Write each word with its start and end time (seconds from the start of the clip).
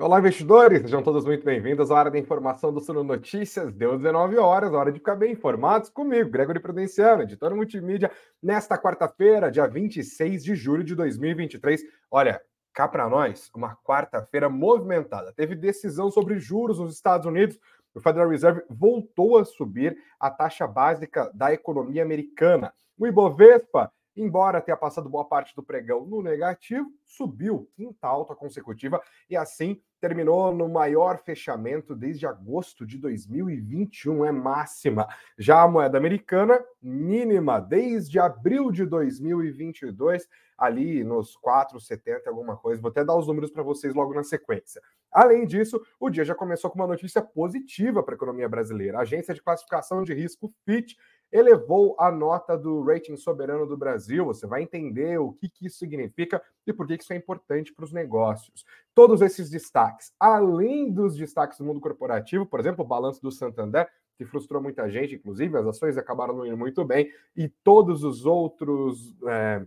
Olá, 0.00 0.18
investidores! 0.18 0.80
Sejam 0.80 1.02
todos 1.02 1.26
muito 1.26 1.44
bem-vindos 1.44 1.90
à 1.90 1.94
hora 1.94 2.10
da 2.10 2.18
informação 2.18 2.72
do 2.72 2.80
Suno 2.80 3.04
Notícias. 3.04 3.70
Deu 3.74 3.98
19 3.98 4.38
horas, 4.38 4.72
hora 4.72 4.90
de 4.90 4.98
ficar 4.98 5.14
bem 5.14 5.32
informados 5.32 5.90
comigo, 5.90 6.30
Gregory 6.30 6.58
Prudenciano, 6.58 7.24
editor 7.24 7.54
multimídia, 7.54 8.10
nesta 8.42 8.78
quarta-feira, 8.78 9.50
dia 9.50 9.66
26 9.66 10.42
de 10.42 10.54
julho 10.54 10.82
de 10.82 10.94
2023. 10.94 11.82
Olha, 12.10 12.40
cá 12.72 12.88
para 12.88 13.10
nós, 13.10 13.50
uma 13.54 13.76
quarta-feira 13.84 14.48
movimentada. 14.48 15.34
Teve 15.34 15.54
decisão 15.54 16.10
sobre 16.10 16.38
juros 16.38 16.78
nos 16.78 16.94
Estados 16.94 17.26
Unidos. 17.26 17.58
O 17.94 18.00
Federal 18.00 18.30
Reserve 18.30 18.62
voltou 18.70 19.36
a 19.36 19.44
subir 19.44 19.94
a 20.18 20.30
taxa 20.30 20.66
básica 20.66 21.30
da 21.34 21.52
economia 21.52 22.02
americana. 22.02 22.72
O 22.96 23.06
Ibovespa 23.06 23.92
embora 24.16 24.60
tenha 24.60 24.76
passado 24.76 25.08
boa 25.08 25.24
parte 25.24 25.54
do 25.54 25.62
pregão 25.62 26.04
no 26.06 26.22
negativo, 26.22 26.90
subiu 27.04 27.68
quinta 27.74 28.06
alta 28.06 28.34
consecutiva 28.34 29.00
e 29.28 29.36
assim 29.36 29.80
terminou 30.00 30.54
no 30.54 30.68
maior 30.68 31.18
fechamento 31.18 31.94
desde 31.94 32.26
agosto 32.26 32.86
de 32.86 32.96
2021, 32.98 34.24
é 34.24 34.32
máxima. 34.32 35.06
Já 35.38 35.62
a 35.62 35.68
moeda 35.68 35.98
americana, 35.98 36.58
mínima 36.80 37.60
desde 37.60 38.18
abril 38.18 38.72
de 38.72 38.86
2022, 38.86 40.26
ali 40.56 41.04
nos 41.04 41.36
4,70 41.38 42.26
alguma 42.26 42.56
coisa. 42.56 42.80
Vou 42.80 42.90
até 42.90 43.04
dar 43.04 43.16
os 43.16 43.26
números 43.26 43.50
para 43.50 43.62
vocês 43.62 43.94
logo 43.94 44.14
na 44.14 44.22
sequência. 44.22 44.80
Além 45.10 45.46
disso, 45.46 45.80
o 45.98 46.08
dia 46.08 46.24
já 46.24 46.34
começou 46.34 46.70
com 46.70 46.78
uma 46.78 46.86
notícia 46.86 47.20
positiva 47.20 48.02
para 48.02 48.14
a 48.14 48.16
economia 48.16 48.48
brasileira. 48.48 48.98
A 48.98 49.02
agência 49.02 49.34
de 49.34 49.42
classificação 49.42 50.04
de 50.04 50.14
risco 50.14 50.52
Fitch 50.64 50.94
elevou 51.32 51.94
a 51.98 52.10
nota 52.10 52.56
do 52.56 52.82
rating 52.82 53.16
soberano 53.16 53.66
do 53.66 53.76
Brasil. 53.76 54.24
Você 54.26 54.46
vai 54.46 54.62
entender 54.62 55.18
o 55.18 55.32
que, 55.32 55.48
que 55.48 55.66
isso 55.66 55.78
significa 55.78 56.42
e 56.66 56.72
por 56.72 56.86
que 56.86 56.94
isso 56.94 57.12
é 57.12 57.16
importante 57.16 57.72
para 57.72 57.84
os 57.84 57.92
negócios. 57.92 58.64
Todos 58.94 59.20
esses 59.22 59.50
destaques, 59.50 60.12
além 60.18 60.90
dos 60.90 61.16
destaques 61.16 61.58
do 61.58 61.64
mundo 61.64 61.80
corporativo, 61.80 62.46
por 62.46 62.60
exemplo, 62.60 62.84
o 62.84 62.88
balanço 62.88 63.22
do 63.22 63.30
Santander, 63.30 63.88
que 64.16 64.24
frustrou 64.24 64.62
muita 64.62 64.90
gente, 64.90 65.14
inclusive 65.14 65.56
as 65.56 65.66
ações 65.66 65.96
acabaram 65.96 66.36
não 66.36 66.46
indo 66.46 66.56
muito 66.56 66.84
bem, 66.84 67.10
e 67.34 67.48
todos 67.48 68.04
os 68.04 68.26
outros. 68.26 69.16
É... 69.26 69.64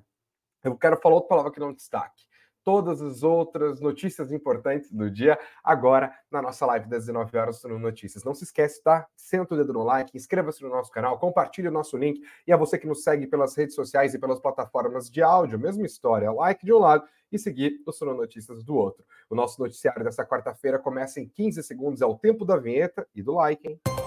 Eu 0.63 0.77
quero 0.77 0.97
falar 1.01 1.15
outra 1.15 1.29
palavra 1.29 1.51
que 1.51 1.59
não 1.59 1.73
destaque 1.73 2.23
todas 2.63 3.01
as 3.01 3.23
outras 3.23 3.79
notícias 3.79 4.31
importantes 4.31 4.91
do 4.91 5.09
dia 5.09 5.37
agora 5.63 6.13
na 6.31 6.41
nossa 6.41 6.65
live 6.65 6.87
das 6.87 7.05
19 7.05 7.37
horas 7.37 7.63
no 7.63 7.77
Notícias. 7.77 8.23
Não 8.23 8.33
se 8.33 8.43
esquece, 8.43 8.81
tá? 8.81 9.07
Senta 9.15 9.53
o 9.53 9.57
dedo 9.57 9.73
no 9.73 9.83
like, 9.83 10.15
inscreva-se 10.15 10.63
no 10.63 10.69
nosso 10.69 10.91
canal, 10.91 11.19
compartilhe 11.19 11.67
o 11.67 11.71
nosso 11.71 11.97
link 11.97 12.21
e 12.47 12.53
a 12.53 12.57
você 12.57 12.77
que 12.77 12.87
nos 12.87 13.03
segue 13.03 13.27
pelas 13.27 13.55
redes 13.55 13.75
sociais 13.75 14.13
e 14.13 14.19
pelas 14.19 14.39
plataformas 14.39 15.09
de 15.09 15.21
áudio, 15.21 15.59
mesma 15.59 15.85
história, 15.85 16.31
like 16.31 16.65
de 16.65 16.73
um 16.73 16.79
lado 16.79 17.03
e 17.31 17.39
seguir 17.39 17.81
o 17.85 17.91
Sono 17.91 18.13
Notícias 18.13 18.63
do 18.63 18.75
outro. 18.75 19.03
O 19.29 19.35
nosso 19.35 19.61
noticiário 19.61 20.03
dessa 20.03 20.25
quarta-feira 20.25 20.77
começa 20.77 21.19
em 21.19 21.27
15 21.27 21.63
segundos, 21.63 22.01
é 22.01 22.05
o 22.05 22.15
tempo 22.15 22.45
da 22.45 22.57
vinheta 22.57 23.07
e 23.15 23.21
do 23.21 23.33
like, 23.33 23.67
hein? 23.67 24.02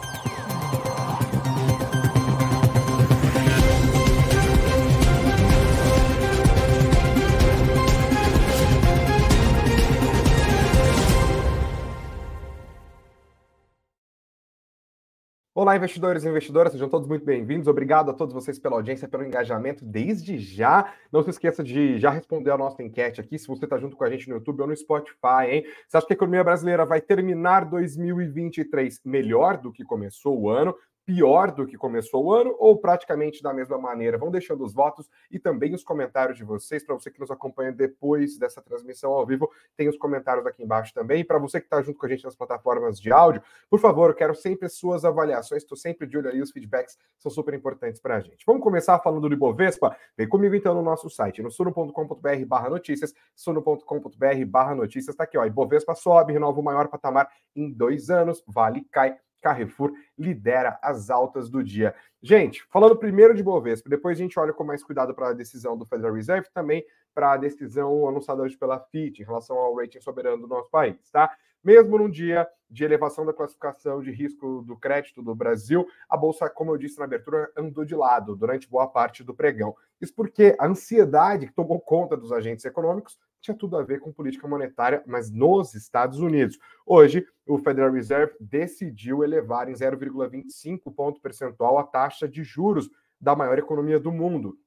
Olá, 15.59 15.75
investidores 15.75 16.23
e 16.23 16.29
investidoras, 16.29 16.71
sejam 16.71 16.87
todos 16.87 17.09
muito 17.09 17.25
bem-vindos. 17.25 17.67
Obrigado 17.67 18.11
a 18.11 18.13
todos 18.13 18.35
vocês 18.35 18.59
pela 18.59 18.77
audiência, 18.77 19.09
pelo 19.09 19.25
engajamento 19.25 19.87
desde 19.87 20.39
já. 20.39 20.93
Não 21.11 21.23
se 21.23 21.31
esqueça 21.31 21.65
de 21.65 21.99
já 21.99 22.11
responder 22.11 22.51
a 22.51 22.59
nossa 22.59 22.83
enquete 22.83 23.23
aqui, 23.23 23.39
se 23.39 23.49
você 23.49 23.65
está 23.65 23.79
junto 23.79 23.97
com 23.97 24.05
a 24.05 24.11
gente 24.11 24.29
no 24.29 24.35
YouTube 24.35 24.61
ou 24.61 24.67
no 24.67 24.77
Spotify, 24.77 25.49
hein? 25.49 25.65
Você 25.89 25.97
acha 25.97 26.07
que 26.07 26.13
a 26.13 26.15
economia 26.15 26.45
brasileira 26.45 26.85
vai 26.85 27.01
terminar 27.01 27.65
2023 27.65 29.01
melhor 29.03 29.57
do 29.57 29.73
que 29.73 29.83
começou 29.83 30.39
o 30.39 30.51
ano? 30.51 30.77
Pior 31.07 31.53
do 31.53 31.65
que 31.65 31.79
começou 31.79 32.25
o 32.25 32.33
ano 32.33 32.55
ou 32.59 32.77
praticamente 32.77 33.41
da 33.41 33.55
mesma 33.55 33.79
maneira? 33.79 34.19
Vão 34.19 34.29
deixando 34.29 34.65
os 34.65 34.75
votos 34.75 35.09
e 35.31 35.39
também 35.39 35.73
os 35.73 35.85
comentários 35.85 36.37
de 36.37 36.43
vocês. 36.43 36.85
Para 36.85 36.97
você 36.97 37.13
que 37.13 37.21
nos 37.21 37.31
acompanha 37.31 37.71
depois 37.71 38.37
dessa 38.37 38.61
transmissão 38.61 39.13
ao 39.13 39.25
vivo, 39.25 39.49
tem 39.77 39.89
os 39.89 39.97
comentários 39.97 40.45
aqui 40.45 40.65
embaixo 40.65 40.93
também. 40.93 41.25
Para 41.25 41.39
você 41.39 41.61
que 41.61 41.67
está 41.67 41.81
junto 41.81 41.97
com 41.97 42.07
a 42.07 42.09
gente 42.09 42.25
nas 42.25 42.35
plataformas 42.35 43.01
de 43.01 43.13
áudio, 43.13 43.41
por 43.71 43.79
favor, 43.79 44.11
eu 44.11 44.17
quero 44.17 44.35
sempre 44.35 44.69
suas 44.69 45.05
avaliações. 45.05 45.63
Estou 45.63 45.79
sempre 45.79 46.09
de 46.09 46.19
olho 46.19 46.29
aí, 46.29 46.43
os 46.43 46.51
feedbacks 46.51 46.99
são 47.19 47.31
super 47.31 47.55
importantes 47.55 48.01
para 48.01 48.17
a 48.17 48.21
gente. 48.21 48.45
Vamos 48.45 48.63
começar 48.63 48.99
falando 48.99 49.29
do 49.29 49.33
Ibovespa? 49.33 49.97
Vem 50.17 50.29
comigo 50.29 50.57
então 50.57 50.75
no 50.75 50.83
nosso 50.83 51.09
site, 51.09 51.41
no 51.41 51.53
suno.com.br 51.53 52.45
barra 52.49 52.69
notícias, 52.69 53.15
suno.com.br 53.37 54.45
barra 54.49 54.75
notícias. 54.75 55.15
Está 55.15 55.23
aqui, 55.23 55.39
ó, 55.39 55.47
Ibovespa 55.47 55.95
sobe, 55.95 56.33
renova 56.33 56.59
o 56.59 56.65
maior 56.65 56.89
patamar 56.89 57.31
em 57.55 57.73
dois 57.73 58.11
anos, 58.11 58.43
vale 58.47 58.85
cai 58.91 59.17
Carrefour 59.47 59.93
lidera 60.19 60.77
as 60.83 61.09
altas 61.09 61.49
do 61.49 61.63
dia. 61.63 61.95
Gente, 62.21 62.65
falando 62.69 62.97
primeiro 62.97 63.33
de 63.33 63.45
Bovespa, 63.45 63.89
depois 63.89 64.19
a 64.19 64.21
gente 64.21 64.37
olha 64.41 64.53
com 64.53 64.65
mais 64.65 64.83
cuidado 64.83 65.15
para 65.15 65.29
a 65.29 65.33
decisão 65.33 65.79
do 65.79 65.87
Federal 65.87 66.13
Reserve, 66.13 66.49
também 66.53 66.85
para 67.15 67.33
a 67.33 67.37
decisão 67.37 68.09
anunciada 68.09 68.43
hoje 68.43 68.57
pela 68.57 68.81
FIT 68.81 69.23
em 69.23 69.25
relação 69.25 69.57
ao 69.57 69.77
rating 69.77 70.01
soberano 70.01 70.43
do 70.43 70.49
nosso 70.49 70.69
país, 70.69 70.97
tá? 71.13 71.31
Mesmo 71.63 71.97
num 71.97 72.11
dia 72.11 72.47
de 72.69 72.85
elevação 72.85 73.25
da 73.25 73.33
classificação 73.33 74.03
de 74.03 74.11
risco 74.11 74.63
do 74.63 74.77
crédito 74.77 75.23
do 75.23 75.35
Brasil, 75.35 75.87
a 76.09 76.17
bolsa, 76.17 76.51
como 76.51 76.73
eu 76.73 76.77
disse 76.77 76.99
na 76.99 77.05
abertura, 77.05 77.49
andou 77.57 77.85
de 77.85 77.95
lado 77.95 78.35
durante 78.35 78.69
boa 78.69 78.89
parte 78.89 79.23
do 79.23 79.33
pregão. 79.33 79.77
Isso 80.01 80.13
porque 80.15 80.57
a 80.59 80.67
ansiedade 80.67 81.47
que 81.47 81.53
tomou 81.53 81.81
conta 81.81 82.17
dos 82.17 82.33
agentes 82.33 82.65
econômicos 82.65 83.17
tinha 83.47 83.57
tudo 83.57 83.77
a 83.77 83.83
ver 83.83 84.01
com 84.01 84.13
política 84.13 84.49
monetária, 84.49 85.03
mas 85.07 85.31
nos 85.31 85.75
Estados 85.75 86.19
Unidos. 86.19 86.59
Hoje, 86.85 87.27
o 87.47 87.59
Federal 87.59 87.93
Reserve 87.93 88.35
decidiu 88.41 89.23
elevar 89.23 89.69
em 89.69 89.73
0,25 89.73 90.93
ponto 90.95 91.21
percentual 91.21 91.79
a 91.79 91.85
taxa 91.85 92.29
de 92.29 92.43
juros 92.43 92.91
da 93.21 93.37
maior 93.37 93.59
economia 93.59 94.01
do 94.01 94.11
mundo. 94.11 94.59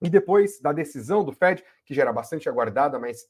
E 0.00 0.08
depois 0.08 0.60
da 0.60 0.72
decisão 0.72 1.24
do 1.24 1.32
Fed, 1.32 1.62
que 1.84 1.92
já 1.92 2.02
era 2.02 2.12
bastante 2.12 2.48
aguardada, 2.48 2.98
mas 2.98 3.26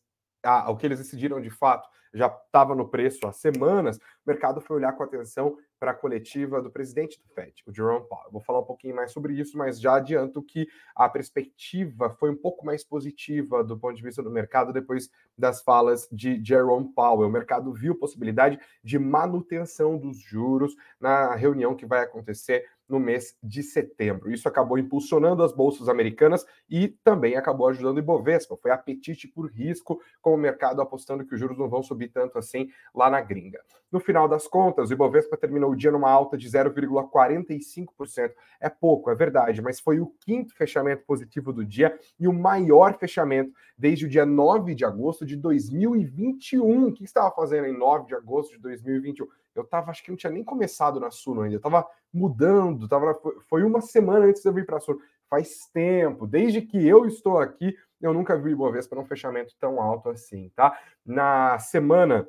o 0.69 0.77
que 0.77 0.87
eles 0.87 0.99
decidiram 0.99 1.41
de 1.41 1.51
fato 1.51 1.89
já 2.13 2.27
estava 2.27 2.75
no 2.75 2.89
preço 2.89 3.27
há 3.27 3.33
semanas, 3.33 3.97
o 3.97 4.01
mercado 4.27 4.61
foi 4.61 4.77
olhar 4.77 4.93
com 4.93 5.03
atenção 5.03 5.57
para 5.79 5.93
a 5.93 5.95
coletiva 5.95 6.61
do 6.61 6.71
presidente 6.71 7.19
do 7.19 7.27
FED, 7.33 7.63
o 7.67 7.73
Jerome 7.73 8.07
Powell. 8.07 8.27
Eu 8.27 8.33
vou 8.33 8.41
falar 8.41 8.61
um 8.61 8.65
pouquinho 8.65 8.95
mais 8.95 9.13
sobre 9.13 9.33
isso, 9.35 9.57
mas 9.57 9.81
já 9.81 9.95
adianto 9.95 10.43
que 10.43 10.69
a 10.95 11.09
perspectiva 11.09 12.11
foi 12.11 12.31
um 12.31 12.37
pouco 12.37 12.67
mais 12.67 12.85
positiva 12.85 13.65
do 13.65 13.79
ponto 13.79 13.97
de 13.97 14.03
vista 14.03 14.23
do 14.23 14.31
mercado 14.31 14.73
depois 14.73 15.09
das 15.39 15.63
falas 15.63 16.07
de 16.13 16.45
Jerome 16.45 16.93
Powell. 16.93 17.29
O 17.29 17.33
mercado 17.33 17.73
viu 17.73 17.95
possibilidade 17.95 18.59
de 18.85 18.99
manutenção 18.99 19.97
dos 19.97 20.19
juros 20.19 20.75
na 21.01 21.35
reunião 21.35 21.75
que 21.75 21.87
vai 21.87 22.03
acontecer 22.03 22.67
no 22.91 23.01
mês 23.01 23.37
de 23.43 23.63
setembro. 23.63 24.31
Isso 24.31 24.49
acabou 24.49 24.79
impulsionando 24.79 25.43
as 25.43 25.53
bolsas 25.53 25.89
americanas 25.89 26.45
e 26.69 26.89
também 27.05 27.37
acabou 27.37 27.69
ajudando 27.69 27.97
o 27.97 28.01
Ibovespa. 28.01 28.57
Foi 28.57 28.71
apetite 28.71 29.29
por 29.29 29.51
risco, 29.51 30.01
com 30.21 30.35
o 30.35 30.37
mercado 30.37 30.83
apostando 30.83 31.25
que 31.25 31.35
os 31.35 31.41
juros 31.41 31.57
não 31.57 31.69
vão 31.69 31.83
subir 31.83 32.09
tanto 32.09 32.39
assim 32.39 32.69
lá 32.95 33.09
na 33.09 33.21
gringa. 33.21 33.61
No 33.91 33.99
final 33.99 34.29
das 34.29 34.47
contas, 34.47 34.91
o 34.91 34.93
Ibovespa 34.93 35.37
terminou 35.37 35.73
o 35.73 35.77
dia 35.77 35.91
numa 35.91 36.11
alta 36.11 36.39
de 36.39 36.49
0,45%. 36.49 38.33
É 38.61 38.69
pouco, 38.69 39.11
é 39.11 39.15
verdade, 39.15 39.61
mas 39.61 39.81
foi 39.81 39.99
o 39.99 40.15
quinto 40.21 40.55
fechamento 40.55 41.05
positivo 41.05 41.53
do 41.53 41.65
dia 41.65 41.99
e 42.19 42.29
o 42.29 42.33
maior 42.33 42.97
fechamento 42.97 43.53
desde 43.77 44.07
o 44.07 44.09
dia 44.09 44.25
9 44.25 44.75
de 44.75 44.85
agosto 44.85 45.27
de 45.27 45.37
2021. 45.37 46.87
O 46.87 46.93
que 46.93 47.03
estava 47.03 47.35
fazendo 47.35 47.67
em 47.67 47.77
9 47.77 48.07
de 48.07 48.15
agosto 48.15 48.53
de 48.53 48.59
2021? 48.59 49.27
Eu 49.55 49.65
tava, 49.65 49.91
acho 49.91 50.03
que 50.03 50.11
não 50.11 50.17
tinha 50.17 50.33
nem 50.33 50.45
começado 50.45 51.01
na 51.01 51.11
Suno 51.11 51.43
ainda, 51.43 51.57
eu 51.57 51.61
tava 51.61 51.87
mudando, 52.13 52.89
tava, 52.89 53.19
foi 53.49 53.63
uma 53.63 53.81
semana 53.81 54.27
antes 54.27 54.43
de 54.43 54.49
eu 54.49 54.53
vir 54.53 54.67
para 54.67 54.77
a 54.77 54.81
Suno. 54.81 55.01
Faz 55.29 55.67
tempo, 55.73 56.27
desde 56.27 56.61
que 56.61 56.87
eu 56.87 57.07
estou 57.07 57.39
aqui, 57.39 57.77
eu 58.01 58.13
nunca 58.13 58.37
vi 58.37 58.51
o 58.51 58.53
Ibovespa 58.53 58.97
num 58.97 59.05
fechamento 59.05 59.55
tão 59.61 59.81
alto 59.81 60.09
assim, 60.09 60.51
tá? 60.57 60.77
Na 61.05 61.59
semana 61.59 62.27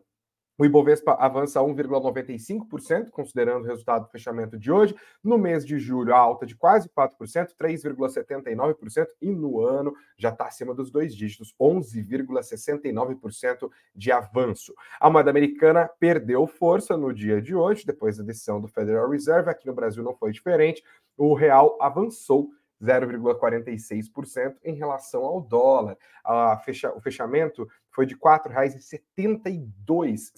o 0.58 0.66
Ibovespa 0.66 1.14
avança 1.14 1.60
1,95%, 1.60 3.10
considerando 3.10 3.64
o 3.64 3.68
resultado 3.68 4.04
do 4.04 4.12
fechamento 4.12 4.60
de 4.60 4.72
hoje. 4.72 4.96
No 5.24 5.38
mês 5.38 5.66
de 5.66 5.80
julho, 5.80 6.14
a 6.14 6.18
alta 6.18 6.46
de 6.46 6.56
quase 6.56 6.88
4%, 6.90 7.50
3,79%, 7.60 9.08
e 9.22 9.32
no 9.32 9.62
ano 9.62 9.94
já 10.18 10.30
está 10.30 10.46
acima 10.46 10.74
dos 10.74 10.92
dois 10.92 11.16
dígitos, 11.16 11.56
11,69% 11.60 13.70
de 13.96 14.12
avanço. 14.12 14.74
A 15.00 15.10
moeda 15.10 15.32
americana 15.32 15.90
perdeu 16.00 16.46
força 16.46 16.96
no 16.96 17.14
dia 17.14 17.42
de 17.42 17.56
hoje, 17.56 17.86
depois 17.86 18.18
da 18.18 18.24
decisão 18.24 18.62
do 18.62 18.68
Federal 18.68 19.10
Reserve. 19.10 19.50
Aqui 19.50 19.66
no 19.66 19.74
Brasil 19.74 20.04
não 20.04 20.16
foi 20.16 20.32
diferente. 20.32 20.84
O 21.18 21.34
real 21.34 21.78
avançou 21.82 22.50
0,46% 22.82 24.56
em 24.64 24.74
relação 24.74 25.24
ao 25.24 25.42
dólar. 25.42 25.98
A 26.24 26.58
fecha, 26.58 26.92
o 26.96 27.00
fechamento 27.00 27.68
foi 27.92 28.06
de 28.06 28.16
R$ 28.16 28.22
4,72. 28.22 30.32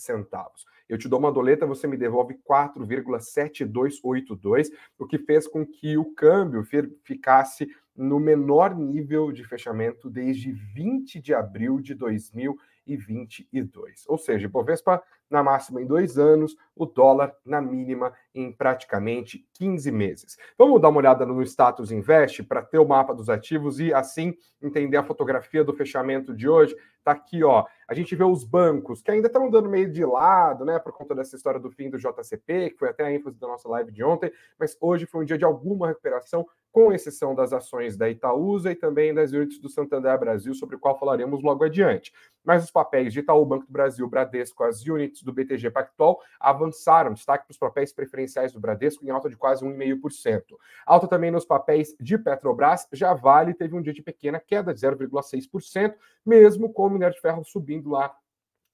Eu 0.90 0.98
te 0.98 1.08
dou 1.08 1.20
uma 1.20 1.32
doleta, 1.32 1.66
você 1.66 1.88
me 1.88 1.96
devolve 1.98 2.38
4,7282, 2.50 4.70
o 5.00 5.08
que 5.08 5.18
fez 5.18 5.48
com 5.48 5.66
que 5.66 5.98
o 5.98 6.14
câmbio 6.14 6.64
ficasse 7.04 7.70
no 7.96 8.20
menor 8.20 8.76
nível 8.76 9.32
de 9.32 9.44
fechamento 9.44 10.10
desde 10.10 10.52
20 10.52 11.22
de 11.22 11.32
abril 11.34 11.80
de 11.80 11.94
2000 11.94 12.58
2022. 12.86 14.06
Ou 14.08 14.18
seja, 14.18 14.50
Bovespa 14.50 15.02
na 15.30 15.42
máxima 15.42 15.82
em 15.82 15.86
dois 15.86 16.18
anos, 16.18 16.56
o 16.76 16.86
dólar 16.86 17.36
na 17.44 17.60
mínima 17.60 18.14
em 18.36 18.52
praticamente 18.52 19.48
15 19.54 19.92
meses. 19.92 20.38
Vamos 20.58 20.80
dar 20.80 20.90
uma 20.90 21.00
olhada 21.00 21.26
no 21.26 21.42
status 21.42 21.92
invest 21.92 22.44
para 22.44 22.62
ter 22.62 22.78
o 22.78 22.88
mapa 22.88 23.14
dos 23.14 23.30
ativos 23.30 23.80
e 23.80 23.94
assim 23.94 24.36
entender 24.62 24.98
a 24.98 25.04
fotografia 25.04 25.64
do 25.64 25.74
fechamento 25.74 26.36
de 26.36 26.48
hoje. 26.48 26.76
Tá 27.04 27.12
aqui, 27.12 27.44
ó. 27.44 27.66
A 27.88 27.94
gente 27.94 28.16
vê 28.16 28.24
os 28.24 28.44
bancos 28.44 29.02
que 29.02 29.12
ainda 29.12 29.28
estão 29.28 29.50
dando 29.50 29.70
meio 29.70 29.92
de 29.92 30.06
lado, 30.06 30.64
né, 30.64 30.80
por 30.80 30.94
conta 30.94 31.14
dessa 31.14 31.36
história 31.36 31.60
do 31.60 31.70
fim 31.70 31.90
do 31.90 31.98
JCP, 31.98 32.72
que 32.72 32.78
foi 32.78 32.90
até 32.90 33.04
a 33.04 33.12
ênfase 33.12 33.38
da 33.40 33.48
nossa 33.48 33.68
live 33.68 33.92
de 33.92 34.04
ontem, 34.04 34.32
mas 34.58 34.78
hoje 34.80 35.06
foi 35.06 35.22
um 35.22 35.26
dia 35.26 35.38
de 35.38 35.44
alguma 35.44 35.88
recuperação 35.88 36.48
com 36.74 36.92
exceção 36.92 37.36
das 37.36 37.54
ações 37.54 37.96
da 37.96 38.10
Itaúsa 38.10 38.72
e 38.72 38.76
também 38.76 39.14
das 39.14 39.32
units 39.32 39.60
do 39.60 39.70
Santander 39.70 40.20
Brasil, 40.20 40.56
sobre 40.56 40.76
o 40.76 40.80
qual 40.80 40.98
falaremos 40.98 41.44
logo 41.44 41.64
adiante. 41.64 42.12
Mas 42.44 42.64
os 42.64 42.72
papéis 42.72 43.14
de 43.14 43.20
Itaú, 43.20 43.46
Banco 43.46 43.68
do 43.68 43.72
Brasil, 43.72 44.10
Bradesco, 44.10 44.64
as 44.64 44.84
units 44.84 45.22
do 45.22 45.32
BTG 45.32 45.70
Pactual 45.70 46.20
avançaram. 46.40 47.14
Destaque 47.14 47.46
para 47.46 47.52
os 47.52 47.60
papéis 47.60 47.94
preferenciais 47.94 48.52
do 48.52 48.60
Bradesco 48.60 49.06
em 49.06 49.12
alta 49.12 49.30
de 49.30 49.38
quase 49.38 49.64
1,5%. 49.64 50.42
Alta 50.84 51.08
também 51.08 51.30
nos 51.30 51.46
papéis 51.46 51.96
de 52.00 52.18
Petrobras, 52.18 52.88
já 52.92 53.14
Vale 53.14 53.54
teve 53.54 53.76
um 53.76 53.82
dia 53.82 53.94
de 53.94 54.02
pequena 54.02 54.40
queda 54.40 54.74
de 54.74 54.82
0,6%, 54.82 55.94
mesmo 56.26 56.74
com 56.74 56.88
o 56.88 56.90
minério 56.90 57.14
de 57.14 57.22
ferro 57.22 57.44
subindo 57.46 57.92
lá 57.92 58.16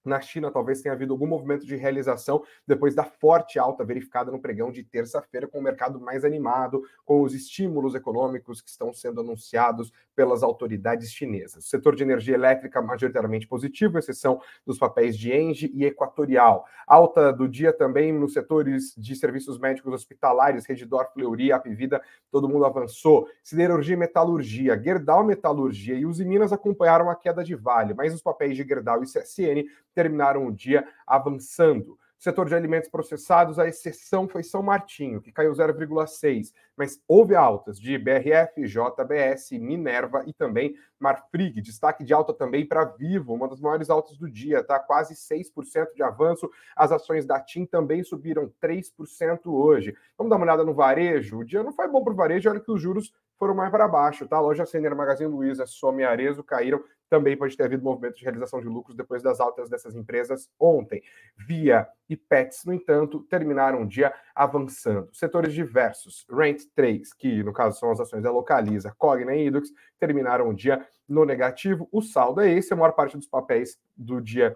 na 0.10 0.20
China, 0.20 0.52
talvez 0.52 0.82
tenha 0.82 0.94
havido 0.94 1.14
algum 1.14 1.28
movimento 1.28 1.66
de 1.66 1.76
realização 1.76 2.44
depois 2.68 2.94
da 2.94 3.04
forte 3.04 3.58
alta 3.58 3.86
verificada 3.86 4.32
no 4.32 4.42
pregão 4.42 4.72
de 4.72 4.84
terça-feira, 4.84 5.48
com 5.48 5.60
o 5.60 5.64
mercado 5.64 6.02
mais 6.02 6.26
animado, 6.26 6.82
com 7.06 7.22
os 7.22 7.34
estímulos 7.34 7.96
econômicos 7.96 8.62
que 8.62 8.70
estão 8.70 8.92
sendo 8.92 9.22
anunciados 9.22 9.94
pelas 10.16 10.44
autoridades 10.44 11.14
chinesas. 11.14 11.66
O 11.66 11.68
setor 11.70 11.96
de 11.96 12.04
energia 12.04 12.36
elétrica 12.36 12.82
majoritariamente 12.82 13.48
positivo, 13.48 13.98
exceção 13.98 14.42
dos 14.66 14.78
papéis 14.78 15.18
de 15.18 15.34
Engie 15.34 15.72
e 15.74 15.86
Equatorial. 15.86 16.66
Alta 16.86 17.32
do 17.32 17.48
dia 17.48 17.72
também 17.72 18.12
nos 18.12 18.34
setores 18.34 18.94
de 18.98 19.16
serviços 19.16 19.58
médicos 19.58 19.94
hospitalares, 19.94 20.66
Redidor, 20.66 21.12
Fleury, 21.14 21.52
Apivida, 21.52 22.02
todo 22.32 22.50
mundo 22.50 22.66
avançou. 22.66 23.28
Siderurgia 23.44 23.94
e 23.94 23.98
metalurgia, 23.98 24.82
Gerdau 24.82 25.24
Metalurgia 25.24 25.96
e 25.96 26.06
Uzi 26.06 26.26
Minas 26.26 26.52
acompanharam 26.52 27.10
a 27.10 27.16
queda 27.16 27.44
de 27.44 27.56
Vale, 27.56 27.94
mas 27.94 28.14
os 28.14 28.22
papéis 28.22 28.58
de 28.58 28.64
Gerdau 28.64 29.04
e 29.04 29.06
CSN 29.06 29.70
terminaram 30.00 30.48
o 30.48 30.52
dia 30.52 30.88
avançando. 31.06 32.00
Setor 32.18 32.48
de 32.48 32.56
alimentos 32.56 32.90
processados, 32.90 33.60
a 33.60 33.68
exceção 33.68 34.30
foi 34.30 34.44
São 34.44 34.62
Martinho, 34.64 35.22
que 35.22 35.32
caiu 35.32 35.52
0,6, 35.52 36.54
mas 36.76 37.02
houve 37.06 37.36
altas 37.36 37.78
de 37.80 37.98
BRF, 37.98 38.66
JBS, 38.66 39.52
Minerva 39.52 40.24
e 40.26 40.34
também 40.34 40.74
Marfrig. 40.98 41.62
Destaque 41.62 42.04
de 42.04 42.14
alta 42.14 42.34
também 42.34 42.66
para 42.66 42.86
Vivo, 42.86 43.34
uma 43.34 43.48
das 43.48 43.60
maiores 43.60 43.90
altas 43.90 44.18
do 44.18 44.30
dia, 44.30 44.64
tá? 44.64 44.80
Quase 44.80 45.16
6% 45.16 45.94
de 45.96 46.04
avanço. 46.04 46.50
As 46.76 46.92
ações 46.94 47.26
da 47.26 47.40
TIM 47.40 47.66
também 47.66 48.04
subiram 48.04 48.52
3% 48.62 49.40
hoje. 49.48 49.96
Vamos 50.18 50.30
dar 50.30 50.38
uma 50.38 50.46
olhada 50.46 50.64
no 50.64 50.74
varejo. 50.74 51.40
O 51.40 51.46
dia 51.46 51.64
não 51.64 51.74
foi 51.74 51.90
bom 51.90 52.04
para 52.04 52.14
o 52.14 52.18
varejo, 52.18 52.50
olha 52.50 52.60
que 52.60 52.72
os 52.72 52.82
juros 52.82 53.14
foram 53.40 53.56
mais 53.56 53.72
para 53.72 53.88
baixo, 53.88 54.28
tá? 54.28 54.40
Loja 54.40 54.66
Sender, 54.66 54.96
Magazine 54.96 55.32
Luiza, 55.32 55.66
Some 55.66 56.04
Arezo 56.04 56.44
caíram 56.44 56.84
também 57.10 57.36
pode 57.36 57.58
ter 57.58 57.64
havido 57.64 57.84
movimento 57.84 58.18
de 58.18 58.24
realização 58.24 58.62
de 58.62 58.68
lucros 58.68 58.96
depois 58.96 59.24
das 59.24 59.40
altas 59.40 59.68
dessas 59.68 59.96
empresas 59.96 60.48
ontem. 60.60 61.02
Via 61.36 61.88
e 62.08 62.16
Pets, 62.16 62.64
no 62.66 62.74
entanto, 62.74 63.22
terminaram 63.24 63.82
o 63.82 63.88
dia 63.88 64.14
avançando. 64.36 65.10
Setores 65.12 65.54
diversos, 65.54 66.26
Rent 66.30 66.62
3, 66.76 67.12
que 67.14 67.44
no 67.44 67.52
caso 67.52 67.80
são 67.80 67.92
as 67.92 68.00
ações 68.00 68.22
da 68.22 68.32
Localiza, 68.32 68.94
Cogna 68.98 69.36
e 69.36 69.48
Idux, 69.48 69.70
terminaram 69.98 70.50
o 70.50 70.54
dia 70.54 70.86
no 71.08 71.26
negativo. 71.26 71.90
O 71.92 72.02
saldo 72.02 72.42
é 72.42 72.52
esse, 72.52 72.74
a 72.74 72.78
maior 72.78 72.92
parte 72.92 73.18
dos 73.18 73.28
papéis 73.28 73.80
do 73.98 74.22
dia 74.22 74.56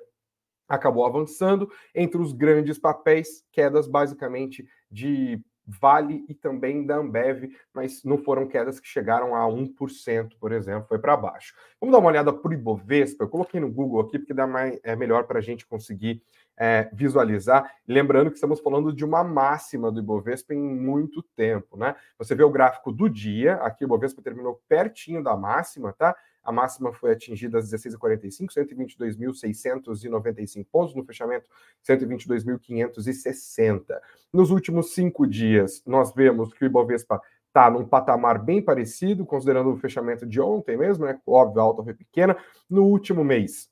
acabou 0.69 1.05
avançando. 1.05 1.69
Entre 1.93 2.21
os 2.21 2.33
grandes 2.33 2.77
papéis, 2.77 3.43
quedas 3.51 3.87
basicamente 3.87 4.63
de 4.91 5.41
Vale 5.65 6.25
e 6.27 6.33
também 6.33 6.85
da 6.85 6.97
Ambev, 6.97 7.55
mas 7.73 8.03
não 8.03 8.17
foram 8.17 8.47
quedas 8.47 8.79
que 8.79 8.87
chegaram 8.87 9.35
a 9.35 9.47
1%, 9.47 10.33
por 10.39 10.51
exemplo, 10.51 10.87
foi 10.87 10.99
para 10.99 11.15
baixo. 11.15 11.53
Vamos 11.79 11.93
dar 11.93 11.99
uma 11.99 12.09
olhada 12.09 12.33
para 12.33 12.49
o 12.49 12.53
Ibovespa. 12.53 13.23
Eu 13.23 13.29
coloquei 13.29 13.59
no 13.59 13.71
Google 13.71 14.01
aqui 14.01 14.19
porque 14.19 14.33
dá 14.33 14.45
mais, 14.45 14.77
é 14.83 14.95
melhor 14.95 15.25
para 15.25 15.39
a 15.39 15.41
gente 15.41 15.65
conseguir 15.65 16.21
é, 16.57 16.89
visualizar. 16.93 17.69
Lembrando 17.87 18.29
que 18.29 18.35
estamos 18.35 18.59
falando 18.59 18.93
de 18.93 19.03
uma 19.03 19.23
máxima 19.23 19.91
do 19.91 19.99
Ibovespa 19.99 20.53
em 20.53 20.59
muito 20.59 21.23
tempo, 21.35 21.77
né? 21.77 21.95
Você 22.17 22.35
vê 22.35 22.43
o 22.43 22.49
gráfico 22.49 22.91
do 22.91 23.09
dia, 23.09 23.55
aqui 23.55 23.83
o 23.83 23.87
Ibovespa 23.87 24.21
terminou 24.21 24.61
pertinho 24.67 25.23
da 25.23 25.35
máxima, 25.35 25.93
tá? 25.93 26.15
A 26.43 26.51
máxima 26.51 26.91
foi 26.91 27.13
atingida 27.13 27.57
às 27.57 27.71
16h45, 27.71 28.53
122.695 28.53 30.67
pontos, 30.69 30.93
no 30.93 31.05
fechamento 31.05 31.49
122.560. 31.87 33.97
Nos 34.31 34.51
últimos 34.51 34.93
cinco 34.93 35.25
dias, 35.25 35.81
nós 35.85 36.13
vemos 36.13 36.53
que 36.53 36.65
o 36.65 36.67
Ibovespa 36.67 37.21
está 37.47 37.71
num 37.71 37.85
patamar 37.85 38.39
bem 38.39 38.61
parecido, 38.61 39.25
considerando 39.25 39.71
o 39.71 39.77
fechamento 39.77 40.25
de 40.25 40.41
ontem 40.41 40.75
mesmo, 40.75 41.05
né? 41.05 41.17
Óbvio, 41.25 41.61
a 41.61 41.63
alta 41.63 41.81
foi 41.83 41.93
pequena. 41.93 42.35
No 42.69 42.83
último 42.83 43.23
mês, 43.23 43.71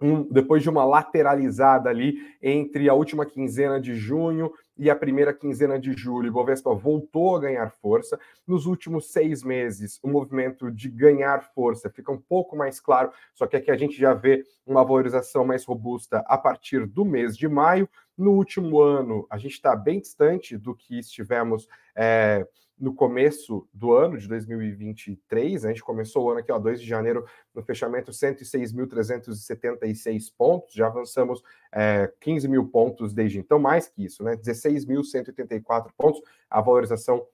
um, 0.00 0.22
depois 0.22 0.62
de 0.62 0.70
uma 0.70 0.84
lateralizada 0.84 1.88
ali 1.88 2.16
entre 2.42 2.88
a 2.88 2.94
última 2.94 3.24
quinzena 3.24 3.80
de 3.80 3.94
junho 3.94 4.52
e 4.76 4.90
a 4.90 4.96
primeira 4.96 5.32
quinzena 5.32 5.78
de 5.78 5.92
julho, 5.92 6.30
o 6.30 6.32
Bovespa 6.32 6.74
voltou 6.74 7.36
a 7.36 7.40
ganhar 7.40 7.70
força. 7.70 8.18
Nos 8.46 8.66
últimos 8.66 9.12
seis 9.12 9.42
meses, 9.42 10.00
o 10.02 10.08
movimento 10.08 10.70
de 10.70 10.88
ganhar 10.88 11.44
força 11.54 11.88
fica 11.88 12.10
um 12.10 12.20
pouco 12.20 12.56
mais 12.56 12.80
claro, 12.80 13.12
só 13.34 13.46
que 13.46 13.56
aqui 13.56 13.70
a 13.70 13.76
gente 13.76 13.96
já 13.96 14.12
vê 14.12 14.44
uma 14.66 14.82
valorização 14.82 15.44
mais 15.44 15.64
robusta 15.64 16.24
a 16.26 16.36
partir 16.36 16.86
do 16.86 17.04
mês 17.04 17.36
de 17.36 17.48
maio. 17.48 17.88
No 18.16 18.32
último 18.32 18.80
ano, 18.80 19.26
a 19.30 19.38
gente 19.38 19.52
está 19.52 19.76
bem 19.76 20.00
distante 20.00 20.56
do 20.56 20.74
que 20.74 20.98
estivemos. 20.98 21.68
É, 21.94 22.46
no 22.78 22.94
começo 22.94 23.66
do 23.72 23.92
ano 23.92 24.16
de 24.18 24.28
2023, 24.28 25.62
né? 25.62 25.70
a 25.70 25.72
gente 25.72 25.84
começou 25.84 26.24
o 26.24 26.30
ano 26.30 26.40
aqui, 26.40 26.50
ó, 26.50 26.58
2 26.58 26.80
de 26.80 26.86
janeiro, 26.86 27.24
no 27.54 27.62
fechamento 27.62 28.10
106.376 28.10 30.32
pontos, 30.36 30.74
já 30.74 30.88
avançamos 30.88 31.40
é, 31.74 32.10
15 32.20 32.46
mil 32.46 32.68
pontos 32.68 33.12
desde 33.12 33.38
então, 33.40 33.58
mais 33.58 33.88
que 33.88 34.04
isso, 34.04 34.22
né? 34.22 34.36
16.184 34.36 35.90
pontos, 35.96 36.22
a 36.48 36.60
valorização 36.60 37.26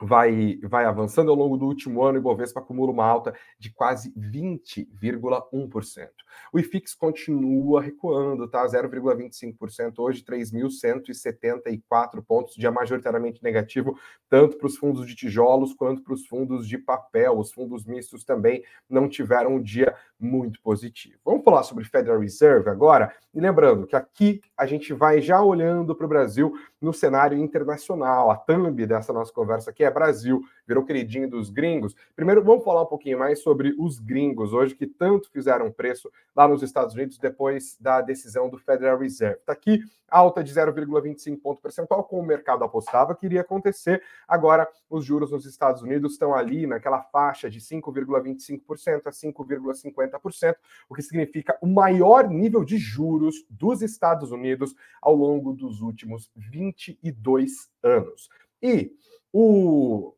vai, 0.00 0.58
vai 0.62 0.84
avançando 0.84 1.30
ao 1.30 1.36
longo 1.36 1.56
do 1.56 1.66
último 1.66 2.02
ano, 2.02 2.18
e 2.18 2.20
Bovespa 2.20 2.60
acumula 2.60 2.90
uma 2.90 3.06
alta 3.06 3.34
de 3.58 3.72
quase 3.72 4.12
20,1%. 4.12 6.08
O 6.52 6.58
IFIX 6.58 6.94
continua 6.94 7.80
recuando, 7.80 8.48
tá? 8.48 8.66
0,25% 8.66 9.94
hoje, 9.98 10.24
3.174 10.24 12.22
pontos, 12.26 12.54
dia 12.54 12.70
majoritariamente 12.70 13.42
negativo, 13.42 13.98
tanto 14.28 14.56
para 14.56 14.66
os 14.66 14.76
fundos 14.76 15.06
de 15.06 15.14
tijolos 15.14 15.72
quanto 15.74 16.02
para 16.02 16.14
os 16.14 16.26
fundos 16.26 16.66
de 16.66 16.76
papel. 16.78 17.38
Os 17.38 17.52
fundos 17.52 17.84
mistos 17.84 18.24
também 18.24 18.64
não 18.88 19.08
tiveram 19.08 19.54
um 19.54 19.62
dia 19.62 19.94
muito 20.18 20.60
positivo. 20.60 21.18
Vamos 21.24 21.44
falar 21.44 21.62
sobre 21.62 21.84
Federal 21.84 22.18
Reserve 22.18 22.68
agora, 22.68 23.14
e 23.32 23.40
lembrando 23.40 23.86
que 23.86 23.96
aqui 23.96 24.40
a 24.56 24.66
gente 24.66 24.92
vai 24.92 25.20
já 25.20 25.42
olhando 25.42 25.94
para 25.94 26.06
o 26.06 26.08
Brasil 26.08 26.52
no 26.80 26.92
cenário 26.92 27.38
internacional. 27.38 28.30
A 28.30 28.36
thumb 28.36 28.86
dessa 28.86 29.12
nossa 29.12 29.32
conversa 29.32 29.70
aqui 29.70 29.83
é 29.84 29.90
Brasil, 29.90 30.42
virou 30.66 30.84
queridinho 30.84 31.28
dos 31.28 31.50
gringos. 31.50 31.94
Primeiro, 32.16 32.42
vamos 32.42 32.64
falar 32.64 32.82
um 32.82 32.86
pouquinho 32.86 33.18
mais 33.18 33.40
sobre 33.40 33.74
os 33.78 33.98
gringos 33.98 34.52
hoje, 34.52 34.74
que 34.74 34.86
tanto 34.86 35.30
fizeram 35.30 35.70
preço 35.70 36.10
lá 36.34 36.48
nos 36.48 36.62
Estados 36.62 36.94
Unidos 36.94 37.18
depois 37.18 37.76
da 37.78 38.00
decisão 38.00 38.48
do 38.48 38.58
Federal 38.58 38.98
Reserve. 38.98 39.38
Está 39.38 39.52
aqui 39.52 39.82
alta 40.08 40.44
de 40.44 40.52
0,25 40.52 41.40
ponto 41.40 41.60
percentual, 41.60 42.04
como 42.04 42.22
o 42.22 42.26
mercado 42.26 42.62
apostava 42.62 43.14
que 43.14 43.26
iria 43.26 43.40
acontecer. 43.40 44.02
Agora, 44.28 44.68
os 44.88 45.04
juros 45.04 45.32
nos 45.32 45.44
Estados 45.44 45.82
Unidos 45.82 46.12
estão 46.12 46.34
ali 46.34 46.66
naquela 46.66 47.02
faixa 47.02 47.50
de 47.50 47.60
5,25% 47.60 49.06
a 49.06 49.10
5,50%, 49.10 50.54
o 50.88 50.94
que 50.94 51.02
significa 51.02 51.58
o 51.60 51.66
maior 51.66 52.28
nível 52.28 52.64
de 52.64 52.78
juros 52.78 53.44
dos 53.50 53.82
Estados 53.82 54.30
Unidos 54.30 54.74
ao 55.02 55.14
longo 55.14 55.52
dos 55.52 55.80
últimos 55.80 56.30
22 56.36 57.68
anos. 57.82 58.28
E 58.62 58.92
o, 59.36 60.14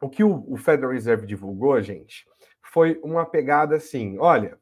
o 0.00 0.08
que 0.08 0.22
o, 0.22 0.44
o 0.46 0.56
Federal 0.56 0.92
Reserve 0.92 1.26
divulgou, 1.26 1.82
gente, 1.82 2.24
foi 2.62 3.00
uma 3.02 3.26
pegada 3.26 3.74
assim: 3.74 4.16
olha, 4.20 4.56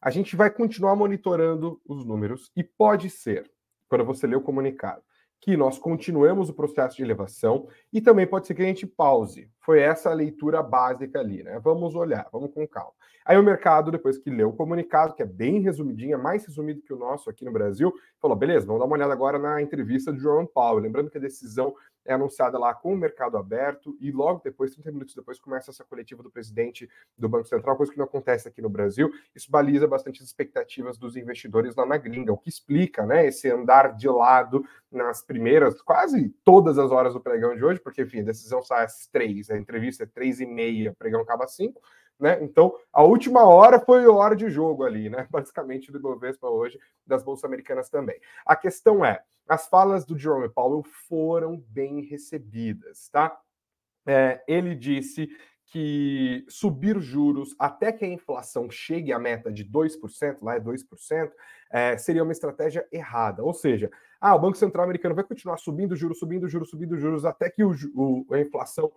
a 0.00 0.10
gente 0.10 0.34
vai 0.34 0.50
continuar 0.50 0.96
monitorando 0.96 1.78
os 1.86 2.06
números 2.06 2.50
e 2.56 2.64
pode 2.64 3.10
ser, 3.10 3.50
quando 3.86 4.02
você 4.02 4.26
lê 4.26 4.34
o 4.34 4.40
comunicado, 4.40 5.02
que 5.40 5.56
nós 5.56 5.78
continuemos 5.78 6.48
o 6.48 6.54
processo 6.54 6.96
de 6.96 7.02
elevação 7.02 7.68
e 7.92 8.00
também 8.00 8.26
pode 8.26 8.46
ser 8.46 8.54
que 8.54 8.62
a 8.62 8.66
gente 8.66 8.86
pause. 8.86 9.50
Foi 9.60 9.80
essa 9.80 10.10
a 10.10 10.14
leitura 10.14 10.62
básica 10.62 11.20
ali, 11.20 11.42
né? 11.42 11.60
Vamos 11.62 11.94
olhar, 11.94 12.26
vamos 12.32 12.52
com 12.52 12.66
calma. 12.66 12.92
Aí 13.24 13.36
o 13.36 13.42
mercado, 13.42 13.90
depois 13.90 14.16
que 14.16 14.30
leu 14.30 14.48
o 14.48 14.56
comunicado, 14.56 15.14
que 15.14 15.22
é 15.22 15.26
bem 15.26 15.60
resumidinho, 15.60 16.14
é 16.14 16.16
mais 16.16 16.46
resumido 16.46 16.80
que 16.80 16.94
o 16.94 16.98
nosso 16.98 17.28
aqui 17.28 17.44
no 17.44 17.52
Brasil, 17.52 17.92
falou: 18.20 18.36
beleza, 18.36 18.66
vamos 18.66 18.80
dar 18.80 18.86
uma 18.86 18.96
olhada 18.96 19.12
agora 19.12 19.38
na 19.38 19.60
entrevista 19.60 20.12
de 20.12 20.18
Jerome 20.18 20.48
Powell. 20.48 20.78
Lembrando 20.78 21.10
que 21.10 21.18
a 21.18 21.20
decisão 21.20 21.74
é 22.08 22.14
anunciada 22.14 22.58
lá 22.58 22.74
com 22.74 22.94
o 22.94 22.96
mercado 22.96 23.36
aberto 23.36 23.94
e 24.00 24.10
logo 24.10 24.40
depois, 24.42 24.72
30 24.72 24.90
minutos 24.90 25.14
depois, 25.14 25.38
começa 25.38 25.70
essa 25.70 25.84
coletiva 25.84 26.22
do 26.22 26.30
presidente 26.30 26.88
do 27.16 27.28
Banco 27.28 27.46
Central, 27.46 27.76
coisa 27.76 27.92
que 27.92 27.98
não 27.98 28.06
acontece 28.06 28.48
aqui 28.48 28.62
no 28.62 28.70
Brasil. 28.70 29.10
Isso 29.34 29.50
baliza 29.50 29.86
bastante 29.86 30.22
as 30.22 30.28
expectativas 30.28 30.96
dos 30.96 31.16
investidores 31.16 31.76
lá 31.76 31.84
na 31.84 31.98
gringa, 31.98 32.32
o 32.32 32.38
que 32.38 32.48
explica 32.48 33.04
né, 33.04 33.26
esse 33.26 33.50
andar 33.50 33.94
de 33.94 34.08
lado 34.08 34.64
nas 34.90 35.20
primeiras, 35.22 35.82
quase 35.82 36.30
todas 36.42 36.78
as 36.78 36.90
horas 36.90 37.12
do 37.12 37.20
pregão 37.20 37.54
de 37.54 37.62
hoje, 37.62 37.78
porque, 37.78 38.00
enfim, 38.00 38.20
a 38.20 38.24
decisão 38.24 38.62
sai 38.62 38.86
às 38.86 39.06
três, 39.06 39.50
a 39.50 39.58
entrevista 39.58 40.04
é 40.04 40.06
três 40.06 40.40
e 40.40 40.46
meia, 40.46 40.92
o 40.92 40.96
pregão 40.96 41.20
acaba 41.20 41.44
às 41.44 41.54
cinco. 41.54 41.82
Né? 42.18 42.42
Então, 42.42 42.74
a 42.92 43.02
última 43.02 43.44
hora 43.44 43.78
foi 43.78 44.06
hora 44.06 44.34
de 44.34 44.50
jogo 44.50 44.84
ali, 44.84 45.08
né? 45.08 45.26
Basicamente, 45.30 45.92
do 45.92 45.98
Ibovespa 45.98 46.48
hoje, 46.48 46.78
das 47.06 47.22
bolsas 47.22 47.44
americanas 47.44 47.88
também. 47.88 48.18
A 48.44 48.56
questão 48.56 49.04
é: 49.04 49.22
as 49.48 49.68
falas 49.68 50.04
do 50.04 50.18
Jerome 50.18 50.48
Powell 50.48 50.82
foram 51.08 51.58
bem 51.68 52.02
recebidas, 52.02 53.08
tá? 53.08 53.38
É, 54.06 54.42
ele 54.48 54.74
disse 54.74 55.28
que 55.70 56.46
subir 56.48 56.98
juros 56.98 57.54
até 57.58 57.92
que 57.92 58.04
a 58.04 58.08
inflação 58.08 58.70
chegue 58.70 59.12
à 59.12 59.18
meta 59.18 59.52
de 59.52 59.64
2%, 59.64 60.38
lá 60.40 60.54
é 60.54 60.60
2%, 60.60 61.30
é, 61.70 61.96
seria 61.98 62.22
uma 62.22 62.32
estratégia 62.32 62.86
errada. 62.90 63.44
Ou 63.44 63.52
seja, 63.52 63.90
ah, 64.18 64.34
o 64.34 64.38
Banco 64.38 64.56
Central 64.56 64.84
americano 64.84 65.14
vai 65.14 65.24
continuar 65.24 65.58
subindo 65.58 65.94
juros, 65.94 66.18
subindo 66.18 66.48
juros, 66.48 66.70
subindo 66.70 66.96
juros, 66.96 67.24
até 67.24 67.50
que 67.50 67.62
o, 67.62 67.74
o, 67.94 68.26
a 68.34 68.40
inflação 68.40 68.90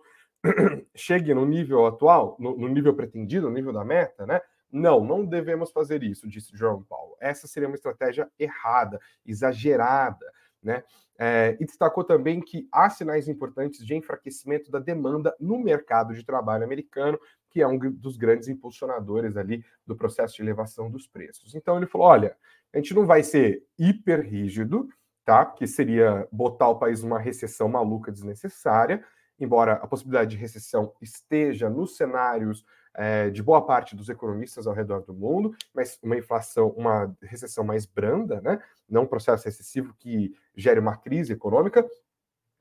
chegue 0.94 1.32
no 1.34 1.46
nível 1.46 1.86
atual, 1.86 2.36
no, 2.38 2.56
no, 2.56 2.68
nível 2.68 2.94
pretendido, 2.94 3.48
no 3.48 3.54
nível 3.54 3.72
da 3.72 3.84
meta, 3.84 4.26
né? 4.26 4.40
Não, 4.70 5.04
não 5.04 5.24
devemos 5.24 5.70
fazer 5.70 6.02
isso, 6.02 6.28
disse 6.28 6.56
João 6.56 6.82
Paulo. 6.82 7.14
Essa 7.20 7.46
seria 7.46 7.68
uma 7.68 7.76
estratégia 7.76 8.30
errada, 8.38 8.98
exagerada, 9.24 10.26
né? 10.62 10.82
É, 11.18 11.56
e 11.60 11.66
destacou 11.66 12.02
também 12.02 12.40
que 12.40 12.66
há 12.72 12.88
sinais 12.88 13.28
importantes 13.28 13.84
de 13.84 13.94
enfraquecimento 13.94 14.70
da 14.70 14.78
demanda 14.78 15.34
no 15.38 15.58
mercado 15.58 16.14
de 16.14 16.24
trabalho 16.24 16.64
americano, 16.64 17.18
que 17.50 17.60
é 17.60 17.68
um 17.68 17.78
dos 17.78 18.16
grandes 18.16 18.48
impulsionadores 18.48 19.36
ali 19.36 19.62
do 19.86 19.94
processo 19.94 20.34
de 20.34 20.42
elevação 20.42 20.90
dos 20.90 21.06
preços. 21.06 21.54
Então 21.54 21.76
ele 21.76 21.86
falou: 21.86 22.08
olha, 22.08 22.36
a 22.72 22.78
gente 22.78 22.94
não 22.94 23.06
vai 23.06 23.22
ser 23.22 23.62
hiper 23.78 24.22
rígido, 24.22 24.88
tá? 25.24 25.44
Que 25.44 25.66
seria 25.66 26.26
botar 26.32 26.68
o 26.68 26.78
país 26.78 27.02
numa 27.02 27.18
recessão 27.18 27.68
maluca 27.68 28.10
desnecessária, 28.10 29.04
embora 29.44 29.74
a 29.74 29.86
possibilidade 29.86 30.30
de 30.30 30.36
recessão 30.36 30.92
esteja 31.00 31.68
nos 31.68 31.96
cenários 31.96 32.64
é, 32.94 33.30
de 33.30 33.42
boa 33.42 33.64
parte 33.64 33.96
dos 33.96 34.08
economistas 34.08 34.66
ao 34.66 34.74
redor 34.74 35.02
do 35.02 35.14
mundo, 35.14 35.54
mas 35.74 35.98
uma 36.02 36.16
inflação, 36.16 36.68
uma 36.76 37.14
recessão 37.22 37.64
mais 37.64 37.86
branda, 37.86 38.40
né? 38.40 38.62
não 38.88 39.02
um 39.02 39.06
processo 39.06 39.44
recessivo 39.44 39.94
que 39.98 40.34
gere 40.54 40.78
uma 40.78 40.96
crise 40.96 41.32
econômica. 41.32 41.86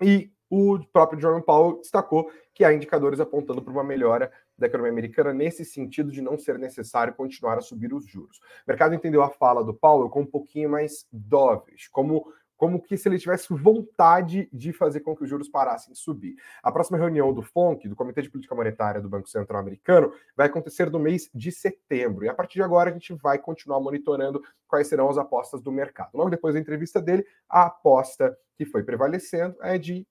E 0.02 0.32
o 0.50 0.80
próprio 0.92 1.20
Jerome 1.20 1.44
Powell 1.44 1.80
destacou 1.80 2.32
que 2.54 2.66
há 2.66 2.74
indicadores 2.74 3.20
apontando 3.20 3.62
para 3.62 3.72
uma 3.72 3.84
melhora 3.84 4.32
da 4.58 4.68
economia 4.68 4.92
americana 4.92 5.34
nesse 5.34 5.64
sentido 5.64 6.12
de 6.12 6.22
não 6.22 6.38
ser 6.38 6.60
necessário 6.60 7.14
continuar 7.14 7.58
a 7.58 7.62
subir 7.62 7.94
os 7.94 8.06
juros. 8.06 8.38
O 8.38 8.42
mercado 8.68 8.94
entendeu 8.94 9.24
a 9.24 9.30
fala 9.30 9.64
do 9.64 9.74
Powell 9.74 10.10
com 10.10 10.22
um 10.22 10.26
pouquinho 10.26 10.70
mais 10.70 11.08
dovish, 11.12 11.88
como 11.90 12.32
como 12.62 12.80
que 12.80 12.96
se 12.96 13.10
ele 13.10 13.18
tivesse 13.18 13.52
vontade 13.52 14.48
de 14.54 14.72
fazer 14.72 15.00
com 15.00 15.16
que 15.16 15.24
os 15.24 15.30
juros 15.32 15.50
parassem 15.50 15.92
de 15.92 15.98
subir. 15.98 16.36
A 16.62 16.72
próxima 16.72 16.96
reunião 16.96 17.34
do 17.34 17.42
FONC, 17.42 17.90
do 17.90 17.96
Comitê 17.96 18.22
de 18.22 18.30
Política 18.30 18.54
Monetária 18.54 19.02
do 19.02 19.10
Banco 19.10 19.28
Central 19.28 19.60
Americano, 19.60 20.14
vai 20.38 20.46
acontecer 20.46 20.88
no 20.92 21.00
mês 21.00 21.28
de 21.34 21.52
setembro. 21.52 22.24
E 22.24 22.30
a 22.30 22.36
partir 22.36 22.60
de 22.60 22.62
agora 22.62 22.92
a 22.92 22.94
gente 22.94 23.16
vai 23.16 23.40
continuar 23.40 23.80
monitorando 23.80 24.44
quais 24.68 24.86
serão 24.86 25.10
as 25.10 25.18
apostas 25.18 25.60
do 25.60 25.72
mercado. 25.72 26.12
Logo 26.14 26.30
depois 26.30 26.54
da 26.54 26.60
entrevista 26.60 27.02
dele, 27.02 27.26
a 27.50 27.64
aposta 27.64 28.38
que 28.56 28.64
foi 28.64 28.84
prevalecendo 28.84 29.56
é 29.64 29.80
de, 29.80 30.06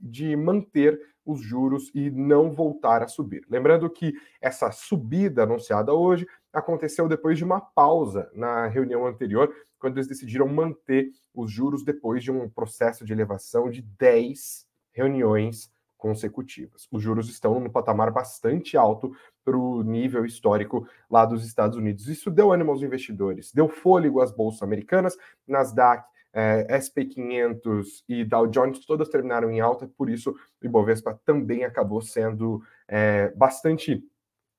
de 0.00 0.34
manter 0.36 0.98
os 1.22 1.42
juros 1.42 1.90
e 1.94 2.10
não 2.10 2.50
voltar 2.50 3.02
a 3.02 3.08
subir. 3.08 3.44
Lembrando 3.50 3.90
que 3.90 4.14
essa 4.40 4.72
subida 4.72 5.42
anunciada 5.42 5.92
hoje 5.92 6.26
aconteceu 6.52 7.08
depois 7.08 7.38
de 7.38 7.44
uma 7.44 7.60
pausa 7.60 8.30
na 8.34 8.66
reunião 8.66 9.06
anterior, 9.06 9.54
quando 9.78 9.96
eles 9.96 10.08
decidiram 10.08 10.48
manter 10.48 11.10
os 11.34 11.50
juros 11.50 11.84
depois 11.84 12.22
de 12.22 12.30
um 12.30 12.48
processo 12.48 13.04
de 13.04 13.12
elevação 13.12 13.70
de 13.70 13.82
10 13.82 14.66
reuniões 14.92 15.72
consecutivas. 15.96 16.88
Os 16.90 17.02
juros 17.02 17.28
estão 17.28 17.60
no 17.60 17.70
patamar 17.70 18.10
bastante 18.10 18.76
alto 18.76 19.14
para 19.44 19.56
o 19.56 19.82
nível 19.82 20.24
histórico 20.24 20.88
lá 21.10 21.24
dos 21.24 21.44
Estados 21.44 21.76
Unidos. 21.76 22.08
Isso 22.08 22.30
deu 22.30 22.50
ânimo 22.50 22.70
aos 22.72 22.82
investidores, 22.82 23.52
deu 23.52 23.68
fôlego 23.68 24.20
às 24.20 24.32
bolsas 24.32 24.62
americanas, 24.62 25.16
Nasdaq, 25.46 26.04
eh, 26.32 26.66
SP500 26.78 28.04
e 28.08 28.24
Dow 28.24 28.46
Jones 28.46 28.84
todas 28.86 29.08
terminaram 29.08 29.50
em 29.50 29.60
alta, 29.60 29.90
por 29.96 30.08
isso 30.08 30.30
o 30.62 30.66
Ibovespa 30.66 31.20
também 31.24 31.64
acabou 31.64 32.00
sendo 32.00 32.62
eh, 32.88 33.32
bastante 33.36 34.02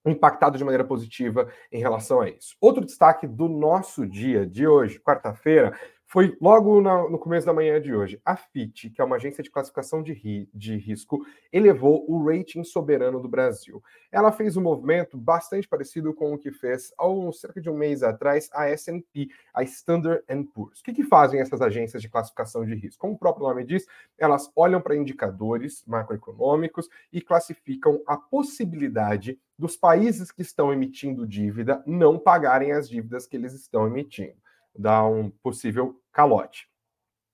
impactado 0.10 0.58
de 0.58 0.64
maneira 0.64 0.84
positiva 0.84 1.48
em 1.72 1.80
relação 1.80 2.22
a 2.22 2.30
isso. 2.30 2.56
Outro 2.60 2.84
destaque 2.84 3.28
do 3.28 3.48
nosso 3.48 4.06
dia 4.08 4.46
de 4.46 4.68
hoje, 4.68 5.00
quarta-feira, 5.00 5.78
foi 6.12 6.36
logo 6.42 6.82
no 6.82 7.18
começo 7.18 7.46
da 7.46 7.54
manhã 7.54 7.80
de 7.80 7.96
hoje. 7.96 8.22
A 8.26 8.36
FIT, 8.36 8.90
que 8.90 9.00
é 9.00 9.04
uma 9.04 9.16
agência 9.16 9.42
de 9.42 9.50
classificação 9.50 10.04
de, 10.04 10.12
ri, 10.12 10.50
de 10.54 10.76
risco, 10.76 11.26
elevou 11.54 12.04
o 12.06 12.26
rating 12.26 12.66
soberano 12.66 13.18
do 13.22 13.30
Brasil. 13.30 13.82
Ela 14.12 14.30
fez 14.30 14.58
um 14.58 14.62
movimento 14.62 15.18
bastante 15.18 15.70
parecido 15.70 16.14
com 16.14 16.34
o 16.34 16.38
que 16.38 16.52
fez 16.52 16.94
há 17.00 17.32
cerca 17.32 17.62
de 17.62 17.70
um 17.70 17.78
mês 17.78 18.04
atrás 18.04 18.50
a 18.52 18.68
S&P, 18.68 19.30
a 19.54 19.64
Standard 19.64 20.22
Poor's. 20.54 20.82
O 20.82 20.84
que, 20.84 20.92
que 20.92 21.06
fazem 21.06 21.40
essas 21.40 21.62
agências 21.62 22.02
de 22.02 22.10
classificação 22.10 22.66
de 22.66 22.76
risco? 22.76 23.00
Como 23.00 23.14
o 23.14 23.18
próprio 23.18 23.48
nome 23.48 23.64
diz, 23.64 23.86
elas 24.18 24.52
olham 24.54 24.82
para 24.82 24.98
indicadores 24.98 25.82
macroeconômicos 25.88 26.90
e 27.14 27.22
classificam 27.22 28.04
a 28.06 28.18
possibilidade 28.18 29.40
dos 29.58 29.78
países 29.78 30.30
que 30.30 30.42
estão 30.42 30.74
emitindo 30.74 31.26
dívida 31.26 31.82
não 31.88 32.20
pagarem 32.20 32.74
as 32.74 32.90
dívidas 32.90 33.26
que 33.26 33.38
eles 33.38 33.54
estão 33.54 33.88
emitindo 33.88 34.36
dá 34.78 35.06
um 35.06 35.30
possível 35.30 36.00
calote. 36.12 36.68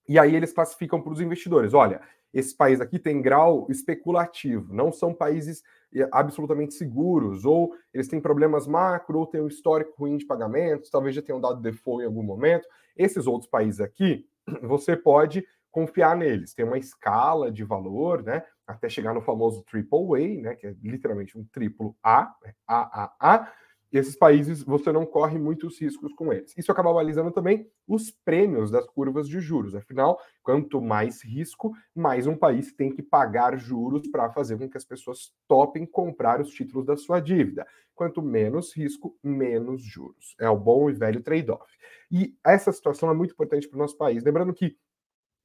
E 0.08 0.17
aí 0.17 0.36
eles 0.36 0.53
classificam 0.53 1.01
para 1.01 1.12
os 1.12 1.22
investidores: 1.22 1.74
olha, 1.74 2.01
esse 2.34 2.56
país 2.56 2.79
aqui 2.82 3.00
tem 3.00 3.22
grau 3.22 3.67
especulativo, 3.70 4.74
não 4.74 4.91
são 4.91 5.13
países 5.13 5.63
eh, 5.94 6.08
absolutamente 6.12 6.74
seguros, 6.74 7.46
ou 7.46 7.74
eles 7.94 8.08
têm 8.08 8.20
problemas 8.20 8.67
macro, 8.67 9.20
ou 9.20 9.25
têm 9.25 9.41
um 9.41 9.48
histórico 9.48 9.94
ruim 9.98 10.17
de 10.17 10.25
pagamentos, 10.25 10.89
talvez 10.89 11.15
já 11.15 11.22
tenham 11.22 11.41
dado 11.41 11.62
default 11.62 12.03
em 12.03 12.06
algum 12.06 12.24
momento. 12.24 12.67
Esses 12.96 13.27
outros 13.27 13.50
países 13.50 13.79
aqui, 13.82 14.25
você 14.62 14.96
pode 14.96 15.46
confiar 15.72 16.15
neles. 16.15 16.53
Tem 16.53 16.65
uma 16.65 16.77
escala 16.77 17.51
de 17.51 17.63
valor, 17.63 18.24
né? 18.24 18.44
Até 18.65 18.89
chegar 18.89 19.13
no 19.13 19.22
famoso 19.22 19.63
triple 19.63 20.15
A, 20.15 20.41
né? 20.41 20.56
Que 20.56 20.67
é 20.67 20.75
literalmente 20.82 21.38
um 21.38 21.46
triplo 21.46 21.96
A, 22.03 22.34
AAA 22.67 23.51
esses 23.91 24.15
países 24.15 24.63
você 24.63 24.91
não 24.91 25.06
corre 25.06 25.38
muitos 25.38 25.79
riscos 25.79 26.13
com 26.13 26.34
eles. 26.34 26.53
Isso 26.58 26.72
acaba 26.72 26.94
balizando 26.94 27.32
também 27.32 27.70
os 27.88 28.12
prêmios 28.12 28.70
das 28.70 28.86
curvas 28.88 29.27
de 29.27 29.39
juros. 29.39 29.75
Afinal, 29.75 30.20
quanto 30.44 30.82
mais 30.82 31.24
risco, 31.24 31.74
mais 31.96 32.27
um 32.27 32.36
país 32.36 32.74
tem 32.74 32.91
que 32.94 33.01
pagar 33.01 33.58
juros 33.58 34.08
para 34.10 34.29
fazer 34.32 34.58
com 34.58 34.70
que 34.70 34.77
as 34.77 34.86
pessoas 34.86 35.32
topem 35.48 35.86
comprar 35.86 36.41
os 36.41 36.50
títulos 36.50 36.86
da 36.86 36.98
sua 36.98 37.20
dívida. 37.20 37.65
Quanto 37.96 38.22
menos 38.22 38.75
risco, 38.75 39.17
menos 39.24 39.82
juros. 39.82 40.36
É 40.39 40.50
o 40.50 40.58
bom 40.58 40.89
e 40.89 40.94
velho 40.94 41.22
trade-off. 41.22 41.65
E 42.12 42.36
essa 42.46 42.72
situação 42.72 43.10
é 43.10 43.13
muito 43.13 43.32
importante 43.32 43.67
para 43.67 43.75
o 43.75 43.79
nosso 43.79 43.98
país. 43.98 44.24
Lembrando 44.24 44.53
que 44.53 44.77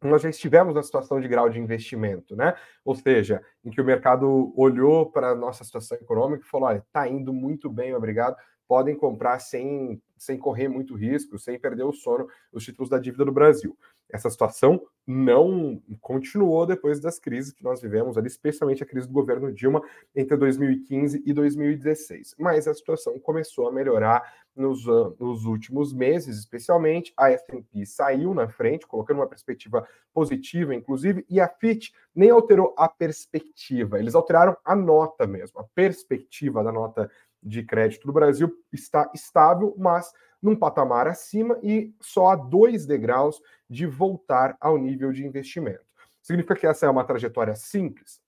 nós 0.08 0.22
já 0.22 0.28
estivemos 0.28 0.74
na 0.74 0.82
situação 0.82 1.20
de 1.20 1.28
grau 1.28 1.48
de 1.48 1.58
investimento, 1.58 2.36
né? 2.36 2.54
Ou 2.84 2.94
seja, 2.94 3.42
em 3.64 3.70
que 3.70 3.80
o 3.80 3.84
mercado 3.84 4.52
olhou 4.56 5.10
para 5.10 5.30
a 5.30 5.34
nossa 5.34 5.64
situação 5.64 5.98
econômica 5.98 6.44
e 6.44 6.48
falou: 6.48 6.68
olha, 6.68 6.78
está 6.78 7.08
indo 7.08 7.32
muito 7.32 7.70
bem, 7.70 7.94
obrigado, 7.94 8.36
podem 8.66 8.96
comprar 8.96 9.38
sem, 9.38 10.00
sem 10.16 10.38
correr 10.38 10.68
muito 10.68 10.94
risco, 10.94 11.38
sem 11.38 11.58
perder 11.58 11.84
o 11.84 11.92
sono, 11.92 12.26
os 12.52 12.64
títulos 12.64 12.88
da 12.88 12.98
dívida 12.98 13.24
do 13.24 13.32
Brasil. 13.32 13.76
Essa 14.12 14.28
situação 14.28 14.80
não 15.06 15.82
continuou 16.00 16.66
depois 16.66 17.00
das 17.00 17.18
crises 17.18 17.52
que 17.52 17.64
nós 17.64 17.80
vivemos 17.80 18.18
ali, 18.18 18.26
especialmente 18.26 18.82
a 18.82 18.86
crise 18.86 19.06
do 19.06 19.12
governo 19.12 19.52
Dilma 19.52 19.82
entre 20.14 20.36
2015 20.36 21.22
e 21.24 21.32
2016. 21.32 22.34
Mas 22.38 22.68
a 22.68 22.74
situação 22.74 23.18
começou 23.18 23.68
a 23.68 23.72
melhorar 23.72 24.22
nos, 24.54 24.86
nos 25.18 25.44
últimos 25.44 25.92
meses, 25.92 26.38
especialmente. 26.38 27.12
A 27.16 27.30
S&P 27.30 27.86
saiu 27.86 28.34
na 28.34 28.48
frente, 28.48 28.86
colocando 28.86 29.18
uma 29.18 29.28
perspectiva 29.28 29.86
positiva, 30.12 30.74
inclusive, 30.74 31.24
e 31.28 31.40
a 31.40 31.48
Fitch 31.48 31.90
nem 32.14 32.30
alterou 32.30 32.74
a 32.76 32.88
perspectiva, 32.88 33.98
eles 33.98 34.14
alteraram 34.14 34.56
a 34.64 34.76
nota 34.76 35.26
mesmo, 35.26 35.60
a 35.60 35.64
perspectiva 35.74 36.62
da 36.62 36.70
nota 36.70 37.10
de 37.42 37.62
crédito 37.62 38.06
do 38.06 38.12
Brasil 38.12 38.52
está 38.72 39.10
estável, 39.14 39.74
mas 39.76 40.12
num 40.40 40.56
patamar 40.56 41.08
acima 41.08 41.58
e 41.62 41.94
só 42.00 42.30
a 42.30 42.36
dois 42.36 42.84
degraus 42.84 43.40
de 43.68 43.86
voltar 43.86 44.56
ao 44.60 44.76
nível 44.76 45.12
de 45.12 45.24
investimento. 45.24 45.84
Significa 46.20 46.54
que 46.54 46.66
essa 46.66 46.86
é 46.86 46.90
uma 46.90 47.04
trajetória 47.04 47.54
simples? 47.54 48.20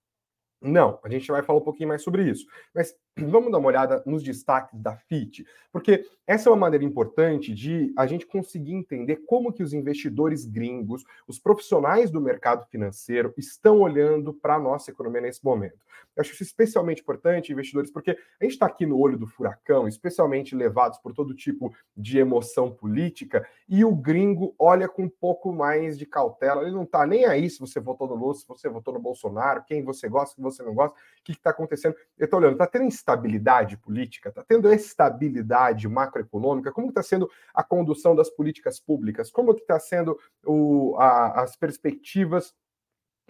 Não, 0.61 0.99
a 1.05 1.09
gente 1.09 1.31
vai 1.31 1.43
falar 1.43 1.59
um 1.59 1.65
pouquinho 1.65 1.91
mais 1.91 2.03
sobre 2.03 2.23
isso. 2.29 2.47
Mas 2.75 2.95
vamos 3.17 3.53
dar 3.53 3.59
uma 3.59 3.69
olhada 3.69 4.03
nos 4.05 4.23
destaques 4.23 4.79
da 4.81 4.97
FIT, 4.97 5.47
porque 5.73 6.05
essa 6.27 6.49
é 6.49 6.53
uma 6.53 6.59
maneira 6.59 6.85
importante 6.85 7.53
de 7.53 7.93
a 7.97 8.07
gente 8.07 8.27
conseguir 8.27 8.73
entender 8.73 9.23
como 9.27 9.53
que 9.53 9.63
os 9.63 9.73
investidores 9.73 10.45
gringos, 10.45 11.05
os 11.29 11.39
profissionais 11.39 12.11
do 12.11 12.21
mercado 12.21 12.65
financeiro 12.67 13.33
estão 13.37 13.81
olhando 13.81 14.33
para 14.33 14.55
a 14.55 14.59
nossa 14.59 14.91
economia 14.91 15.21
nesse 15.21 15.45
momento. 15.45 15.85
Eu 16.17 16.21
acho 16.21 16.33
isso 16.33 16.43
especialmente 16.43 17.03
importante, 17.03 17.53
investidores, 17.53 17.91
porque 17.91 18.13
a 18.13 18.45
gente 18.45 18.53
está 18.53 18.67
aqui 18.67 18.87
no 18.87 18.99
olho 18.99 19.19
do 19.19 19.27
furacão, 19.27 19.87
especialmente 19.89 20.55
levados 20.55 20.99
por 20.99 21.13
todo 21.13 21.35
tipo 21.35 21.75
de 21.97 22.19
emoção 22.19 22.71
política, 22.71 23.47
e 23.69 23.85
o 23.85 23.95
gringo 23.95 24.55
olha 24.59 24.89
com 24.89 25.05
um 25.05 25.09
pouco 25.09 25.53
mais 25.53 25.99
de 25.99 26.07
cautela. 26.07 26.63
Ele 26.63 26.71
não 26.71 26.85
está 26.85 27.07
nem 27.07 27.27
aí 27.27 27.51
se 27.51 27.59
você 27.59 27.81
votou 27.81 28.09
no 28.09 28.15
Lula, 28.15 28.35
se 28.35 28.47
você 28.47 28.69
votou 28.69 28.95
no 28.95 29.01
Bolsonaro, 29.01 29.65
quem 29.67 29.83
você 29.83 30.09
gosta, 30.09 30.37
quem 30.37 30.45
você 30.45 30.63
não 30.63 30.75
gosta, 30.75 30.97
o 30.97 31.25
que 31.25 31.33
está 31.33 31.51
acontecendo. 31.51 31.97
Eu 32.17 32.27
estou 32.27 32.39
olhando, 32.39 32.53
está 32.53 32.67
tendo 32.67 32.85
estabilidade 33.05 33.77
política, 33.77 34.31
está 34.31 34.43
tendo 34.43 34.73
estabilidade 34.73 35.87
macroeconômica, 35.87 36.73
como 36.73 36.89
está 36.89 37.03
sendo 37.03 37.31
a 37.53 37.63
condução 37.63 38.17
das 38.17 38.31
políticas 38.31 38.81
públicas, 38.81 39.31
como 39.31 39.53
está 39.53 39.79
sendo 39.79 40.19
o, 40.45 40.97
a, 40.99 41.43
as 41.43 41.55
perspectivas 41.55 42.55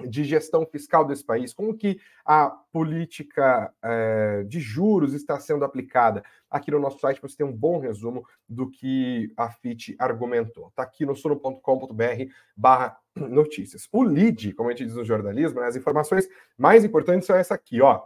de 0.09 0.25
gestão 0.25 0.67
fiscal 0.67 1.05
desse 1.05 1.25
país, 1.25 1.55
como 1.55 1.77
que 1.77 2.01
a 2.25 2.51
política 2.73 3.73
é, 3.81 4.43
de 4.43 4.59
juros 4.59 5.15
está 5.15 5.39
sendo 5.39 5.65
aplicada. 5.65 6.25
Aqui 6.51 6.71
no 6.71 6.81
nosso 6.81 6.99
site 6.99 7.23
você 7.23 7.37
tem 7.37 7.47
um 7.47 7.57
bom 7.57 7.79
resumo 7.79 8.25
do 8.49 8.69
que 8.69 9.33
a 9.37 9.51
FIT 9.51 9.95
argumentou. 9.99 10.69
Está 10.69 10.83
aqui 10.83 11.07
no 11.07 11.15
suno.com.br 11.15 12.33
barra 12.57 12.97
notícias. 13.15 13.89
O 13.93 14.03
lead, 14.03 14.53
como 14.55 14.69
a 14.69 14.73
gente 14.73 14.87
diz 14.87 14.97
no 14.97 15.05
jornalismo, 15.05 15.61
né, 15.61 15.67
as 15.67 15.77
informações 15.77 16.29
mais 16.59 16.85
importantes 16.85 17.27
são 17.27 17.37
essa 17.37 17.55
aqui, 17.55 17.81
ó. 17.81 18.03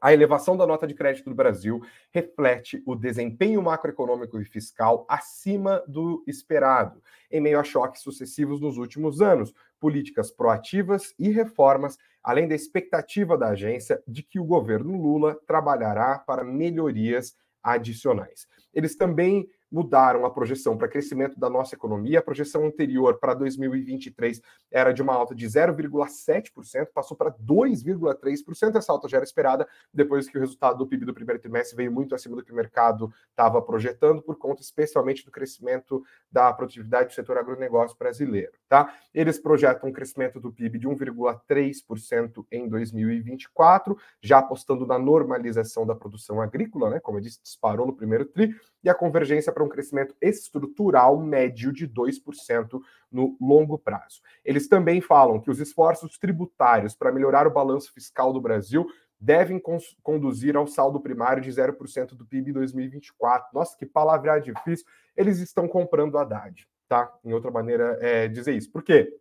A 0.00 0.12
elevação 0.12 0.56
da 0.56 0.66
nota 0.66 0.86
de 0.86 0.94
crédito 0.94 1.28
do 1.28 1.34
Brasil 1.34 1.82
reflete 2.10 2.82
o 2.86 2.94
desempenho 2.94 3.62
macroeconômico 3.62 4.40
e 4.40 4.44
fiscal 4.44 5.04
acima 5.08 5.82
do 5.88 6.22
esperado, 6.26 7.02
em 7.30 7.40
meio 7.40 7.58
a 7.58 7.64
choques 7.64 8.02
sucessivos 8.02 8.60
nos 8.60 8.76
últimos 8.76 9.20
anos, 9.20 9.52
políticas 9.80 10.30
proativas 10.30 11.14
e 11.18 11.30
reformas, 11.30 11.98
além 12.22 12.46
da 12.46 12.54
expectativa 12.54 13.36
da 13.36 13.48
agência 13.48 14.02
de 14.06 14.22
que 14.22 14.38
o 14.38 14.44
governo 14.44 15.00
Lula 15.00 15.38
trabalhará 15.46 16.18
para 16.18 16.44
melhorias 16.44 17.36
adicionais. 17.62 18.46
Eles 18.72 18.96
também 18.96 19.48
mudaram 19.70 20.24
a 20.24 20.30
projeção 20.30 20.76
para 20.76 20.88
crescimento 20.88 21.38
da 21.38 21.50
nossa 21.50 21.74
economia. 21.74 22.18
A 22.18 22.22
projeção 22.22 22.64
anterior 22.66 23.18
para 23.18 23.34
2023 23.34 24.40
era 24.70 24.92
de 24.92 25.02
uma 25.02 25.14
alta 25.14 25.34
de 25.34 25.46
0,7%, 25.46 26.88
passou 26.92 27.16
para 27.16 27.30
2,3%. 27.32 28.76
Essa 28.76 28.92
alta 28.92 29.08
já 29.08 29.18
era 29.18 29.24
esperada 29.24 29.66
depois 29.92 30.28
que 30.28 30.36
o 30.36 30.40
resultado 30.40 30.78
do 30.78 30.86
PIB 30.86 31.04
do 31.04 31.14
primeiro 31.14 31.40
trimestre 31.40 31.76
veio 31.76 31.92
muito 31.92 32.14
acima 32.14 32.36
do 32.36 32.44
que 32.44 32.52
o 32.52 32.56
mercado 32.56 33.12
estava 33.30 33.60
projetando, 33.60 34.22
por 34.22 34.36
conta 34.36 34.62
especialmente 34.62 35.24
do 35.24 35.30
crescimento 35.30 36.02
da 36.30 36.52
produtividade 36.52 37.08
do 37.08 37.14
setor 37.14 37.38
agronegócio 37.38 37.96
brasileiro. 37.98 38.52
Tá? 38.68 38.92
Eles 39.14 39.38
projetam 39.38 39.88
um 39.88 39.92
crescimento 39.92 40.40
do 40.40 40.52
PIB 40.52 40.78
de 40.78 40.88
1,3% 40.88 42.46
em 42.50 42.68
2024, 42.68 43.96
já 44.22 44.38
apostando 44.38 44.86
na 44.86 44.98
normalização 44.98 45.86
da 45.86 45.94
produção 45.94 46.40
agrícola, 46.40 46.90
né? 46.90 47.00
Como 47.00 47.18
eu 47.18 47.22
disse, 47.22 47.40
disparou 47.42 47.86
no 47.86 47.94
primeiro 47.94 48.24
tri, 48.24 48.54
e 48.82 48.88
a 48.88 48.94
convergência 48.94 49.52
para 49.52 49.64
um 49.64 49.68
crescimento 49.68 50.14
estrutural 50.20 51.20
médio 51.20 51.72
de 51.72 51.88
2% 51.88 52.80
no 53.10 53.36
longo 53.40 53.78
prazo. 53.78 54.20
Eles 54.44 54.68
também 54.68 55.00
falam 55.00 55.40
que 55.40 55.50
os 55.50 55.60
esforços 55.60 56.18
tributários 56.18 56.94
para 56.94 57.12
melhorar 57.12 57.46
o 57.46 57.52
balanço 57.52 57.92
fiscal 57.92 58.32
do 58.32 58.40
Brasil 58.40 58.86
devem 59.20 59.60
conduzir 60.02 60.56
ao 60.56 60.66
saldo 60.66 61.00
primário 61.00 61.42
de 61.42 61.50
0% 61.50 62.14
do 62.14 62.24
PIB 62.24 62.50
em 62.50 62.54
2024. 62.54 63.48
Nossa, 63.52 63.76
que 63.76 63.84
palavra 63.84 64.38
difícil. 64.38 64.86
Eles 65.16 65.40
estão 65.40 65.66
comprando 65.66 66.16
Haddad, 66.16 66.68
tá? 66.88 67.12
Em 67.24 67.32
outra 67.32 67.50
maneira 67.50 67.98
é 68.00 68.28
dizer 68.28 68.54
isso. 68.54 68.70
Por 68.70 68.82
quê? 68.82 69.12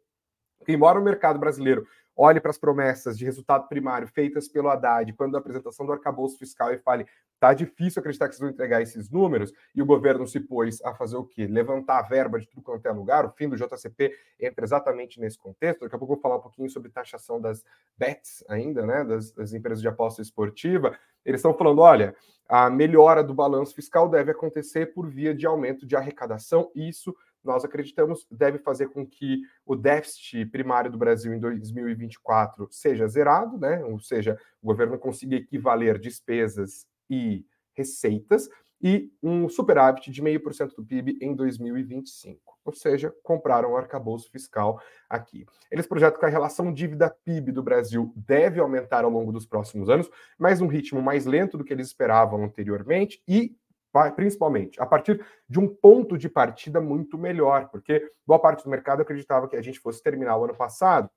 Porque, 0.58 0.74
embora 0.74 1.00
o 1.00 1.04
mercado 1.04 1.40
brasileiro 1.40 1.86
olhe 2.16 2.40
para 2.40 2.50
as 2.50 2.58
promessas 2.58 3.18
de 3.18 3.24
resultado 3.24 3.68
primário 3.68 4.08
feitas 4.08 4.48
pelo 4.48 4.70
Haddad 4.70 5.14
quando 5.14 5.34
da 5.34 5.38
apresentação 5.38 5.86
do 5.86 5.92
arcabouço 5.92 6.38
fiscal 6.38 6.74
e 6.74 6.80
fale 6.80 7.06
tá 7.40 7.54
difícil 7.54 8.00
acreditar 8.00 8.28
que 8.28 8.34
vocês 8.34 8.42
vão 8.42 8.50
entregar 8.50 8.82
esses 8.82 9.10
números, 9.10 9.54
e 9.76 9.82
o 9.82 9.86
governo 9.86 10.26
se 10.26 10.40
pôs 10.40 10.82
a 10.84 10.94
fazer 10.94 11.18
o 11.18 11.24
quê? 11.24 11.46
Levantar 11.46 12.00
a 12.00 12.02
verba 12.02 12.40
de 12.40 12.48
tudo 12.48 12.62
quanto 12.64 12.86
é 12.88 12.92
lugar, 12.92 13.26
o 13.26 13.30
fim 13.30 13.48
do 13.48 13.56
JCP 13.56 14.12
entra 14.40 14.66
exatamente 14.66 15.20
nesse 15.20 15.38
contexto, 15.38 15.82
daqui 15.82 15.96
a 15.96 16.00
pouco 16.00 16.14
eu 16.14 16.16
vou 16.16 16.22
falar 16.22 16.38
um 16.38 16.42
pouquinho 16.42 16.70
sobre 16.70 16.90
taxação 16.90 17.40
das 17.40 17.64
bets 17.98 18.44
ainda, 18.50 18.86
né, 18.86 19.04
das, 19.04 19.32
das 19.32 19.54
empresas 19.54 19.82
de 19.82 19.88
aposta 19.88 20.22
esportiva, 20.22 20.98
eles 21.24 21.40
estão 21.40 21.54
falando, 21.54 21.80
olha, 21.80 22.16
a 22.50 22.70
melhora 22.70 23.24
do 23.24 23.34
balanço 23.34 23.76
fiscal 23.76 24.10
deve 24.10 24.32
acontecer 24.32 24.88
por 24.88 25.08
via 25.08 25.36
de 25.36 25.46
aumento 25.46 25.86
de 25.86 25.96
arrecadação, 25.96 26.72
isso 26.74 27.16
nós 27.44 27.64
acreditamos, 27.64 28.26
deve 28.30 28.58
fazer 28.58 28.90
com 28.90 29.06
que 29.06 29.42
o 29.66 29.76
déficit 29.76 30.46
primário 30.48 30.92
do 30.92 30.98
Brasil 30.98 31.34
em 31.34 31.40
2024 31.40 32.68
seja 32.72 33.08
zerado, 33.08 33.58
né? 33.58 33.84
ou 33.86 34.00
seja, 34.00 34.40
o 34.62 34.68
governo 34.68 34.98
consiga 34.98 35.36
equivaler 35.36 35.98
despesas 35.98 36.86
e 37.10 37.46
receitas, 37.74 38.50
e 38.82 39.12
um 39.24 39.50
superávit 39.50 40.12
de 40.12 40.22
0,5% 40.22 40.76
do 40.76 40.86
PIB 40.86 41.18
em 41.22 41.34
2025. 41.36 42.58
Ou 42.64 42.74
seja, 42.74 43.14
compraram 43.24 43.72
o 43.72 43.78
arcabouço 43.78 44.30
fiscal 44.30 44.80
aqui. 45.10 45.46
Eles 45.72 45.88
projetam 45.88 46.20
que 46.20 46.26
a 46.26 46.30
relação 46.30 46.72
dívida-PIB 46.72 47.52
do 47.52 47.64
Brasil 47.64 48.12
deve 48.16 48.60
aumentar 48.60 49.04
ao 49.04 49.10
longo 49.10 49.32
dos 49.32 49.46
próximos 49.46 49.90
anos, 49.90 50.10
mas 50.38 50.62
um 50.62 50.68
ritmo 50.68 51.02
mais 51.02 51.26
lento 51.26 51.58
do 51.58 51.64
que 51.64 51.74
eles 51.74 51.88
esperavam 51.88 52.44
anteriormente 52.44 53.22
e 53.28 53.56
principalmente 54.16 54.82
a 54.82 54.86
partir 54.86 55.26
de 55.50 55.60
um 55.60 55.68
ponto 55.68 56.18
de 56.18 56.30
partida 56.30 56.80
muito 56.80 57.18
melhor, 57.18 57.70
porque 57.70 58.12
boa 58.26 58.40
parte 58.40 58.64
do 58.64 58.70
mercado 58.70 59.02
acreditava 59.02 59.48
que 59.48 59.56
a 59.56 59.62
gente 59.62 59.80
fosse 59.80 60.02
terminar 60.04 60.38
o 60.38 60.44
ano 60.44 60.56
passado 60.56 61.10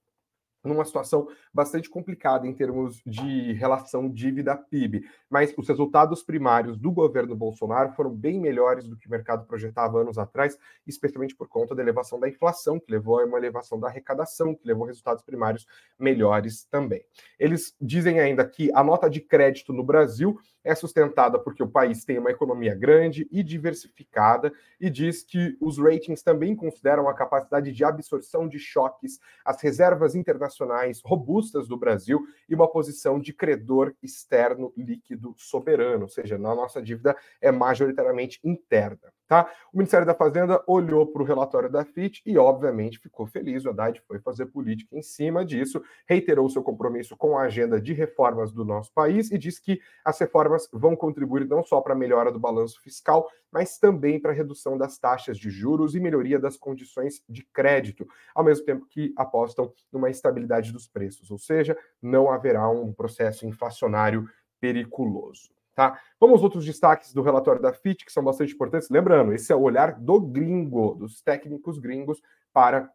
numa 0.62 0.84
situação 0.84 1.28
bastante 1.52 1.88
complicada 1.88 2.46
em 2.46 2.52
termos 2.52 3.00
de 3.06 3.52
relação 3.54 4.08
dívida-PIB. 4.08 5.08
Mas 5.28 5.54
os 5.56 5.68
resultados 5.68 6.22
primários 6.22 6.76
do 6.76 6.90
governo 6.90 7.34
Bolsonaro 7.34 7.92
foram 7.92 8.10
bem 8.10 8.38
melhores 8.38 8.86
do 8.86 8.96
que 8.96 9.06
o 9.06 9.10
mercado 9.10 9.46
projetava 9.46 10.00
anos 10.00 10.18
atrás, 10.18 10.58
especialmente 10.86 11.34
por 11.34 11.48
conta 11.48 11.74
da 11.74 11.82
elevação 11.82 12.20
da 12.20 12.28
inflação, 12.28 12.78
que 12.78 12.90
levou 12.90 13.20
a 13.20 13.24
uma 13.24 13.38
elevação 13.38 13.78
da 13.80 13.88
arrecadação, 13.88 14.54
que 14.54 14.66
levou 14.66 14.84
a 14.84 14.88
resultados 14.88 15.22
primários 15.22 15.66
melhores 15.98 16.64
também. 16.64 17.02
Eles 17.38 17.74
dizem 17.80 18.20
ainda 18.20 18.44
que 18.44 18.70
a 18.74 18.84
nota 18.84 19.08
de 19.08 19.20
crédito 19.20 19.72
no 19.72 19.82
Brasil 19.82 20.38
é 20.62 20.74
sustentada 20.74 21.38
porque 21.38 21.62
o 21.62 21.68
país 21.68 22.04
tem 22.04 22.18
uma 22.18 22.30
economia 22.30 22.74
grande 22.74 23.26
e 23.30 23.42
diversificada 23.42 24.52
e 24.78 24.90
diz 24.90 25.22
que 25.22 25.56
os 25.58 25.78
ratings 25.78 26.22
também 26.22 26.54
consideram 26.54 27.08
a 27.08 27.14
capacidade 27.14 27.72
de 27.72 27.82
absorção 27.82 28.46
de 28.46 28.58
choques, 28.58 29.18
as 29.42 29.62
reservas 29.62 30.14
internacionais 30.14 30.49
internacionais 30.50 31.00
robustas 31.04 31.68
do 31.68 31.76
Brasil 31.76 32.26
e 32.48 32.54
uma 32.54 32.68
posição 32.68 33.20
de 33.20 33.32
credor 33.32 33.94
externo 34.02 34.72
líquido 34.76 35.34
soberano, 35.38 36.02
ou 36.02 36.08
seja, 36.08 36.34
a 36.34 36.38
nossa 36.38 36.82
dívida 36.82 37.16
é 37.40 37.50
majoritariamente 37.50 38.40
interna. 38.42 39.12
Tá? 39.30 39.48
O 39.72 39.76
Ministério 39.78 40.04
da 40.04 40.12
Fazenda 40.12 40.60
olhou 40.66 41.06
para 41.06 41.22
o 41.22 41.24
relatório 41.24 41.70
da 41.70 41.84
FIT 41.84 42.20
e, 42.26 42.36
obviamente, 42.36 42.98
ficou 42.98 43.28
feliz. 43.28 43.64
O 43.64 43.70
Haddad 43.70 44.02
foi 44.08 44.18
fazer 44.18 44.46
política 44.46 44.98
em 44.98 45.02
cima 45.02 45.44
disso, 45.44 45.80
reiterou 46.04 46.50
seu 46.50 46.64
compromisso 46.64 47.16
com 47.16 47.38
a 47.38 47.42
agenda 47.42 47.80
de 47.80 47.92
reformas 47.92 48.50
do 48.50 48.64
nosso 48.64 48.92
país 48.92 49.30
e 49.30 49.38
disse 49.38 49.62
que 49.62 49.80
as 50.04 50.18
reformas 50.18 50.68
vão 50.72 50.96
contribuir 50.96 51.46
não 51.46 51.62
só 51.62 51.80
para 51.80 51.92
a 51.92 51.96
melhora 51.96 52.32
do 52.32 52.40
balanço 52.40 52.82
fiscal, 52.82 53.30
mas 53.52 53.78
também 53.78 54.18
para 54.20 54.32
a 54.32 54.34
redução 54.34 54.76
das 54.76 54.98
taxas 54.98 55.38
de 55.38 55.48
juros 55.48 55.94
e 55.94 56.00
melhoria 56.00 56.40
das 56.40 56.56
condições 56.56 57.22
de 57.28 57.44
crédito, 57.52 58.08
ao 58.34 58.42
mesmo 58.42 58.66
tempo 58.66 58.84
que 58.84 59.14
apostam 59.16 59.72
numa 59.92 60.10
estabilidade 60.10 60.72
dos 60.72 60.88
preços, 60.88 61.30
ou 61.30 61.38
seja, 61.38 61.78
não 62.02 62.32
haverá 62.32 62.68
um 62.68 62.92
processo 62.92 63.46
inflacionário 63.46 64.28
periculoso. 64.60 65.59
Tá? 65.74 66.00
Vamos 66.18 66.42
outros 66.42 66.64
destaques 66.64 67.12
do 67.12 67.22
relatório 67.22 67.62
da 67.62 67.72
FIT, 67.72 68.04
que 68.04 68.12
são 68.12 68.22
bastante 68.22 68.54
importantes. 68.54 68.90
Lembrando, 68.90 69.32
esse 69.32 69.52
é 69.52 69.56
o 69.56 69.62
olhar 69.62 69.98
do 69.98 70.20
gringo, 70.20 70.94
dos 70.94 71.22
técnicos 71.22 71.78
gringos, 71.78 72.20
para 72.52 72.90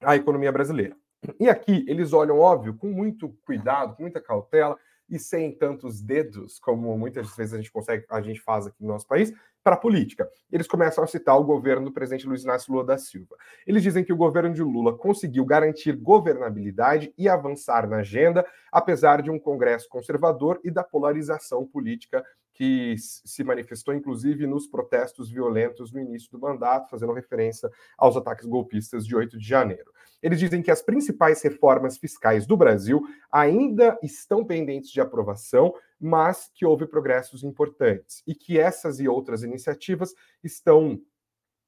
a 0.00 0.16
economia 0.16 0.50
brasileira. 0.50 0.96
E 1.40 1.48
aqui 1.48 1.84
eles 1.88 2.12
olham, 2.12 2.38
óbvio, 2.38 2.76
com 2.76 2.88
muito 2.88 3.28
cuidado, 3.44 3.96
com 3.96 4.02
muita 4.02 4.20
cautela 4.20 4.76
e 5.08 5.18
sem 5.18 5.52
tantos 5.52 6.02
dedos, 6.02 6.58
como 6.58 6.96
muitas 6.98 7.34
vezes 7.36 7.54
a 7.54 7.56
gente 7.58 7.70
consegue, 7.70 8.04
a 8.10 8.20
gente 8.20 8.40
faz 8.40 8.66
aqui 8.66 8.82
no 8.82 8.88
nosso 8.88 9.06
país, 9.06 9.32
para 9.66 9.74
a 9.74 9.78
política. 9.78 10.30
Eles 10.52 10.68
começam 10.68 11.02
a 11.02 11.08
citar 11.08 11.36
o 11.36 11.42
governo 11.42 11.86
do 11.86 11.92
presidente 11.92 12.24
Luiz 12.24 12.44
Inácio 12.44 12.72
Lula 12.72 12.86
da 12.86 12.96
Silva. 12.96 13.34
Eles 13.66 13.82
dizem 13.82 14.04
que 14.04 14.12
o 14.12 14.16
governo 14.16 14.54
de 14.54 14.62
Lula 14.62 14.96
conseguiu 14.96 15.44
garantir 15.44 15.96
governabilidade 15.96 17.12
e 17.18 17.28
avançar 17.28 17.88
na 17.88 17.96
agenda, 17.96 18.46
apesar 18.70 19.22
de 19.22 19.28
um 19.28 19.40
Congresso 19.40 19.88
conservador 19.88 20.60
e 20.62 20.70
da 20.70 20.84
polarização 20.84 21.66
política 21.66 22.24
que 22.56 22.94
se 22.98 23.44
manifestou 23.44 23.94
inclusive 23.94 24.46
nos 24.46 24.66
protestos 24.66 25.30
violentos 25.30 25.92
no 25.92 26.00
início 26.00 26.30
do 26.30 26.40
mandato, 26.40 26.88
fazendo 26.88 27.12
referência 27.12 27.70
aos 27.98 28.16
ataques 28.16 28.46
golpistas 28.46 29.06
de 29.06 29.14
8 29.14 29.38
de 29.38 29.46
janeiro. 29.46 29.92
Eles 30.22 30.40
dizem 30.40 30.62
que 30.62 30.70
as 30.70 30.80
principais 30.80 31.42
reformas 31.42 31.98
fiscais 31.98 32.46
do 32.46 32.56
Brasil 32.56 33.02
ainda 33.30 33.98
estão 34.02 34.42
pendentes 34.42 34.90
de 34.90 35.02
aprovação, 35.02 35.74
mas 36.00 36.50
que 36.54 36.64
houve 36.64 36.86
progressos 36.86 37.44
importantes 37.44 38.22
e 38.26 38.34
que 38.34 38.58
essas 38.58 39.00
e 39.00 39.06
outras 39.06 39.42
iniciativas 39.42 40.14
estão 40.42 40.98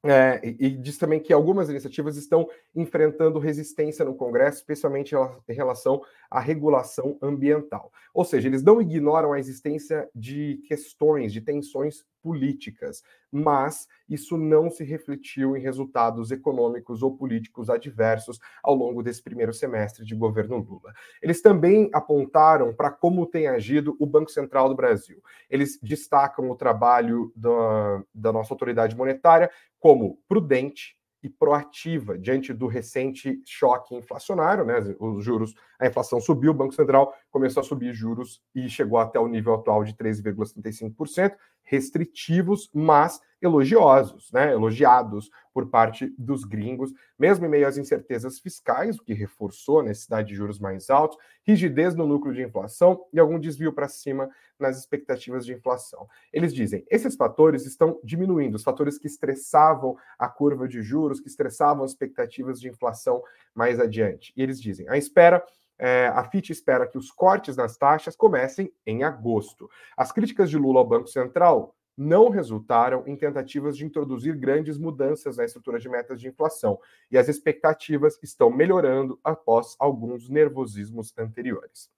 é, 0.04 0.40
e, 0.44 0.70
diz 0.70 0.96
também 0.96 1.18
que 1.18 1.32
algumas 1.32 1.68
iniciativas 1.68 2.16
estão 2.16 2.48
enfrentando 2.74 3.38
resistência 3.38 4.04
no 4.04 4.14
Congresso, 4.14 4.58
especialmente 4.58 5.14
em 5.48 5.52
relação 5.52 6.00
à 6.30 6.38
regulação 6.38 7.18
ambiental. 7.20 7.92
Ou 8.14 8.24
seja, 8.24 8.48
eles 8.48 8.62
não 8.62 8.80
ignoram 8.80 9.32
a 9.32 9.40
existência 9.40 10.08
de 10.14 10.62
questões, 10.68 11.32
de 11.32 11.40
tensões 11.40 12.04
políticas, 12.22 13.02
mas 13.31 13.87
isso 14.09 14.37
não 14.37 14.70
se 14.70 14.85
refletiu 14.85 15.57
em 15.57 15.61
resultados 15.61 16.31
econômicos 16.31 17.02
ou 17.02 17.16
políticos 17.16 17.70
adversos 17.70 18.38
ao 18.62 18.74
longo 18.74 19.02
desse 19.02 19.22
primeiro 19.22 19.52
semestre 19.52 20.04
de 20.04 20.14
governo 20.14 20.59
Lula. 20.59 20.92
Eles 21.22 21.40
também 21.40 21.88
apontaram 21.92 22.74
para 22.74 22.90
como 22.90 23.26
tem 23.26 23.46
agido 23.46 23.96
o 23.98 24.07
Banco 24.07 24.31
Central 24.31 24.68
do 24.68 24.74
Brasil. 24.74 25.22
Eles 25.48 25.78
destacam 25.83 26.50
o 26.50 26.57
trabalho 26.57 27.33
da, 27.37 28.02
da 28.14 28.33
nossa 28.33 28.52
autoridade 28.52 28.96
monetária 28.96 29.50
como 29.78 30.18
prudente, 30.28 30.97
e 31.22 31.28
proativa 31.28 32.18
diante 32.18 32.52
do 32.52 32.66
recente 32.66 33.40
choque 33.44 33.94
inflacionário, 33.94 34.64
né? 34.64 34.78
Os 34.98 35.24
juros, 35.24 35.54
a 35.78 35.87
inflação 35.87 36.20
subiu, 36.20 36.52
o 36.52 36.54
Banco 36.54 36.74
Central 36.74 37.12
começou 37.31 37.61
a 37.61 37.64
subir 37.64 37.92
juros 37.92 38.42
e 38.54 38.68
chegou 38.68 38.98
até 38.98 39.18
o 39.18 39.26
nível 39.26 39.54
atual 39.54 39.85
de 39.85 39.94
13,35%, 39.94 41.35
restritivos, 41.64 42.70
mas 42.72 43.20
elogiosos, 43.40 44.31
né, 44.33 44.53
elogiados 44.53 45.31
por 45.53 45.68
parte 45.70 46.12
dos 46.18 46.44
gringos, 46.44 46.92
mesmo 47.18 47.46
em 47.46 47.48
meio 47.48 47.66
às 47.66 47.77
incertezas 47.77 48.38
fiscais, 48.38 48.98
o 48.98 49.05
que 49.05 49.12
reforçou 49.12 49.81
a 49.81 49.83
necessidade 49.83 50.29
de 50.29 50.35
juros 50.35 50.59
mais 50.59 50.90
altos, 50.90 51.18
rigidez 51.42 51.94
no 51.94 52.07
núcleo 52.07 52.35
de 52.35 52.42
inflação 52.42 53.05
e 53.12 53.18
algum 53.18 53.38
desvio 53.38 53.72
para 53.72 53.88
cima 53.88 54.29
nas 54.59 54.79
expectativas 54.79 55.44
de 55.46 55.53
inflação. 55.53 56.07
Eles 56.33 56.55
dizem, 56.55 56.85
esses 56.90 57.16
fatores 57.16 57.64
estão 57.66 58.01
diminuindo, 58.05 58.55
os 58.55 58.62
fatores 58.62 58.98
que 58.98 59.07
estressavam 59.07 59.96
a 60.18 60.29
curva 60.29 60.68
de 60.68 60.83
juros, 60.83 61.20
que 61.20 61.29
estressavam 61.29 61.85
as 61.85 61.92
expectativas 61.92 62.61
de 62.61 62.68
inflação 62.68 63.22
mais 63.55 63.81
adiante. 63.81 64.33
E 64.37 64.42
eles 64.42 64.61
dizem, 64.61 64.88
a 64.88 64.96
espera 64.96 65.44
é, 65.79 66.09
a 66.09 66.24
FIT 66.24 66.51
espera 66.51 66.88
que 66.88 66.98
os 66.98 67.11
cortes 67.11 67.57
nas 67.57 67.77
taxas 67.77 68.16
comecem 68.16 68.72
em 68.85 69.05
agosto. 69.05 69.70
As 69.96 70.11
críticas 70.11 70.51
de 70.51 70.59
Lula 70.59 70.81
ao 70.81 70.87
Banco 70.87 71.07
Central 71.07 71.77
não 71.98 72.28
resultaram 72.30 73.02
em 73.06 73.16
tentativas 73.16 73.76
de 73.76 73.84
introduzir 73.84 74.37
grandes 74.37 74.78
mudanças 74.78 75.37
na 75.37 75.44
estrutura 75.44 75.80
de 75.80 75.88
metas 75.88 76.20
de 76.20 76.28
inflação, 76.28 76.78
e 77.11 77.18
as 77.18 77.28
expectativas 77.28 78.16
estão 78.22 78.50
melhorando 78.50 79.18
após 79.24 79.74
alguns 79.80 80.28
nervosismos 80.28 81.12
anteriores. 81.18 81.90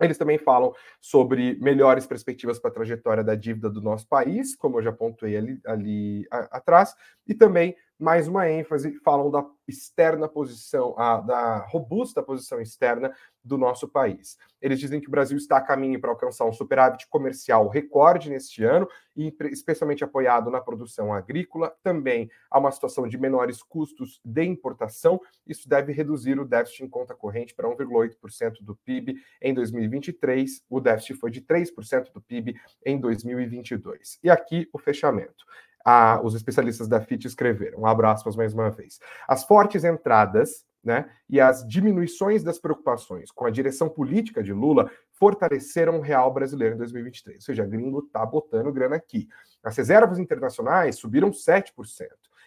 Eles 0.00 0.18
também 0.18 0.38
falam 0.38 0.74
sobre 1.00 1.56
melhores 1.60 2.06
perspectivas 2.06 2.58
para 2.58 2.70
a 2.70 2.74
trajetória 2.74 3.22
da 3.22 3.34
dívida 3.34 3.68
do 3.68 3.80
nosso 3.80 4.06
país, 4.08 4.54
como 4.56 4.78
eu 4.78 4.82
já 4.82 4.92
pontuei 4.92 5.36
ali, 5.36 5.60
ali 5.64 6.26
a, 6.30 6.56
atrás, 6.56 6.94
e 7.26 7.34
também 7.34 7.76
mais 8.02 8.26
uma 8.26 8.50
ênfase, 8.50 8.98
falam 9.04 9.30
da 9.30 9.46
externa 9.68 10.28
posição, 10.28 10.92
a, 10.98 11.20
da 11.20 11.58
robusta 11.68 12.20
posição 12.20 12.60
externa 12.60 13.14
do 13.44 13.56
nosso 13.56 13.88
país. 13.88 14.36
Eles 14.60 14.80
dizem 14.80 15.00
que 15.00 15.06
o 15.06 15.10
Brasil 15.10 15.36
está 15.36 15.56
a 15.56 15.60
caminho 15.60 16.00
para 16.00 16.10
alcançar 16.10 16.44
um 16.44 16.52
superávit 16.52 17.06
comercial 17.08 17.68
recorde 17.68 18.28
neste 18.28 18.64
ano, 18.64 18.88
e 19.16 19.32
especialmente 19.52 20.02
apoiado 20.02 20.50
na 20.50 20.60
produção 20.60 21.12
agrícola. 21.12 21.72
Também 21.82 22.28
há 22.50 22.58
uma 22.58 22.72
situação 22.72 23.06
de 23.06 23.16
menores 23.16 23.62
custos 23.62 24.20
de 24.24 24.44
importação. 24.44 25.20
Isso 25.46 25.68
deve 25.68 25.92
reduzir 25.92 26.40
o 26.40 26.44
déficit 26.44 26.84
em 26.84 26.88
conta 26.88 27.14
corrente 27.14 27.54
para 27.54 27.68
1,8% 27.68 28.62
do 28.62 28.74
PIB 28.74 29.16
em 29.40 29.54
2023. 29.54 30.64
O 30.68 30.80
déficit 30.80 31.14
foi 31.14 31.30
de 31.30 31.40
3% 31.40 32.12
do 32.12 32.20
PIB 32.20 32.56
em 32.84 32.98
2022. 32.98 34.18
E 34.24 34.30
aqui 34.30 34.68
o 34.72 34.78
fechamento 34.78 35.44
a, 35.84 36.20
os 36.22 36.34
especialistas 36.34 36.88
da 36.88 37.00
FIT 37.00 37.26
escreveram. 37.26 37.86
Abro 37.86 38.08
aspas 38.08 38.36
mais 38.36 38.54
uma 38.54 38.70
vez. 38.70 38.98
As 39.26 39.44
fortes 39.44 39.84
entradas 39.84 40.64
né, 40.82 41.08
e 41.28 41.40
as 41.40 41.66
diminuições 41.66 42.42
das 42.42 42.58
preocupações 42.58 43.30
com 43.30 43.46
a 43.46 43.50
direção 43.50 43.88
política 43.88 44.42
de 44.42 44.52
Lula 44.52 44.90
fortaleceram 45.12 45.98
o 45.98 46.00
real 46.00 46.32
brasileiro 46.32 46.74
em 46.74 46.78
2023. 46.78 47.36
Ou 47.36 47.42
seja, 47.42 47.64
gringo 47.64 48.00
está 48.00 48.26
botando 48.26 48.72
grana 48.72 48.96
aqui. 48.96 49.28
As 49.62 49.76
reservas 49.76 50.18
internacionais 50.18 50.96
subiram 50.96 51.30
7%. 51.30 51.70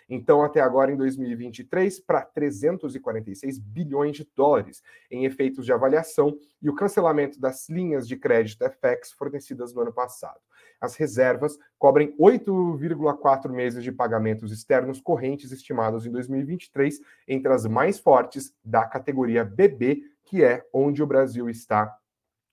Então, 0.08 0.43
até 0.43 0.60
agora, 0.60 0.91
em 0.91 0.98
2023, 0.98 2.00
para 2.02 2.21
346 2.21 3.58
bilhões 3.58 4.15
de 4.15 4.30
dólares 4.36 4.84
em 5.10 5.26
efeitos 5.26 5.65
de 5.65 5.74
avaliação 5.74 6.38
e 6.62 6.69
o 6.69 6.76
cancelamento 6.76 7.39
das 7.39 7.67
linhas 7.69 8.08
de 8.08 8.15
crédito 8.15 8.63
FX 8.65 9.12
fornecidas 9.13 9.74
no 9.74 9.82
ano 9.82 9.93
passado. 9.93 10.39
As 10.79 10.95
reservas 10.95 11.57
cobrem 11.77 12.15
8,4 12.17 13.49
meses 13.49 13.83
de 13.83 13.91
pagamentos 13.91 14.51
externos 14.51 14.99
correntes 14.99 15.51
estimados 15.51 16.05
em 16.05 16.11
2023, 16.11 16.99
entre 17.27 17.51
as 17.51 17.65
mais 17.65 17.99
fortes 17.99 18.53
da 18.63 18.85
categoria 18.85 19.43
BB, 19.43 20.03
que 20.25 20.43
é 20.43 20.65
onde 20.73 21.03
o 21.03 21.07
Brasil 21.07 21.49
está 21.49 21.95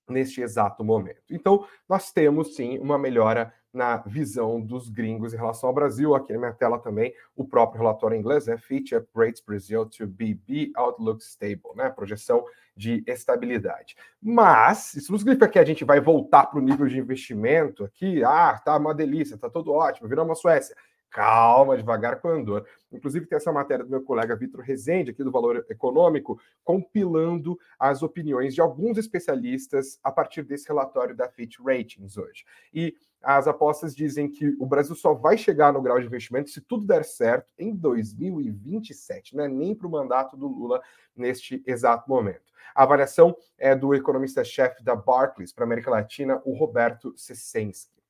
neste 0.08 0.40
exato 0.40 0.84
momento. 0.84 1.22
Então, 1.30 1.66
nós 1.88 2.12
temos 2.12 2.54
sim 2.54 2.78
uma 2.78 2.98
melhora 2.98 3.52
na 3.72 3.96
visão 3.96 4.60
dos 4.60 4.88
gringos 4.88 5.32
em 5.32 5.36
relação 5.36 5.68
ao 5.68 5.74
Brasil. 5.74 6.14
Aqui 6.14 6.32
na 6.32 6.38
minha 6.38 6.52
tela 6.52 6.78
também 6.78 7.14
o 7.34 7.44
próprio 7.44 7.80
relatório 7.80 8.16
inglês, 8.16 8.46
né? 8.46 8.58
Fitch 8.58 8.92
upgrades 8.92 9.40
Brazil 9.40 9.86
to 9.86 10.06
BB 10.06 10.72
Outlook 10.76 11.22
Stable, 11.22 11.74
né? 11.74 11.88
Projeção 11.88 12.44
de 12.76 13.02
estabilidade. 13.06 13.96
Mas 14.20 14.94
isso 14.94 15.10
não 15.10 15.18
significa 15.18 15.48
que 15.48 15.58
a 15.58 15.64
gente 15.64 15.84
vai 15.84 16.00
voltar 16.00 16.46
para 16.46 16.58
o 16.58 16.62
nível 16.62 16.86
de 16.86 16.98
investimento 16.98 17.84
aqui. 17.84 18.22
Ah, 18.24 18.60
tá 18.62 18.76
uma 18.76 18.94
delícia, 18.94 19.38
tá 19.38 19.48
tudo 19.48 19.72
ótimo, 19.72 20.08
virou 20.08 20.24
uma 20.24 20.34
Suécia 20.34 20.76
calma, 21.12 21.76
devagar 21.76 22.20
com 22.20 22.28
andor. 22.28 22.66
Inclusive, 22.90 23.26
tem 23.26 23.36
essa 23.36 23.52
matéria 23.52 23.84
do 23.84 23.90
meu 23.90 24.02
colega 24.02 24.34
Vitor 24.34 24.62
Rezende, 24.62 25.10
aqui 25.10 25.22
do 25.22 25.30
Valor 25.30 25.64
Econômico, 25.68 26.40
compilando 26.64 27.58
as 27.78 28.02
opiniões 28.02 28.54
de 28.54 28.60
alguns 28.60 28.96
especialistas 28.96 30.00
a 30.02 30.10
partir 30.10 30.42
desse 30.42 30.66
relatório 30.66 31.14
da 31.14 31.28
Fitch 31.28 31.58
Ratings 31.60 32.16
hoje. 32.16 32.44
E 32.72 32.94
as 33.22 33.46
apostas 33.46 33.94
dizem 33.94 34.28
que 34.28 34.56
o 34.58 34.66
Brasil 34.66 34.96
só 34.96 35.14
vai 35.14 35.38
chegar 35.38 35.72
no 35.72 35.82
grau 35.82 36.00
de 36.00 36.06
investimento 36.06 36.50
se 36.50 36.60
tudo 36.60 36.86
der 36.86 37.04
certo 37.04 37.52
em 37.56 37.74
2027, 37.74 39.36
não 39.36 39.44
é 39.44 39.48
nem 39.48 39.74
para 39.74 39.86
o 39.86 39.90
mandato 39.90 40.36
do 40.36 40.48
Lula 40.48 40.82
neste 41.14 41.62
exato 41.66 42.08
momento. 42.08 42.50
A 42.74 42.82
avaliação 42.84 43.36
é 43.58 43.76
do 43.76 43.94
economista-chefe 43.94 44.82
da 44.82 44.96
Barclays 44.96 45.52
para 45.52 45.64
a 45.64 45.66
América 45.66 45.90
Latina, 45.90 46.40
o 46.44 46.54
Roberto 46.54 47.12
Sessensky. 47.16 48.01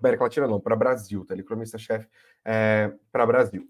América 0.00 0.24
Latina 0.24 0.46
não, 0.46 0.60
para 0.60 0.76
Brasil, 0.76 1.24
tá? 1.24 1.34
Ele 1.34 1.42
é 1.42 1.44
economista-chefe 1.44 2.08
é, 2.44 2.92
para 3.10 3.26
Brasil. 3.26 3.68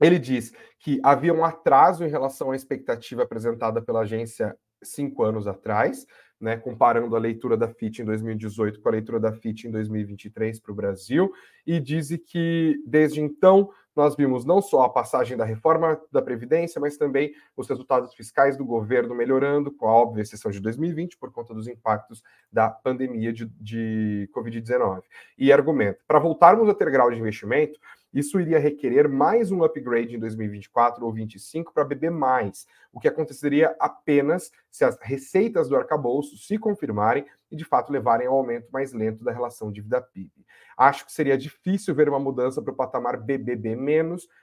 Ele 0.00 0.18
diz 0.18 0.52
que 0.78 1.00
havia 1.02 1.32
um 1.32 1.44
atraso 1.44 2.04
em 2.04 2.10
relação 2.10 2.50
à 2.50 2.56
expectativa 2.56 3.22
apresentada 3.22 3.80
pela 3.80 4.00
agência 4.00 4.56
cinco 4.82 5.22
anos 5.22 5.46
atrás, 5.46 6.06
né, 6.40 6.56
comparando 6.56 7.16
a 7.16 7.18
leitura 7.18 7.56
da 7.56 7.68
FIT 7.68 8.02
em 8.02 8.04
2018 8.04 8.80
com 8.80 8.88
a 8.88 8.92
leitura 8.92 9.18
da 9.18 9.32
FIT 9.32 9.68
em 9.68 9.70
2023 9.70 10.60
para 10.60 10.72
o 10.72 10.74
Brasil, 10.74 11.32
e 11.66 11.80
diz 11.80 12.10
que 12.26 12.76
desde 12.86 13.20
então 13.20 13.70
nós 13.94 14.16
vimos 14.16 14.44
não 14.44 14.60
só 14.60 14.82
a 14.82 14.88
passagem 14.88 15.36
da 15.36 15.44
reforma 15.44 16.00
da 16.10 16.20
Previdência, 16.20 16.80
mas 16.80 16.96
também 16.96 17.32
os 17.56 17.68
resultados 17.68 18.14
fiscais 18.14 18.56
do 18.56 18.64
governo 18.64 19.14
melhorando, 19.14 19.70
com 19.70 19.86
a 19.86 19.92
óbvia 19.92 20.22
exceção 20.22 20.50
de 20.50 20.60
2020, 20.60 21.16
por 21.16 21.32
conta 21.32 21.54
dos 21.54 21.68
impactos 21.68 22.22
da 22.52 22.68
pandemia 22.68 23.32
de, 23.32 23.46
de 23.60 24.28
Covid-19. 24.34 25.02
E 25.38 25.52
argumenta: 25.52 25.98
para 26.06 26.18
voltarmos 26.18 26.68
a 26.68 26.74
ter 26.74 26.90
grau 26.90 27.10
de 27.10 27.18
investimento, 27.18 27.78
isso 28.14 28.38
iria 28.38 28.60
requerer 28.60 29.08
mais 29.08 29.50
um 29.50 29.64
upgrade 29.64 30.14
em 30.14 30.20
2024 30.20 31.04
ou 31.04 31.10
2025 31.10 31.74
para 31.74 31.84
beber 31.84 32.12
mais, 32.12 32.64
o 32.92 33.00
que 33.00 33.08
aconteceria 33.08 33.74
apenas 33.80 34.52
se 34.70 34.84
as 34.84 34.96
receitas 35.02 35.68
do 35.68 35.76
arcabouço 35.76 36.36
se 36.36 36.56
confirmarem 36.56 37.26
e 37.54 37.56
de 37.56 37.64
fato 37.64 37.92
levarem 37.92 38.26
ao 38.26 38.34
aumento 38.34 38.68
mais 38.72 38.92
lento 38.92 39.22
da 39.22 39.30
relação 39.30 39.70
dívida-PIB. 39.70 40.44
Acho 40.76 41.06
que 41.06 41.12
seria 41.12 41.38
difícil 41.38 41.94
ver 41.94 42.08
uma 42.08 42.18
mudança 42.18 42.60
para 42.60 42.72
o 42.72 42.76
patamar 42.76 43.16
BBB 43.16 43.76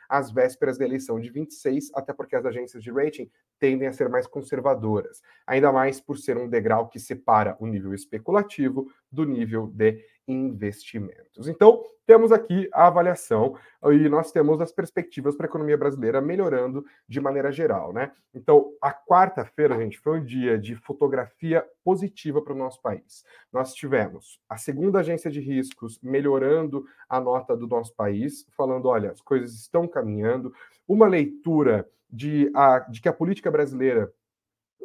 às 0.07 0.31
vésperas 0.31 0.77
da 0.77 0.85
eleição 0.85 1.19
de 1.19 1.29
26, 1.29 1.91
até 1.93 2.13
porque 2.13 2.37
as 2.37 2.45
agências 2.45 2.81
de 2.81 2.89
rating 2.89 3.29
tendem 3.59 3.85
a 3.85 3.91
ser 3.91 4.07
mais 4.07 4.25
conservadoras, 4.25 5.21
ainda 5.45 5.73
mais 5.73 5.99
por 5.99 6.17
ser 6.17 6.37
um 6.37 6.47
degrau 6.47 6.87
que 6.87 6.99
separa 6.99 7.57
o 7.59 7.67
nível 7.67 7.93
especulativo 7.93 8.89
do 9.11 9.25
nível 9.25 9.67
de 9.67 10.01
investimentos. 10.27 11.47
Então, 11.47 11.83
temos 12.05 12.31
aqui 12.31 12.69
a 12.73 12.87
avaliação 12.87 13.55
e 13.85 14.09
nós 14.09 14.31
temos 14.31 14.59
as 14.61 14.71
perspectivas 14.71 15.35
para 15.35 15.45
a 15.45 15.49
economia 15.49 15.77
brasileira 15.77 16.21
melhorando 16.21 16.85
de 17.07 17.19
maneira 17.19 17.51
geral, 17.51 17.93
né? 17.93 18.11
Então, 18.33 18.71
a 18.81 18.93
quarta-feira, 18.93 19.77
gente, 19.77 19.99
foi 19.99 20.19
um 20.19 20.23
dia 20.23 20.57
de 20.57 20.75
fotografia 20.75 21.65
positiva 21.83 22.41
para 22.41 22.53
o 22.53 22.57
nosso 22.57 22.81
país. 22.81 23.23
Nós 23.51 23.73
tivemos 23.73 24.39
a 24.49 24.57
segunda 24.57 24.99
agência 24.99 25.31
de 25.31 25.39
riscos 25.39 25.99
melhorando 26.01 26.85
a 27.07 27.19
nota 27.19 27.55
do 27.55 27.67
nosso 27.67 27.95
país, 27.95 28.45
falando, 28.55 28.87
olha, 28.87 29.11
as 29.11 29.21
coisas 29.21 29.53
estão 29.53 29.87
caminhando, 29.87 30.53
uma 30.87 31.07
leitura 31.07 31.87
de, 32.09 32.51
a, 32.53 32.79
de 32.79 33.01
que 33.01 33.07
a 33.09 33.13
política 33.13 33.49
brasileira 33.49 34.11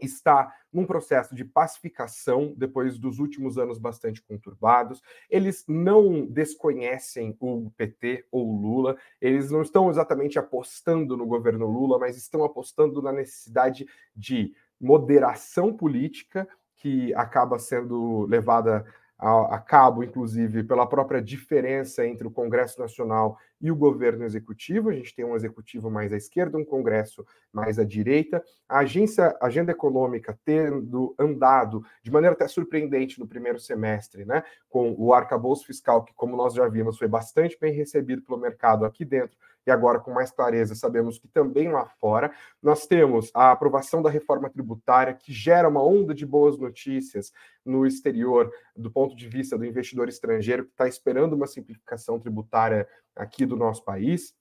está 0.01 0.55
num 0.73 0.85
processo 0.85 1.35
de 1.35 1.45
pacificação 1.45 2.53
depois 2.57 2.99
dos 2.99 3.19
últimos 3.19 3.59
anos 3.59 3.79
bastante 3.79 4.23
conturbados. 4.23 5.03
Eles 5.31 5.65
não 5.67 6.27
desconhecem 6.27 7.37
o 7.41 7.71
PT 7.77 8.27
ou 8.31 8.49
o 8.49 8.61
Lula, 8.61 8.97
eles 9.21 9.51
não 9.51 9.63
estão 9.63 9.89
exatamente 9.91 10.39
apostando 10.39 11.17
no 11.17 11.27
governo 11.27 11.67
Lula, 11.67 11.99
mas 11.99 12.17
estão 12.17 12.45
apostando 12.45 13.01
na 13.01 13.13
necessidade 13.13 13.87
de 14.15 14.53
moderação 14.81 15.73
política 15.75 16.47
que 16.77 17.15
acaba 17.15 17.59
sendo 17.59 18.27
levada 18.27 18.85
a, 19.19 19.57
a, 19.57 19.59
cabo, 19.59 20.05
inclusive, 20.05 20.63
pela 20.63 20.87
própria 20.87 21.23
diferença 21.23 22.07
entre 22.07 22.27
o 22.27 22.31
Congresso 22.31 22.79
Nacional 22.79 23.39
e 23.61 23.71
o 23.71 23.77
governo 23.77 24.25
executivo. 24.25 24.91
A 24.91 24.93
gente 24.93 25.15
tem 25.15 25.25
um 25.25 25.35
executivo 25.35 25.91
mais 25.91 26.13
à 26.13 26.17
esquerda, 26.17 26.59
um 26.59 26.65
Congresso 26.65 27.25
mais 27.53 27.79
à 27.79 27.85
direita. 27.85 28.43
A 28.69 28.79
agência 28.79 29.37
Agenda 29.41 29.73
Econômica 29.73 30.39
tendo 30.45 31.15
andado 31.19 31.85
de 32.03 32.11
maneira 32.11 32.35
até 32.35 32.47
surpreendente 32.49 33.19
no 33.19 33.27
primeiro 33.27 33.59
semestre, 33.59 34.25
né, 34.25 34.43
com 34.69 34.95
o 34.99 35.13
arcabouço 35.13 35.67
fiscal, 35.67 36.05
que, 36.05 36.13
como 36.15 36.37
nós 36.37 36.55
já 36.55 36.69
vimos, 36.69 36.99
foi 36.99 37.09
bastante 37.09 37.59
bem 37.61 37.73
recebido 37.73 38.23
pelo 38.23 38.39
mercado 38.39 38.85
aqui 38.85 39.05
dentro 39.05 39.37
e 39.67 39.71
agora 39.71 39.99
com 39.99 40.13
mais 40.13 40.31
clareza 40.31 40.75
sabemos 40.75 41.19
que 41.19 41.29
também 41.29 41.69
lá 41.69 41.87
fora 42.01 42.33
nós 42.63 42.87
temos 42.87 43.31
a 43.35 43.51
aprovação 43.51 44.01
da 44.01 44.09
reforma 44.09 44.49
tributária 44.49 45.15
que 45.15 45.33
gera 45.33 45.69
uma 45.69 45.83
onda 45.83 46.15
de 46.15 46.25
boas 46.25 46.57
notícias 46.59 47.33
no 47.65 47.85
exterior 47.85 48.51
do 48.77 48.91
ponto 48.91 49.17
de 49.17 49.29
vista 49.29 49.59
do 49.59 49.65
investidor 49.65 50.09
estrangeiro 50.09 50.65
que 50.65 50.71
está 50.71 50.87
esperando 50.87 51.35
uma 51.35 51.47
simplificação 51.47 52.19
tributária 52.21 52.89
aqui 53.15 53.45
do 53.45 53.57
nosso 53.57 53.85
país. 53.85 54.35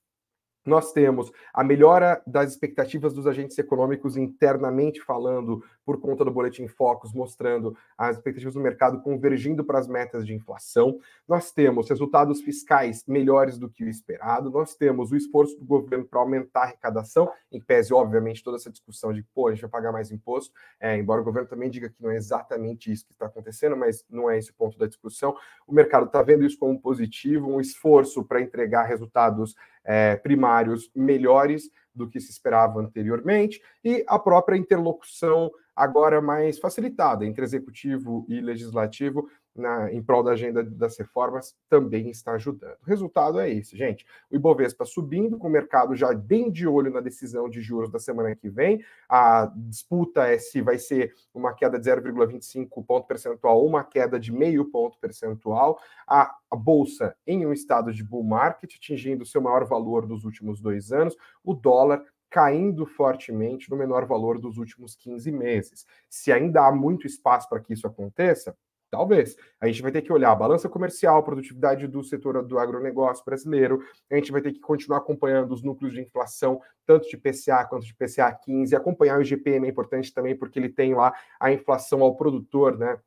Nós 0.65 0.91
temos 0.91 1.31
a 1.53 1.63
melhora 1.63 2.21
das 2.25 2.51
expectativas 2.51 3.13
dos 3.13 3.27
agentes 3.27 3.57
econômicos 3.57 4.17
internamente 4.17 4.99
falando, 4.99 5.63
por 5.85 6.01
conta 6.01 6.25
do 6.25 6.31
Boletim 6.31 6.67
Focus, 6.67 7.13
mostrando 7.13 7.77
as 7.97 8.17
expectativas 8.17 8.55
do 8.55 8.59
mercado 8.59 9.01
convergindo 9.01 9.63
para 9.63 9.77
as 9.77 9.87
metas 9.87 10.25
de 10.25 10.33
inflação. 10.33 10.99
Nós 11.27 11.51
temos 11.51 11.89
resultados 11.89 12.41
fiscais 12.41 13.05
melhores 13.07 13.57
do 13.57 13.69
que 13.69 13.83
o 13.83 13.89
esperado. 13.89 14.49
Nós 14.49 14.75
temos 14.75 15.11
o 15.11 15.15
esforço 15.15 15.57
do 15.59 15.65
governo 15.65 16.05
para 16.05 16.19
aumentar 16.19 16.61
a 16.61 16.63
arrecadação, 16.63 17.31
em 17.51 17.61
pese, 17.61 17.93
obviamente, 17.93 18.43
toda 18.43 18.57
essa 18.57 18.71
discussão 18.71 19.13
de, 19.13 19.21
pô, 19.21 19.47
a 19.47 19.51
gente 19.51 19.61
vai 19.61 19.69
pagar 19.69 19.91
mais 19.91 20.11
imposto, 20.11 20.53
é, 20.79 20.97
embora 20.97 21.21
o 21.21 21.23
governo 21.23 21.47
também 21.47 21.69
diga 21.69 21.89
que 21.89 22.01
não 22.01 22.09
é 22.09 22.15
exatamente 22.15 22.91
isso 22.91 23.05
que 23.05 23.13
está 23.13 23.27
acontecendo, 23.27 23.77
mas 23.77 24.03
não 24.09 24.29
é 24.29 24.37
esse 24.37 24.51
o 24.51 24.55
ponto 24.55 24.77
da 24.77 24.87
discussão. 24.87 25.35
O 25.67 25.73
mercado 25.73 26.07
está 26.07 26.21
vendo 26.23 26.43
isso 26.43 26.57
como 26.57 26.79
positivo, 26.79 27.47
um 27.47 27.61
esforço 27.61 28.23
para 28.23 28.41
entregar 28.41 28.83
resultados 28.83 29.55
é, 29.83 30.15
primários 30.15 30.89
melhores 30.95 31.69
do 31.93 32.09
que 32.09 32.19
se 32.19 32.31
esperava 32.31 32.79
anteriormente, 32.79 33.61
e 33.83 34.03
a 34.07 34.19
própria 34.19 34.57
interlocução 34.57 35.51
agora 35.75 36.21
mais 36.21 36.57
facilitada 36.57 37.25
entre 37.25 37.43
executivo 37.43 38.25
e 38.29 38.39
legislativo 38.39 39.27
na, 39.55 39.91
em 39.91 40.03
prol 40.03 40.21
da 40.21 40.31
agenda 40.31 40.61
das 40.63 40.97
reformas 40.97 41.55
também 41.69 42.09
está 42.09 42.33
ajudando. 42.33 42.75
O 42.81 42.85
resultado 42.85 43.39
é 43.39 43.49
esse, 43.49 43.77
gente. 43.77 44.05
O 44.29 44.35
Ibovespa 44.35 44.85
subindo, 44.85 45.37
com 45.37 45.47
o 45.47 45.51
mercado 45.51 45.95
já 45.95 46.13
bem 46.13 46.51
de 46.51 46.67
olho 46.67 46.91
na 46.91 46.99
decisão 46.99 47.49
de 47.49 47.61
juros 47.61 47.89
da 47.89 47.97
semana 47.97 48.35
que 48.35 48.49
vem. 48.49 48.83
A 49.07 49.51
disputa 49.55 50.27
é 50.27 50.37
se 50.37 50.61
vai 50.61 50.77
ser 50.77 51.13
uma 51.33 51.53
queda 51.53 51.79
de 51.79 51.89
0,25 51.89 52.85
ponto 52.85 53.07
percentual 53.07 53.59
ou 53.59 53.67
uma 53.67 53.83
queda 53.83 54.19
de 54.19 54.31
meio 54.31 54.65
ponto 54.65 54.97
percentual. 54.99 55.79
A, 56.05 56.35
a 56.51 56.55
bolsa 56.55 57.15
em 57.25 57.45
um 57.45 57.53
estado 57.53 57.93
de 57.93 58.03
bull 58.03 58.23
market, 58.23 58.75
atingindo 58.75 59.25
seu 59.25 59.41
maior 59.41 59.65
valor 59.65 60.05
dos 60.05 60.25
últimos 60.25 60.59
dois 60.59 60.91
anos. 60.91 61.15
O 61.43 61.53
dólar 61.53 62.03
caindo 62.35 62.85
fortemente 62.85 63.71
no 63.71 63.77
menor 63.77 64.05
valor 64.05 64.37
dos 64.37 64.57
últimos 64.57 64.93
15 64.93 65.31
meses. 65.31 65.85
Se 66.09 66.33
ainda 66.33 66.67
há 66.67 66.69
muito 66.69 67.07
espaço 67.07 67.47
para 67.47 67.61
que 67.61 67.71
isso 67.71 67.87
aconteça, 67.87 68.53
Talvez. 68.87 69.35
A 69.59 69.67
gente 69.67 69.81
vai 69.81 69.91
ter 69.91 70.01
que 70.03 70.13
olhar 70.13 70.31
a 70.31 70.35
balança 70.35 70.69
comercial, 70.69 71.21
produtividade 71.21 71.85
do 71.85 72.01
setor 72.01 72.41
do 72.45 72.57
agronegócio 72.57 73.25
brasileiro, 73.25 73.83
a 74.09 74.15
gente 74.15 74.31
vai 74.31 74.41
ter 74.41 74.53
que 74.53 74.59
continuar 74.59 74.99
acompanhando 74.99 75.51
os 75.53 75.63
núcleos 75.63 75.93
de 75.93 76.01
inflação, 76.01 76.61
tanto 76.85 77.09
de 77.09 77.17
PCA 77.17 77.65
quanto 77.65 77.85
de 77.85 77.93
PCA 77.93 78.31
15, 78.31 78.73
acompanhar 78.73 79.17
o 79.17 79.21
IGPM 79.21 79.65
é 79.65 79.69
importante 79.69 80.13
também, 80.13 80.37
porque 80.37 80.59
ele 80.59 80.69
tem 80.69 80.93
lá 80.93 81.13
a 81.39 81.51
inflação 81.51 82.03
ao 82.03 82.15
produtor, 82.15 82.77
né? 82.77 82.97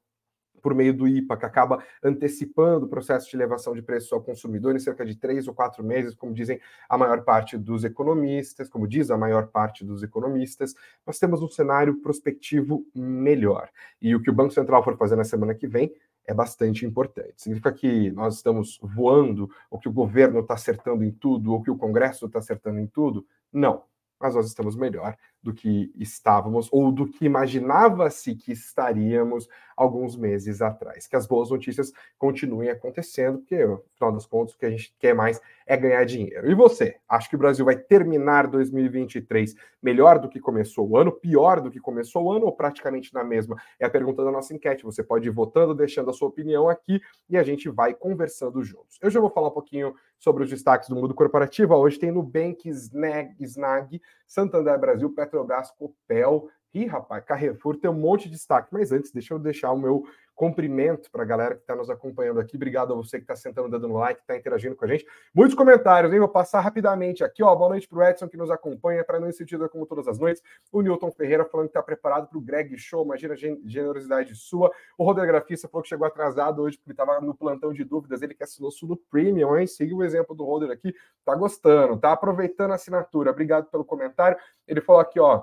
Por 0.61 0.75
meio 0.75 0.92
do 0.92 1.07
IPA, 1.07 1.37
que 1.37 1.47
acaba 1.47 1.83
antecipando 2.03 2.87
o 2.87 2.88
processo 2.88 3.31
de 3.31 3.37
elevação 3.37 3.75
de 3.75 3.83
preços 3.83 4.12
ao 4.12 4.23
consumidor 4.23 4.75
em 4.75 4.79
cerca 4.79 5.05
de 5.05 5.16
três 5.16 5.49
ou 5.49 5.55
quatro 5.55 5.85
meses, 5.85 6.14
como 6.14 6.35
dizem 6.35 6.61
a 6.88 6.99
maior 6.99 7.23
parte 7.23 7.57
dos 7.57 7.85
economistas, 7.85 8.68
como 8.68 8.87
diz 8.87 9.11
a 9.11 9.16
maior 9.16 9.49
parte 9.49 9.85
dos 9.85 10.03
economistas, 10.03 10.75
nós 11.07 11.18
temos 11.18 11.42
um 11.42 11.49
cenário 11.49 12.01
prospectivo 12.01 12.85
melhor. 12.94 13.68
E 14.01 14.14
o 14.14 14.23
que 14.23 14.31
o 14.31 14.35
Banco 14.35 14.53
Central 14.53 14.83
for 14.83 14.97
fazer 14.97 15.16
na 15.16 15.25
semana 15.25 15.55
que 15.55 15.66
vem 15.66 15.92
é 16.27 16.35
bastante 16.35 16.85
importante. 16.85 17.35
Significa 17.37 17.73
que 17.73 18.11
nós 18.11 18.37
estamos 18.37 18.79
voando, 18.83 19.51
ou 19.71 19.79
que 19.79 19.88
o 19.88 19.92
governo 19.92 20.40
está 20.40 20.55
acertando 20.55 21.03
em 21.03 21.11
tudo, 21.11 21.53
ou 21.53 21.62
que 21.62 21.71
o 21.71 21.77
Congresso 21.77 22.27
está 22.27 22.38
acertando 22.38 22.79
em 22.79 22.87
tudo? 22.87 23.27
Não. 23.51 23.83
Mas 24.21 24.35
nós 24.35 24.47
estamos 24.47 24.77
melhor 24.77 25.16
do 25.42 25.55
que 25.55 25.92
estávamos 25.96 26.68
ou 26.72 26.90
do 26.90 27.07
que 27.07 27.24
imaginava-se 27.24 28.35
que 28.35 28.53
estaríamos 28.53 29.48
alguns 29.77 30.16
meses 30.16 30.61
atrás. 30.61 31.07
Que 31.07 31.14
as 31.14 31.27
boas 31.27 31.51
notícias 31.51 31.92
continuem 32.18 32.68
acontecendo, 32.68 33.38
porque, 33.38 33.64
no 33.64 33.83
final 33.94 34.12
das 34.12 34.27
contas, 34.27 34.55
o 34.55 34.59
que 34.59 34.66
a 34.66 34.70
gente 34.70 34.92
quer 34.98 35.14
mais 35.14 35.40
é 35.64 35.77
ganhar 35.77 36.05
dinheiro. 36.05 36.51
E 36.51 36.55
você? 36.55 36.96
Acha 37.09 37.29
que 37.29 37.37
o 37.37 37.38
Brasil 37.38 37.64
vai 37.64 37.77
terminar 37.77 38.48
2023 38.48 39.55
melhor 39.81 40.18
do 40.18 40.29
que 40.29 40.40
começou 40.40 40.88
o 40.88 40.96
ano, 40.96 41.12
pior 41.12 41.61
do 41.61 41.70
que 41.70 41.79
começou 41.79 42.24
o 42.24 42.33
ano 42.33 42.46
ou 42.46 42.53
praticamente 42.53 43.14
na 43.14 43.22
mesma? 43.22 43.57
É 43.79 43.87
a 43.87 43.90
pergunta 43.90 44.24
da 44.24 44.33
nossa 44.33 44.53
enquete. 44.53 44.83
Você 44.83 45.05
pode 45.05 45.29
ir 45.29 45.31
votando, 45.31 45.74
deixando 45.74 46.11
a 46.11 46.12
sua 46.12 46.29
opinião 46.29 46.68
aqui 46.68 47.01
e 47.31 47.37
a 47.37 47.42
gente 47.44 47.68
vai 47.68 47.94
conversando 47.94 48.62
juntos. 48.64 48.98
Eu 49.01 49.11
já 49.11 49.20
vou 49.20 49.31
falar 49.31 49.48
um 49.48 49.53
pouquinho 49.53 49.94
sobre 50.18 50.42
os 50.42 50.51
destaques 50.51 50.88
do 50.88 50.96
mundo 50.96 51.14
corporativo. 51.14 51.74
Hoje 51.77 51.98
tem 51.98 52.11
Nubank, 52.11 52.68
Snag, 52.68 53.37
Snag 53.40 54.01
Santander 54.27 54.79
Brasil, 54.79 55.11
Petrobras, 55.28 55.70
Copel. 55.72 56.48
Ih, 56.74 56.86
rapaz, 56.86 57.24
Carrefour 57.24 57.76
tem 57.78 57.90
um 57.90 57.94
monte 57.94 58.24
de 58.24 58.30
destaque. 58.30 58.72
Mas 58.72 58.92
antes, 58.92 59.12
deixa 59.12 59.34
eu 59.34 59.38
deixar 59.38 59.72
o 59.72 59.78
meu 59.78 60.04
cumprimento 60.38 61.11
para 61.11 61.24
a 61.24 61.27
galera 61.27 61.57
que 61.57 61.62
está 61.62 61.74
nos 61.74 61.90
acompanhando 61.90 62.38
aqui. 62.38 62.55
Obrigado 62.55 62.92
a 62.92 62.96
você 62.96 63.18
que 63.18 63.24
está 63.24 63.35
sentando, 63.35 63.68
dando 63.68 63.92
like, 63.92 64.20
está 64.20 64.37
interagindo 64.37 64.77
com 64.77 64.85
a 64.85 64.88
gente. 64.88 65.05
Muitos 65.35 65.57
comentários, 65.57 66.12
hein? 66.12 66.20
Vou 66.20 66.29
passar 66.29 66.61
rapidamente 66.61 67.24
aqui, 67.24 67.42
ó. 67.42 67.53
Boa 67.57 67.70
noite 67.70 67.88
para 67.88 67.98
o 67.98 68.05
Edson 68.05 68.29
que 68.29 68.37
nos 68.37 68.48
acompanha, 68.48 69.05
para 69.05 69.18
não 69.18 69.33
sentido 69.33 69.68
como 69.68 69.85
todas 69.85 70.07
as 70.07 70.16
noites. 70.20 70.40
O 70.70 70.81
Newton 70.81 71.11
Ferreira 71.11 71.44
falando 71.44 71.66
que 71.66 71.70
está 71.70 71.83
preparado 71.83 72.29
para 72.29 72.38
o 72.38 72.40
Greg 72.40 72.79
Show. 72.79 73.05
Imagina 73.05 73.35
a 73.35 73.37
generosidade 73.37 74.37
sua. 74.37 74.70
O 74.96 75.03
Rodrigo 75.03 75.27
Grafista 75.27 75.66
falou 75.66 75.83
que 75.83 75.88
chegou 75.88 76.07
atrasado 76.07 76.62
hoje 76.62 76.79
porque 76.79 76.92
estava 76.92 77.20
no 77.20 77.35
plantão 77.35 77.72
de 77.72 77.83
dúvidas. 77.83 78.22
Ele 78.22 78.33
que 78.33 78.44
assinou 78.44 78.70
Suno 78.70 78.96
Premium, 78.96 79.57
hein? 79.59 79.66
Siga 79.66 79.92
o 79.92 80.05
exemplo 80.05 80.37
do 80.37 80.44
Roder 80.44 80.70
aqui. 80.70 80.94
Tá 81.24 81.35
gostando, 81.35 81.98
tá 81.98 82.12
aproveitando 82.12 82.70
a 82.70 82.74
assinatura. 82.77 83.33
Obrigado 83.33 83.66
pelo 83.66 83.85
comentário. 83.85 84.38
Ele 84.68 84.81
falou 84.81 85.01
aqui, 85.01 85.18
ó. 85.18 85.42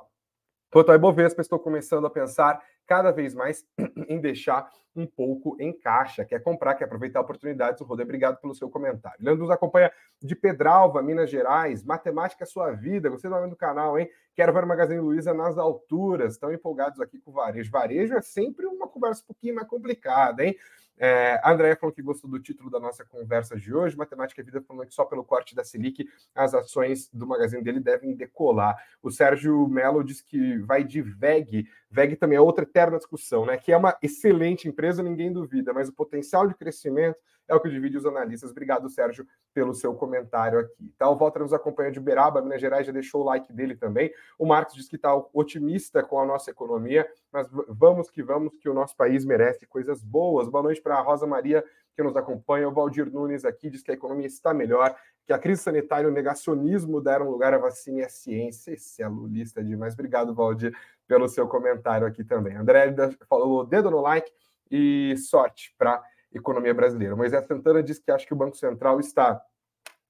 Quanto 0.76 0.90
ao 0.90 0.96
Ibovespa, 0.98 1.40
estou 1.40 1.58
começando 1.58 2.06
a 2.06 2.10
pensar 2.10 2.62
cada 2.86 3.10
vez 3.10 3.34
mais 3.34 3.66
em 4.10 4.20
deixar 4.20 4.70
um 4.94 5.08
pouco 5.08 5.56
em 5.58 5.72
caixa, 5.72 6.26
quer 6.26 6.44
comprar, 6.44 6.76
quer 6.76 6.84
aproveitar 6.84 7.22
oportunidades. 7.22 7.80
O 7.80 7.86
Rodê, 7.86 8.04
obrigado 8.04 8.42
pelo 8.42 8.54
seu 8.54 8.70
comentário. 8.70 9.18
Leandro 9.22 9.44
nos 9.44 9.52
acompanha 9.52 9.90
de 10.22 10.36
Pedralva, 10.36 11.02
Minas 11.02 11.30
Gerais. 11.30 11.82
Matemática 11.82 12.44
é 12.44 12.46
sua 12.46 12.72
vida. 12.74 13.10
Você 13.10 13.30
não 13.30 13.42
é 13.42 13.48
do 13.48 13.56
canal, 13.56 13.98
hein? 13.98 14.10
Quero 14.36 14.52
ver 14.52 14.66
o 14.66 14.68
Magazine 14.68 15.00
Luiza 15.00 15.34
nas 15.34 15.58
alturas. 15.58 16.34
Estão 16.34 16.52
empolgados 16.52 17.00
aqui 17.00 17.20
com 17.20 17.32
o 17.32 17.34
varejo. 17.34 17.72
Varejo 17.72 18.14
é 18.14 18.22
sempre 18.22 18.66
uma 18.66 18.90
conversa 18.90 19.24
um 19.24 19.28
pouquinho 19.28 19.56
mais 19.56 19.70
complicada, 19.70 20.44
hein? 20.44 20.58
É, 20.98 21.40
a 21.44 21.52
Andréia 21.52 21.76
falou 21.76 21.94
que 21.94 22.02
gostou 22.02 22.30
do 22.30 22.40
título 22.40 22.70
da 22.70 22.80
nossa 22.80 23.04
conversa 23.04 23.58
de 23.58 23.74
hoje. 23.74 23.98
Matemática 23.98 24.42
e 24.42 24.44
Vida 24.44 24.62
falando 24.62 24.88
que 24.88 24.94
só 24.94 25.06
pelo 25.06 25.24
corte 25.24 25.56
da 25.56 25.64
Selic 25.64 26.08
as 26.34 26.54
ações 26.54 27.10
do 27.12 27.28
magazine 27.28 27.62
dele 27.62 27.80
devem 27.80 28.16
decolar. 28.16 28.78
O 29.02 29.12
Sérgio 29.12 29.68
Mello 29.68 30.04
diz 30.04 30.22
que 30.22 30.58
vai 30.60 30.84
de 30.84 31.02
VEG. 31.02 31.68
VEG 31.90 32.16
também 32.16 32.38
é 32.38 32.42
outra 32.42 32.64
eterna 32.64 32.98
discussão, 32.98 33.46
né? 33.46 33.58
Que 33.58 33.72
é 33.72 33.78
uma 33.78 33.98
excelente 34.02 34.68
empresa, 34.68 35.04
ninguém 35.04 35.32
duvida, 35.32 35.74
mas 35.74 35.90
o 35.90 35.94
potencial 35.94 36.48
de 36.48 36.56
crescimento 36.56 37.18
é 37.48 37.56
o 37.56 37.60
que 37.60 37.70
divide 37.70 37.98
os 37.98 38.06
analistas. 38.06 38.52
Obrigado, 38.52 38.90
Sérgio, 38.90 39.26
pelo 39.54 39.74
seu 39.74 39.94
comentário 39.94 40.60
aqui. 40.60 40.94
Tá? 40.98 41.10
O 41.10 41.16
Walter 41.16 41.40
nos 41.40 41.54
acompanha 41.54 41.92
de 41.92 42.00
Uberaba, 42.00 42.42
Minas 42.42 42.60
Gerais, 42.60 42.86
já 42.86 42.92
deixou 42.92 43.22
o 43.22 43.26
like 43.26 43.52
dele 43.54 43.76
também. 43.76 44.12
O 44.38 44.46
Marcos 44.46 44.76
diz 44.76 44.88
que 44.88 44.96
está 44.96 45.16
otimista 45.34 46.04
com 46.04 46.20
a 46.20 46.26
nossa 46.26 46.50
economia, 46.52 47.08
mas 47.32 47.48
vamos 47.70 48.10
que 48.10 48.24
vamos, 48.24 48.54
que 48.60 48.70
o 48.70 48.74
nosso 48.74 48.96
país 48.96 49.26
merece 49.26 49.66
coisas 49.66 50.04
boas. 50.04 50.48
Boa 50.48 50.64
noite 50.64 50.82
para 50.82 50.96
a 50.96 51.02
Rosa 51.02 51.28
Maria, 51.28 51.64
que 51.96 52.04
nos 52.04 52.16
acompanha. 52.16 52.68
O 52.68 52.72
Valdir 52.72 53.12
Nunes 53.12 53.46
aqui 53.46 53.70
diz 53.70 53.82
que 53.82 53.92
a 53.92 53.94
economia 53.94 54.28
está 54.28 54.54
melhor, 54.54 54.96
que 55.26 55.34
a 55.34 55.40
crise 55.40 55.62
sanitária 55.62 56.08
e 56.08 56.10
o 56.10 56.14
negacionismo 56.14 57.02
deram 57.02 57.30
lugar 57.30 57.54
à 57.54 57.58
vacina 57.58 58.00
e 58.00 58.04
à 58.04 58.10
ciência. 58.10 58.72
Esse 58.72 59.02
é 59.02 59.08
lulista 59.08 59.64
demais. 59.64 59.94
Obrigado, 59.94 60.34
Valdir, 60.34 60.76
pelo 61.08 61.28
seu 61.28 61.48
comentário 61.48 62.06
aqui 62.06 62.24
também. 62.24 62.56
André 62.56 62.94
falou 63.30 63.66
dedo 63.66 63.92
no 63.92 64.02
like 64.02 64.32
e 64.70 65.16
sorte 65.18 65.74
para 65.78 66.04
economia 66.38 66.74
brasileira. 66.74 67.16
Moisés 67.16 67.46
Santana 67.46 67.82
diz 67.82 68.00
que 68.00 68.12
acha 68.12 68.26
que 68.26 68.34
o 68.34 68.38
Banco 68.38 68.58
Central 68.58 69.00
está 69.00 69.42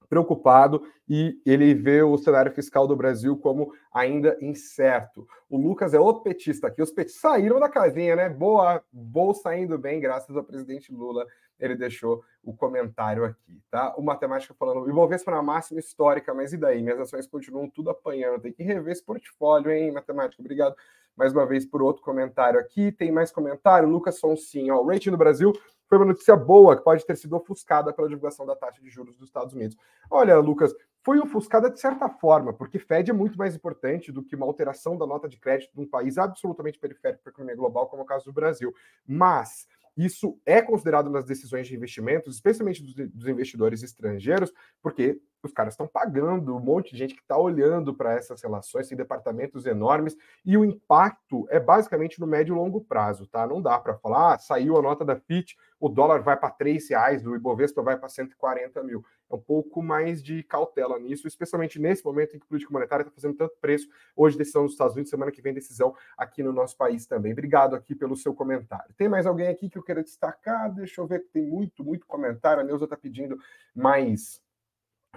preocupado 0.08 0.84
e 1.10 1.42
ele 1.46 1.74
vê 1.74 2.02
o 2.04 2.18
cenário 2.18 2.52
fiscal 2.52 2.88
do 2.88 2.96
Brasil 2.96 3.38
como 3.38 3.74
ainda 3.92 4.38
incerto. 4.42 5.28
O 5.50 5.58
Lucas 5.58 5.94
é 5.94 6.00
outro 6.00 6.24
petista 6.24 6.68
aqui. 6.68 6.82
Os 6.82 6.92
petistas 6.92 7.22
saíram 7.22 7.60
da 7.60 7.70
casinha, 7.70 8.16
né? 8.16 8.30
Boa, 8.30 8.84
bolsa 8.92 9.56
indo 9.56 9.78
bem, 9.78 10.00
graças 10.00 10.36
ao 10.36 10.44
presidente 10.44 10.94
Lula. 10.94 11.26
Ele 11.60 11.76
deixou 11.76 12.24
o 12.44 12.54
comentário 12.54 13.24
aqui, 13.24 13.62
tá? 13.72 13.96
O 13.98 14.02
matemático 14.02 14.54
falando, 14.54 14.90
Ibovespa 14.90 15.32
na 15.32 15.42
máxima 15.42 15.80
histórica, 15.80 16.34
mas 16.34 16.54
e 16.54 16.58
daí? 16.58 16.82
Minhas 16.82 17.00
ações 17.00 17.26
continuam 17.28 17.70
tudo 17.70 17.90
apanhando. 17.90 18.42
Tem 18.42 18.52
que 18.52 18.62
rever 18.62 18.92
esse 18.92 19.04
portfólio, 19.04 19.72
hein, 19.72 19.92
matemático? 19.92 20.42
Obrigado 20.42 20.76
mais 21.16 21.32
uma 21.32 21.46
vez 21.46 21.66
por 21.66 21.82
outro 21.82 22.04
comentário 22.04 22.60
aqui. 22.60 22.92
Tem 22.92 23.12
mais 23.12 23.32
comentário, 23.32 23.88
Lucas 23.88 24.20
Fonsin, 24.20 24.70
ó, 24.70 24.82
o 24.82 24.88
rating 24.88 25.12
do 25.12 25.18
Brasil 25.18 25.54
foi 25.88 25.98
uma 25.98 26.06
notícia 26.06 26.36
boa, 26.36 26.76
que 26.76 26.84
pode 26.84 27.06
ter 27.06 27.16
sido 27.16 27.36
ofuscada 27.36 27.94
pela 27.94 28.08
divulgação 28.08 28.46
da 28.46 28.56
taxa 28.56 28.82
de 28.82 28.90
juros 28.90 29.16
dos 29.16 29.28
Estados 29.28 29.54
Unidos. 29.54 29.78
Olha, 30.10 30.38
Lucas, 30.38 30.74
foi 31.04 31.20
ofuscada 31.20 31.70
de 31.70 31.80
certa 31.80 32.10
forma, 32.10 32.52
porque 32.52 32.80
Fed 32.80 33.12
é 33.12 33.14
muito 33.14 33.38
mais 33.38 33.56
importante 33.56 34.12
do 34.12 34.24
que 34.24 34.36
uma 34.36 34.46
alteração 34.46 34.98
da 34.98 35.06
nota 35.06 35.30
de 35.30 35.38
crédito 35.38 35.74
de 35.74 35.82
um 35.82 35.88
país 35.88 36.18
absolutamente 36.18 36.80
periférico 36.80 37.22
para 37.22 37.30
a 37.30 37.34
economia 37.34 37.56
global, 37.56 37.88
como 37.88 38.02
é 38.02 38.06
o 38.06 38.08
caso 38.08 38.26
do 38.26 38.34
Brasil. 38.34 38.74
Mas 39.08 39.68
isso 39.96 40.38
é 40.46 40.62
considerado 40.62 41.10
nas 41.10 41.24
decisões 41.24 41.68
de 41.68 41.76
investimentos, 41.76 42.36
especialmente 42.36 42.82
dos, 42.82 42.94
dos 42.94 43.28
investidores 43.28 43.82
estrangeiros, 43.82 44.52
porque 44.82 45.22
os 45.46 45.54
caras 45.54 45.74
estão 45.74 45.88
pagando, 45.88 46.56
um 46.56 46.60
monte 46.60 46.92
de 46.92 46.98
gente 46.98 47.16
que 47.16 47.22
está 47.22 47.38
olhando 47.38 47.94
para 47.94 48.14
essas 48.14 48.42
relações, 48.42 48.88
tem 48.88 48.98
departamentos 48.98 49.66
enormes, 49.66 50.16
e 50.46 50.58
o 50.58 50.66
impacto 50.66 51.46
é 51.50 51.60
basicamente 51.60 52.20
no 52.20 52.28
médio 52.28 52.56
e 52.56 52.58
longo 52.58 52.82
prazo, 52.82 53.28
tá? 53.28 53.46
Não 53.48 53.62
dá 53.62 53.80
para 53.80 53.96
falar, 53.96 54.34
ah, 54.34 54.38
saiu 54.38 54.78
a 54.78 54.82
nota 54.82 55.04
da 55.04 55.16
FIT, 55.16 55.56
o 55.80 55.90
dólar 55.90 56.22
vai 56.22 56.38
para 56.38 56.56
R$ 56.60 56.80
reais, 56.90 57.26
o 57.26 57.36
Ibovespa 57.36 57.82
vai 57.82 57.98
para 57.98 58.10
140 58.10 58.82
mil. 58.84 59.04
É 59.30 59.36
um 59.36 59.40
pouco 59.40 59.82
mais 59.82 60.22
de 60.24 60.44
cautela 60.44 60.98
nisso, 61.00 61.28
especialmente 61.28 61.80
nesse 61.80 62.06
momento 62.06 62.36
em 62.36 62.40
que 62.40 62.46
a 62.46 62.48
política 62.48 62.72
monetária 62.72 63.04
está 63.04 63.12
fazendo 63.12 63.36
tanto 63.36 63.56
preço. 63.60 63.88
Hoje, 64.16 64.38
decisão 64.38 64.64
dos 64.64 64.74
Estados 64.74 64.94
Unidos, 64.94 65.10
semana 65.10 65.32
que 65.32 65.42
vem, 65.42 65.54
decisão 65.54 65.96
aqui 66.18 66.44
no 66.44 66.54
nosso 66.54 66.78
país 66.78 67.06
também. 67.06 67.32
Obrigado 67.32 67.76
aqui 67.76 67.96
pelo 67.96 68.16
seu 68.16 68.34
comentário. 68.34 68.94
Tem 68.96 69.10
mais 69.10 69.26
alguém 69.26 69.48
aqui 69.48 69.70
que 69.70 69.78
eu 69.78 69.84
quero 69.84 70.04
destacar? 70.04 70.74
Deixa 70.74 71.02
eu 71.02 71.08
ver 71.08 71.26
tem 71.32 71.44
muito, 71.44 71.84
muito 71.84 72.06
comentário. 72.06 72.62
A 72.62 72.64
Neuza 72.64 72.86
está 72.86 72.96
pedindo 72.96 73.38
mais 73.76 74.42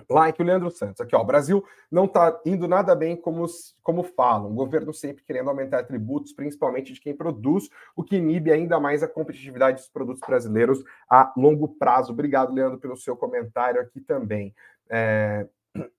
Like 0.09 0.41
o 0.41 0.45
Leandro 0.45 0.71
Santos, 0.71 1.01
aqui 1.01 1.15
ó, 1.15 1.23
Brasil 1.25 1.65
não 1.91 2.05
está 2.05 2.41
indo 2.45 2.67
nada 2.67 2.95
bem 2.95 3.17
como, 3.17 3.47
como 3.83 4.03
falam, 4.03 4.51
o 4.51 4.55
governo 4.55 4.93
sempre 4.93 5.25
querendo 5.25 5.51
aumentar 5.51 5.85
tributos, 5.85 6.33
principalmente 6.33 6.93
de 6.93 7.01
quem 7.01 7.15
produz, 7.15 7.69
o 7.97 8.03
que 8.03 8.17
inibe 8.17 8.53
ainda 8.53 8.79
mais 8.81 9.03
a 9.03 9.09
competitividade 9.09 9.79
dos 9.79 9.89
produtos 9.89 10.23
brasileiros 10.27 10.83
a 11.11 11.33
longo 11.37 11.69
prazo. 11.69 12.13
Obrigado, 12.13 12.53
Leandro, 12.53 12.79
pelo 12.79 12.97
seu 12.97 13.17
comentário 13.17 13.81
aqui 13.81 14.01
também. 14.01 14.55
É... 14.89 15.47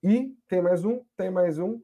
E 0.02 0.34
tem 0.48 0.60
mais 0.60 0.84
um, 0.84 1.02
tem 1.16 1.30
mais 1.30 1.58
um. 1.58 1.80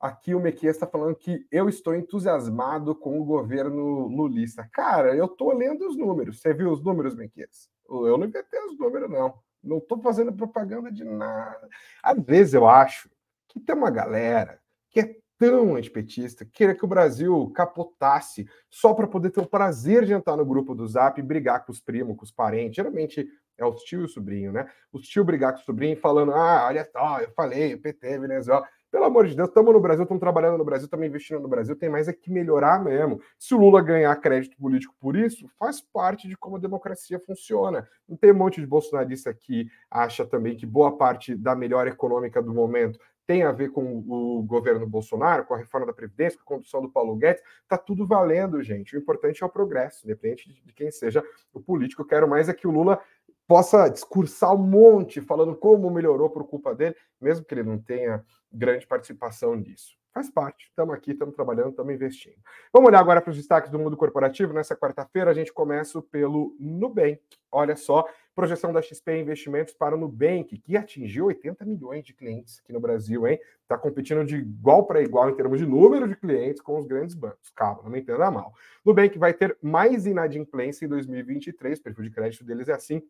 Aqui 0.00 0.34
o 0.34 0.40
Mequias 0.40 0.76
está 0.76 0.86
falando 0.86 1.16
que 1.16 1.46
eu 1.50 1.68
estou 1.68 1.94
entusiasmado 1.94 2.94
com 2.94 3.18
o 3.18 3.24
governo 3.24 4.06
lulista. 4.08 4.68
Cara, 4.72 5.14
eu 5.14 5.24
estou 5.24 5.52
lendo 5.54 5.88
os 5.88 5.96
números. 5.96 6.40
Você 6.40 6.52
viu 6.52 6.70
os 6.70 6.82
números, 6.82 7.14
Mequias? 7.14 7.70
Eu 7.88 8.18
não 8.18 8.26
inventei 8.26 8.60
os 8.66 8.78
números, 8.78 9.10
não. 9.10 9.34
Não 9.64 9.78
estou 9.78 9.98
fazendo 10.00 10.32
propaganda 10.32 10.90
de 10.90 11.04
nada. 11.04 11.68
Às 12.02 12.22
vezes 12.22 12.54
eu 12.54 12.68
acho 12.68 13.08
que 13.48 13.60
tem 13.60 13.74
uma 13.74 13.90
galera 13.90 14.60
que 14.90 15.00
é 15.00 15.16
tão 15.38 15.74
antipetista, 15.74 16.44
queria 16.44 16.74
que 16.74 16.84
o 16.84 16.88
Brasil 16.88 17.50
capotasse 17.54 18.48
só 18.70 18.94
para 18.94 19.06
poder 19.06 19.30
ter 19.30 19.40
o 19.40 19.46
prazer 19.46 20.04
de 20.04 20.12
entrar 20.12 20.36
no 20.36 20.44
grupo 20.44 20.74
do 20.74 20.86
Zap 20.86 21.18
e 21.18 21.22
brigar 21.22 21.64
com 21.64 21.72
os 21.72 21.80
primos, 21.80 22.16
com 22.16 22.24
os 22.24 22.30
parentes. 22.30 22.76
Geralmente 22.76 23.28
é 23.58 23.64
os 23.64 23.82
tio 23.82 24.02
e 24.02 24.04
o 24.04 24.08
sobrinho, 24.08 24.52
né? 24.52 24.68
Os 24.92 25.06
tio 25.06 25.24
brigar 25.24 25.52
com 25.52 25.60
o 25.60 25.64
sobrinho 25.64 25.96
falando: 25.96 26.32
ah, 26.32 26.66
olha 26.66 26.84
só, 26.84 27.20
eu 27.20 27.30
falei, 27.32 27.74
o 27.74 27.80
PT, 27.80 28.18
Venezuela. 28.18 28.66
Pelo 28.94 29.06
amor 29.06 29.26
de 29.26 29.34
Deus, 29.34 29.48
estamos 29.48 29.74
no 29.74 29.80
Brasil, 29.80 30.04
estamos 30.04 30.20
trabalhando 30.20 30.56
no 30.56 30.64
Brasil, 30.64 30.84
estamos 30.84 31.04
investindo 31.04 31.40
no 31.40 31.48
Brasil, 31.48 31.74
tem 31.74 31.88
mais 31.88 32.06
é 32.06 32.12
que 32.12 32.30
melhorar 32.30 32.80
mesmo. 32.80 33.20
Se 33.36 33.52
o 33.52 33.58
Lula 33.58 33.82
ganhar 33.82 34.14
crédito 34.20 34.56
político 34.56 34.94
por 35.00 35.16
isso, 35.16 35.50
faz 35.58 35.80
parte 35.80 36.28
de 36.28 36.36
como 36.36 36.54
a 36.54 36.60
democracia 36.60 37.18
funciona. 37.18 37.88
Não 38.08 38.16
tem 38.16 38.30
um 38.30 38.36
monte 38.36 38.60
de 38.60 38.66
bolsonarista 38.68 39.34
que 39.34 39.66
acha 39.90 40.24
também 40.24 40.56
que 40.56 40.64
boa 40.64 40.96
parte 40.96 41.34
da 41.34 41.56
melhora 41.56 41.90
econômica 41.90 42.40
do 42.40 42.54
momento 42.54 42.96
tem 43.26 43.42
a 43.42 43.50
ver 43.50 43.70
com 43.70 44.04
o 44.06 44.42
governo 44.42 44.86
Bolsonaro, 44.86 45.44
com 45.44 45.54
a 45.54 45.58
reforma 45.58 45.86
da 45.86 45.92
Previdência, 45.92 46.38
com 46.38 46.54
a 46.54 46.56
condução 46.56 46.82
do 46.82 46.90
Paulo 46.90 47.16
Guedes, 47.16 47.42
está 47.62 47.78
tudo 47.78 48.06
valendo, 48.06 48.62
gente. 48.62 48.94
O 48.94 48.98
importante 49.00 49.42
é 49.42 49.46
o 49.46 49.50
progresso, 49.50 50.04
independente 50.04 50.52
de 50.64 50.72
quem 50.72 50.90
seja 50.90 51.24
o 51.52 51.60
político. 51.60 52.02
Eu 52.02 52.06
quero 52.06 52.28
mais 52.28 52.48
é 52.48 52.54
que 52.54 52.68
o 52.68 52.70
Lula 52.70 53.00
possa 53.46 53.88
discursar 53.88 54.54
um 54.54 54.58
monte, 54.58 55.20
falando 55.20 55.54
como 55.54 55.90
melhorou 55.90 56.30
por 56.30 56.46
culpa 56.46 56.74
dele, 56.74 56.96
mesmo 57.20 57.44
que 57.44 57.54
ele 57.54 57.62
não 57.62 57.78
tenha 57.78 58.24
grande 58.52 58.86
participação 58.86 59.54
nisso. 59.54 59.96
Faz 60.14 60.30
parte, 60.30 60.66
estamos 60.68 60.94
aqui, 60.94 61.10
estamos 61.10 61.34
trabalhando, 61.34 61.70
estamos 61.70 61.92
investindo. 61.92 62.36
Vamos 62.72 62.88
olhar 62.88 63.00
agora 63.00 63.20
para 63.20 63.32
os 63.32 63.36
destaques 63.36 63.68
do 63.68 63.80
mundo 63.80 63.96
corporativo. 63.96 64.52
Nessa 64.52 64.76
quarta-feira, 64.76 65.28
a 65.28 65.34
gente 65.34 65.52
começa 65.52 66.00
pelo 66.00 66.54
Nubank. 66.60 67.20
Olha 67.50 67.74
só, 67.74 68.06
projeção 68.32 68.72
da 68.72 68.80
XP 68.80 69.18
Investimentos 69.18 69.74
para 69.74 69.96
o 69.96 69.98
Nubank, 69.98 70.56
que 70.58 70.76
atingiu 70.76 71.26
80 71.26 71.64
milhões 71.64 72.04
de 72.04 72.14
clientes 72.14 72.60
aqui 72.60 72.72
no 72.72 72.78
Brasil, 72.78 73.26
hein? 73.26 73.40
Está 73.62 73.76
competindo 73.76 74.24
de 74.24 74.36
igual 74.36 74.86
para 74.86 75.02
igual 75.02 75.30
em 75.30 75.34
termos 75.34 75.58
de 75.58 75.66
número 75.66 76.06
de 76.06 76.14
clientes 76.14 76.62
com 76.62 76.78
os 76.78 76.86
grandes 76.86 77.16
bancos. 77.16 77.50
Calma, 77.50 77.82
não 77.82 77.90
me 77.90 77.98
entenda 77.98 78.30
mal. 78.30 78.54
Nubank 78.84 79.18
vai 79.18 79.34
ter 79.34 79.58
mais 79.60 80.06
inadimplência 80.06 80.84
em 80.84 80.88
2023, 80.88 81.80
o 81.80 81.82
perfil 81.82 82.04
de 82.04 82.10
crédito 82.10 82.44
deles 82.44 82.68
é 82.68 82.72
assim, 82.72 83.02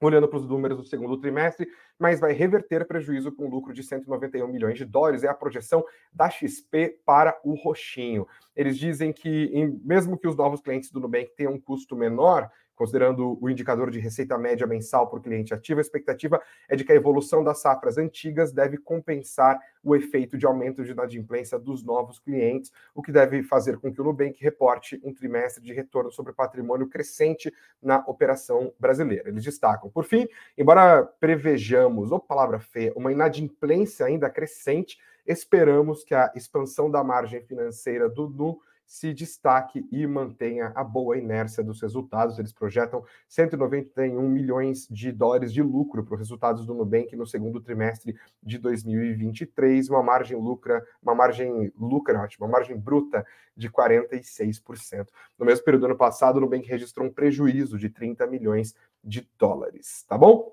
olhando 0.00 0.28
para 0.28 0.38
os 0.38 0.46
números 0.46 0.76
do 0.76 0.84
segundo 0.84 1.18
trimestre, 1.18 1.66
mas 1.98 2.20
vai 2.20 2.32
reverter 2.32 2.86
prejuízo 2.86 3.32
com 3.32 3.48
lucro 3.48 3.72
de 3.72 3.82
191 3.82 4.46
milhões 4.48 4.76
de 4.76 4.84
dólares. 4.84 5.24
É 5.24 5.28
a 5.28 5.34
projeção 5.34 5.84
da 6.12 6.28
XP 6.28 6.98
para 7.04 7.38
o 7.44 7.54
roxinho. 7.54 8.26
Eles 8.54 8.78
dizem 8.78 9.12
que, 9.12 9.50
mesmo 9.82 10.18
que 10.18 10.28
os 10.28 10.36
novos 10.36 10.60
clientes 10.60 10.90
do 10.90 11.00
Nubank 11.00 11.30
tenham 11.36 11.54
um 11.54 11.60
custo 11.60 11.96
menor, 11.96 12.50
Considerando 12.74 13.38
o 13.40 13.48
indicador 13.48 13.90
de 13.90 13.98
receita 13.98 14.36
média 14.36 14.66
mensal 14.66 15.08
por 15.08 15.20
cliente 15.20 15.54
ativo, 15.54 15.78
a 15.78 15.82
expectativa 15.82 16.40
é 16.68 16.74
de 16.74 16.84
que 16.84 16.92
a 16.92 16.96
evolução 16.96 17.44
das 17.44 17.60
safras 17.60 17.96
antigas 17.96 18.52
deve 18.52 18.78
compensar 18.78 19.58
o 19.82 19.94
efeito 19.94 20.36
de 20.36 20.46
aumento 20.46 20.82
de 20.82 20.92
inadimplência 20.92 21.58
dos 21.58 21.84
novos 21.84 22.18
clientes, 22.18 22.72
o 22.94 23.02
que 23.02 23.12
deve 23.12 23.42
fazer 23.42 23.78
com 23.78 23.92
que 23.92 24.00
o 24.00 24.04
Nubank 24.04 24.42
reporte 24.42 25.00
um 25.04 25.12
trimestre 25.12 25.62
de 25.62 25.72
retorno 25.72 26.10
sobre 26.10 26.32
patrimônio 26.32 26.88
crescente 26.88 27.52
na 27.82 27.98
operação 28.06 28.72
brasileira. 28.78 29.28
Eles 29.28 29.44
destacam, 29.44 29.90
por 29.90 30.04
fim, 30.04 30.26
embora 30.56 31.04
prevejamos, 31.04 32.10
ou 32.10 32.18
palavra 32.18 32.58
feia, 32.58 32.92
uma 32.96 33.12
inadimplência 33.12 34.06
ainda 34.06 34.30
crescente, 34.30 34.98
esperamos 35.26 36.04
que 36.04 36.14
a 36.14 36.32
expansão 36.34 36.90
da 36.90 37.02
margem 37.02 37.42
financeira 37.42 38.08
do 38.08 38.28
NU 38.28 38.60
se 38.86 39.12
destaque 39.12 39.86
e 39.90 40.06
mantenha 40.06 40.72
a 40.74 40.84
boa 40.84 41.16
inércia 41.16 41.62
dos 41.62 41.80
resultados. 41.80 42.38
Eles 42.38 42.52
projetam 42.52 43.04
191 43.28 44.28
milhões 44.28 44.86
de 44.90 45.10
dólares 45.10 45.52
de 45.52 45.62
lucro 45.62 46.04
para 46.04 46.14
os 46.14 46.20
resultados 46.20 46.66
do 46.66 46.74
Nubank 46.74 47.14
no 47.16 47.26
segundo 47.26 47.60
trimestre 47.60 48.14
de 48.42 48.58
2023, 48.58 49.88
uma 49.88 50.02
margem 50.02 50.36
lucra, 50.36 50.84
uma 51.02 51.14
margem 51.14 51.72
lucra, 51.78 52.28
uma 52.38 52.48
margem 52.48 52.78
bruta 52.78 53.26
de 53.56 53.70
46%. 53.70 55.08
No 55.38 55.46
mesmo 55.46 55.64
período 55.64 55.82
do 55.82 55.86
ano 55.86 55.96
passado, 55.96 56.36
o 56.36 56.40
Nubank 56.40 56.68
registrou 56.68 57.06
um 57.06 57.12
prejuízo 57.12 57.78
de 57.78 57.88
30 57.88 58.26
milhões 58.26 58.74
de 59.02 59.28
dólares, 59.38 60.04
tá 60.08 60.18
bom? 60.18 60.52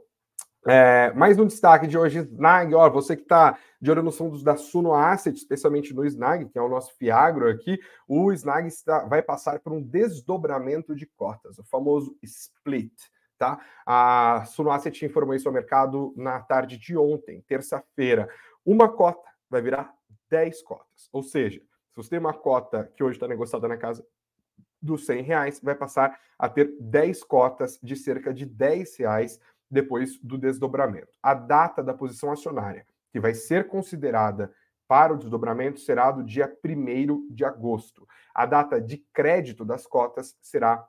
É, 0.68 1.12
mais 1.14 1.40
um 1.40 1.48
destaque 1.48 1.88
de 1.88 1.98
hoje, 1.98 2.20
Snag. 2.20 2.76
Ó, 2.76 2.88
você 2.88 3.16
que 3.16 3.24
está 3.24 3.58
de 3.82 3.90
olho 3.90 4.04
nos 4.04 4.16
fundos 4.16 4.44
da 4.44 4.56
Suno 4.56 4.94
Asset, 4.94 5.36
especialmente 5.36 5.92
no 5.92 6.06
Snag, 6.06 6.48
que 6.50 6.58
é 6.58 6.62
o 6.62 6.70
nosso 6.70 6.96
Fiagro 6.98 7.50
aqui, 7.50 7.80
o 8.08 8.32
Snag 8.32 8.68
está, 8.68 9.04
vai 9.06 9.24
passar 9.24 9.60
por 9.60 9.74
um 9.74 9.82
desdobramento 9.82 10.96
de 10.96 11.08
cotas, 11.08 11.58
o 11.58 11.64
famoso 11.64 12.16
split. 12.22 12.94
Tá? 13.40 13.60
A 13.84 14.44
Suno 14.46 14.70
Asset 14.70 15.04
informou 15.04 15.34
isso 15.34 15.48
ao 15.48 15.54
mercado 15.54 16.14
na 16.16 16.40
tarde 16.40 16.78
de 16.78 16.96
ontem, 16.96 17.44
terça-feira. 17.48 18.30
Uma 18.64 18.88
cota 18.88 19.28
vai 19.50 19.64
virar 19.64 19.92
10 20.30 20.62
cotas. 20.62 21.10
Ou 21.12 21.24
seja, 21.24 21.60
se 21.60 21.96
você 21.96 22.12
tem 22.12 22.20
uma 22.20 22.34
cota 22.34 22.84
que 22.96 23.04
hoje 23.04 23.16
está 23.16 23.28
negociada 23.28 23.68
na 23.68 23.78
casa 23.78 24.06
dos 24.80 25.08
100 25.08 25.24
reais, 25.24 25.60
vai 25.62 25.74
passar 25.74 26.20
a 26.38 26.48
ter 26.48 26.76
10 26.80 27.24
cotas 27.24 27.80
de 27.82 27.96
cerca 27.96 28.32
de 28.32 28.46
10 28.46 28.98
reais 28.98 29.40
depois 29.72 30.20
do 30.20 30.38
desdobramento. 30.38 31.18
A 31.24 31.34
data 31.34 31.82
da 31.82 31.94
posição 31.94 32.32
acionária, 32.32 32.86
que 33.12 33.20
vai 33.20 33.34
ser 33.34 33.68
considerada 33.68 34.54
para 34.88 35.14
o 35.14 35.18
desdobramento, 35.18 35.80
será 35.80 36.12
do 36.12 36.24
dia 36.24 36.54
1 36.64 37.34
de 37.34 37.46
agosto. 37.46 38.08
A 38.36 38.46
data 38.46 38.82
de 38.82 38.98
crédito 39.14 39.64
das 39.64 39.88
cotas 39.88 40.38
será 40.42 40.86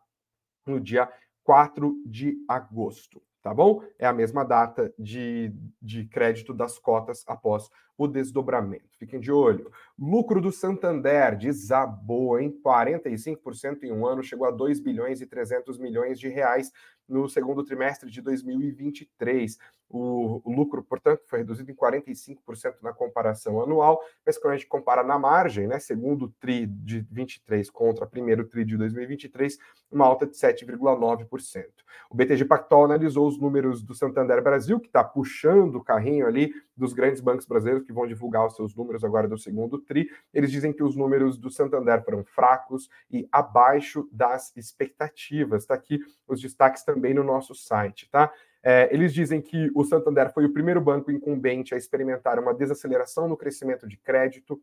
no 0.67 0.81
dia 0.81 1.09
4 1.45 2.03
de 2.05 2.37
agosto 2.49 3.23
tá 3.43 3.53
bom? 3.53 3.83
É 3.99 4.07
a 4.07 4.13
mesma 4.13 4.45
data 4.45 4.95
de, 4.99 5.53
de 5.81 6.07
crédito 6.07 6.55
das 6.55 6.79
cotas 6.79 7.25
após 7.27 7.69
o 7.99 8.07
desdobramento. 8.07 8.97
Fiquem 8.99 9.21
de 9.21 9.31
olho. 9.31 9.71
Lucro 9.99 10.41
do 10.41 10.53
Santander 10.53 11.37
desabou 11.37 12.39
em 12.39 12.51
45% 12.51 13.83
em 13.83 13.93
um 13.93 14.07
ano, 14.07 14.23
chegou 14.23 14.47
a 14.47 14.51
2 14.51 14.81
bilhões 14.81 15.21
e 15.21 15.27
300 15.27 15.79
milhões 15.79 16.19
de 16.19 16.29
reais 16.29 16.71
no 17.09 17.29
segundo 17.29 17.65
trimestre 17.65 18.11
de 18.11 18.23
2023. 18.23 19.59
O, 19.95 20.41
lucro, 20.47 20.83
portanto, 20.83 21.21
foi 21.27 21.41
reduzido 21.41 21.71
em 21.71 21.75
45% 21.75 22.77
na 22.81 22.95
comparação 22.95 23.61
anual, 23.63 24.01
mas 24.25 24.39
quando 24.39 24.55
a 24.55 24.57
gente 24.57 24.67
compara 24.67 25.03
na 25.03 25.19
margem, 25.19 25.67
né, 25.67 25.79
segundo 25.79 26.31
TRI 26.41 26.67
de 26.67 27.07
23 27.11 27.69
contra 27.69 28.07
primeiro 28.07 28.47
TRI 28.47 28.65
de 28.65 28.79
2023, 28.79 29.59
uma 29.91 30.07
alta 30.07 30.27
de 30.27 30.35
7,9%. 30.35 31.67
O 32.09 32.17
BTG 32.17 32.47
Pactual 32.47 32.87
analisou 32.87 33.29
os 33.29 33.39
números 33.39 33.83
do 33.83 33.95
Santander 33.95 34.43
Brasil, 34.43 34.81
que 34.81 34.87
está 34.87 35.05
puxando 35.05 35.77
o 35.77 35.85
carrinho 35.85 36.27
ali 36.27 36.55
dos 36.75 36.95
grandes 36.95 37.21
bancos 37.21 37.45
brasileiros 37.45 37.85
que 37.85 37.93
vão 37.93 38.07
divulgar 38.07 38.47
os 38.47 38.57
seus 38.57 38.75
números 38.75 39.05
agora 39.05 39.29
do 39.29 39.37
segundo 39.37 39.79
TRI. 39.79 40.09
Eles 40.33 40.51
dizem 40.51 40.73
que 40.73 40.83
os 40.83 40.97
números 40.97 41.37
do 41.37 41.51
Santander 41.51 42.03
foram 42.03 42.25
fracos 42.25 42.89
e 43.11 43.29
abaixo 43.31 44.09
das 44.11 44.57
expectativas. 44.57 45.65
Está 45.65 45.75
aqui 45.75 46.01
os 46.27 46.41
destaques 46.41 46.83
também 46.83 47.13
no 47.13 47.23
nosso 47.23 47.55
site, 47.55 48.09
tá? 48.11 48.33
É, 48.63 48.89
eles 48.95 49.13
dizem 49.13 49.41
que 49.41 49.71
o 49.75 49.85
Santander 49.85 50.33
foi 50.33 50.45
o 50.45 50.53
primeiro 50.53 50.81
banco 50.81 51.11
incumbente 51.11 51.75
a 51.75 51.79
experimentar 51.79 52.39
uma 52.39 52.55
desaceleração 52.55 53.27
no 53.27 53.37
crescimento 53.37 53.89
de 53.89 53.97
crédito 53.97 54.61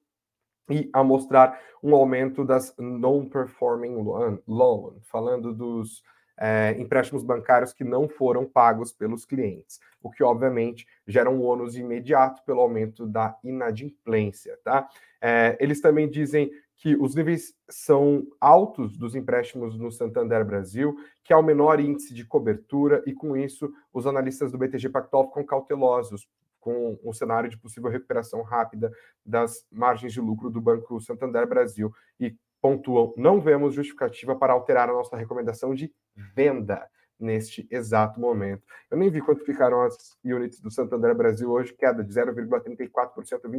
e 0.69 0.89
a 0.93 1.03
mostrar 1.03 1.59
um 1.83 1.93
aumento 1.95 2.45
das 2.45 2.73
non-performing 2.77 3.95
loan, 4.47 4.99
falando 5.01 5.53
dos 5.53 6.03
é, 6.39 6.75
empréstimos 6.79 7.23
bancários 7.23 7.73
que 7.73 7.83
não 7.83 8.07
foram 8.07 8.45
pagos 8.45 8.93
pelos 8.93 9.25
clientes, 9.25 9.79
o 10.01 10.09
que 10.09 10.23
obviamente 10.23 10.87
gera 11.05 11.29
um 11.29 11.43
ônus 11.43 11.75
imediato 11.75 12.41
pelo 12.45 12.61
aumento 12.61 13.05
da 13.05 13.37
inadimplência. 13.43 14.57
Tá? 14.63 14.87
É, 15.21 15.57
eles 15.59 15.81
também 15.81 16.09
dizem 16.09 16.49
que 16.77 16.95
os 16.95 17.13
níveis 17.13 17.53
são 17.69 18.25
altos 18.39 18.97
dos 18.97 19.13
empréstimos 19.13 19.77
no 19.77 19.91
Santander 19.91 20.45
Brasil, 20.45 20.95
que 21.25 21.33
há 21.33 21.37
o 21.37 21.43
menor 21.43 21.77
índice 21.81 22.13
de 22.13 22.25
cobertura, 22.25 23.03
e 23.05 23.13
com 23.13 23.35
isso 23.35 23.69
os 23.93 24.07
analistas 24.07 24.49
do 24.49 24.57
BTG 24.57 24.87
Pactual 24.87 25.27
ficam 25.27 25.43
cautelosos 25.43 26.25
com 26.59 26.99
o 27.03 27.13
cenário 27.13 27.49
de 27.49 27.57
possível 27.57 27.89
recuperação 27.89 28.41
rápida 28.41 28.91
das 29.25 29.65
margens 29.71 30.13
de 30.13 30.21
lucro 30.21 30.49
do 30.49 30.61
Banco 30.61 30.99
Santander 30.99 31.47
Brasil 31.47 31.93
e 32.19 32.35
pontuam: 32.61 33.13
não 33.17 33.39
vemos 33.39 33.73
justificativa 33.73 34.35
para 34.35 34.53
alterar 34.53 34.89
a 34.89 34.93
nossa 34.93 35.17
recomendação 35.17 35.73
de 35.73 35.93
venda 36.35 36.87
neste 37.19 37.67
exato 37.69 38.19
momento. 38.19 38.63
Eu 38.89 38.97
nem 38.97 39.09
vi 39.09 39.21
quanto 39.21 39.43
ficaram 39.43 39.81
as 39.81 40.17
units 40.23 40.61
do 40.61 40.71
Santander 40.71 41.13
Brasil 41.13 41.51
hoje, 41.51 41.73
queda 41.73 42.01
de 42.03 42.13
0,34%, 42.13 43.43
R$ 43.43 43.49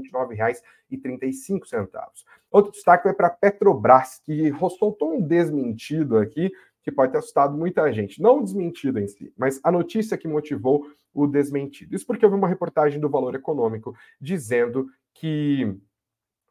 29,35. 0.91 2.25
Outro 2.51 2.73
destaque 2.73 3.03
foi 3.03 3.13
para 3.13 3.27
a 3.27 3.31
Petrobras, 3.31 4.21
que 4.25 4.51
soltou 4.79 5.13
um 5.13 5.21
desmentido 5.21 6.17
aqui, 6.17 6.51
que 6.83 6.93
pode 6.93 7.13
ter 7.13 7.19
assustado 7.19 7.57
muita 7.57 7.93
gente. 7.93 8.21
Não 8.21 8.43
desmentido 8.43 8.99
em 8.99 9.07
si, 9.07 9.33
mas 9.37 9.61
a 9.63 9.71
notícia 9.71 10.17
que 10.17 10.29
motivou 10.29 10.87
o 11.13 11.27
desmentido. 11.27 11.95
Isso 11.95 12.07
porque 12.07 12.25
houve 12.25 12.37
uma 12.37 12.49
reportagem 12.49 13.01
do 13.01 13.09
Valor 13.09 13.35
Econômico 13.35 13.95
dizendo 14.21 14.89
que 15.15 15.77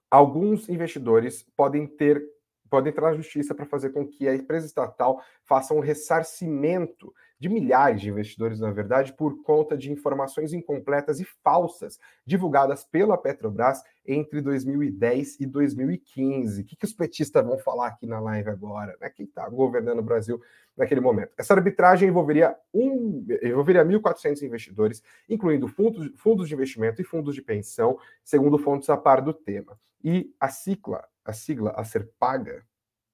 alguns 0.10 0.68
investidores 0.70 1.46
podem 1.56 1.88
ter 1.88 2.24
podem 2.70 2.92
entrar 2.92 3.10
na 3.10 3.18
justiça 3.18 3.56
para 3.56 3.66
fazer 3.66 3.90
com 3.90 4.08
que 4.08 4.28
a 4.28 4.36
empresa 4.36 4.66
estatal 4.66 5.22
faça 5.44 5.74
um 5.74 5.80
ressarcimento 5.80 7.14
de 7.40 7.48
milhares 7.48 8.02
de 8.02 8.10
investidores, 8.10 8.60
na 8.60 8.70
verdade, 8.70 9.14
por 9.14 9.42
conta 9.44 9.78
de 9.78 9.92
informações 9.92 10.52
incompletas 10.52 11.22
e 11.22 11.24
falsas 11.24 11.98
divulgadas 12.26 12.84
pela 12.84 13.18
Petrobras 13.18 13.82
entre 14.06 14.42
2010 14.42 15.40
e 15.40 15.46
2015. 15.46 16.62
O 16.62 16.66
que, 16.66 16.76
que 16.76 16.86
os 16.86 16.92
petistas 16.92 17.46
vão 17.46 17.58
falar 17.58 17.88
aqui 17.88 18.06
na 18.06 18.20
live 18.20 18.50
agora? 18.50 18.98
Né? 19.00 19.10
Quem 19.10 19.26
está 19.26 19.48
governando 19.48 20.00
o 20.00 20.04
Brasil 20.04 20.42
naquele 20.76 21.00
momento? 21.00 21.32
Essa 21.38 21.54
arbitragem 21.54 22.10
envolveria, 22.10 22.56
um, 22.74 23.26
envolveria 23.42 23.86
1.400 23.86 24.42
investidores, 24.42 25.02
incluindo 25.30 25.68
fundos, 25.70 26.12
fundos 26.18 26.50
de 26.50 26.54
investimento 26.54 27.02
e 27.02 27.06
fundos 27.06 27.34
de 27.34 27.42
pensão, 27.42 27.98
segundo 28.22 28.58
fontes 28.58 28.90
a 28.90 28.98
par 28.98 29.22
do 29.22 29.34
tema. 29.34 29.80
E 30.04 30.34
a 30.40 30.50
Cicla, 30.50 31.06
a 31.30 31.34
sigla 31.34 31.72
a 31.72 31.84
ser 31.84 32.10
paga, 32.20 32.64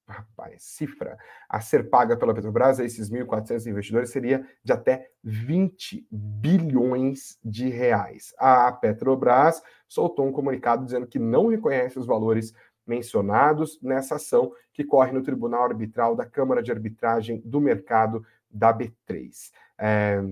rapaz, 0.07 0.63
cifra 0.63 1.17
a 1.49 1.59
ser 1.59 1.89
paga 1.89 2.15
pela 2.15 2.33
Petrobras 2.33 2.79
a 2.79 2.85
esses 2.85 3.09
1.400 3.09 3.65
investidores 3.67 4.09
seria 4.09 4.47
de 4.63 4.71
até 4.71 5.09
20 5.23 6.07
bilhões 6.11 7.39
de 7.43 7.69
reais. 7.69 8.33
A 8.37 8.71
Petrobras 8.71 9.61
soltou 9.87 10.27
um 10.27 10.31
comunicado 10.31 10.85
dizendo 10.85 11.07
que 11.07 11.19
não 11.19 11.47
reconhece 11.47 11.97
os 11.97 12.05
valores 12.05 12.53
mencionados 12.85 13.79
nessa 13.81 14.15
ação 14.15 14.51
que 14.71 14.83
corre 14.83 15.11
no 15.11 15.23
Tribunal 15.23 15.63
Arbitral 15.63 16.15
da 16.15 16.25
Câmara 16.25 16.61
de 16.61 16.71
Arbitragem 16.71 17.41
do 17.43 17.59
Mercado 17.59 18.23
da 18.49 18.71
B3. 18.71 19.51
É, 19.77 20.23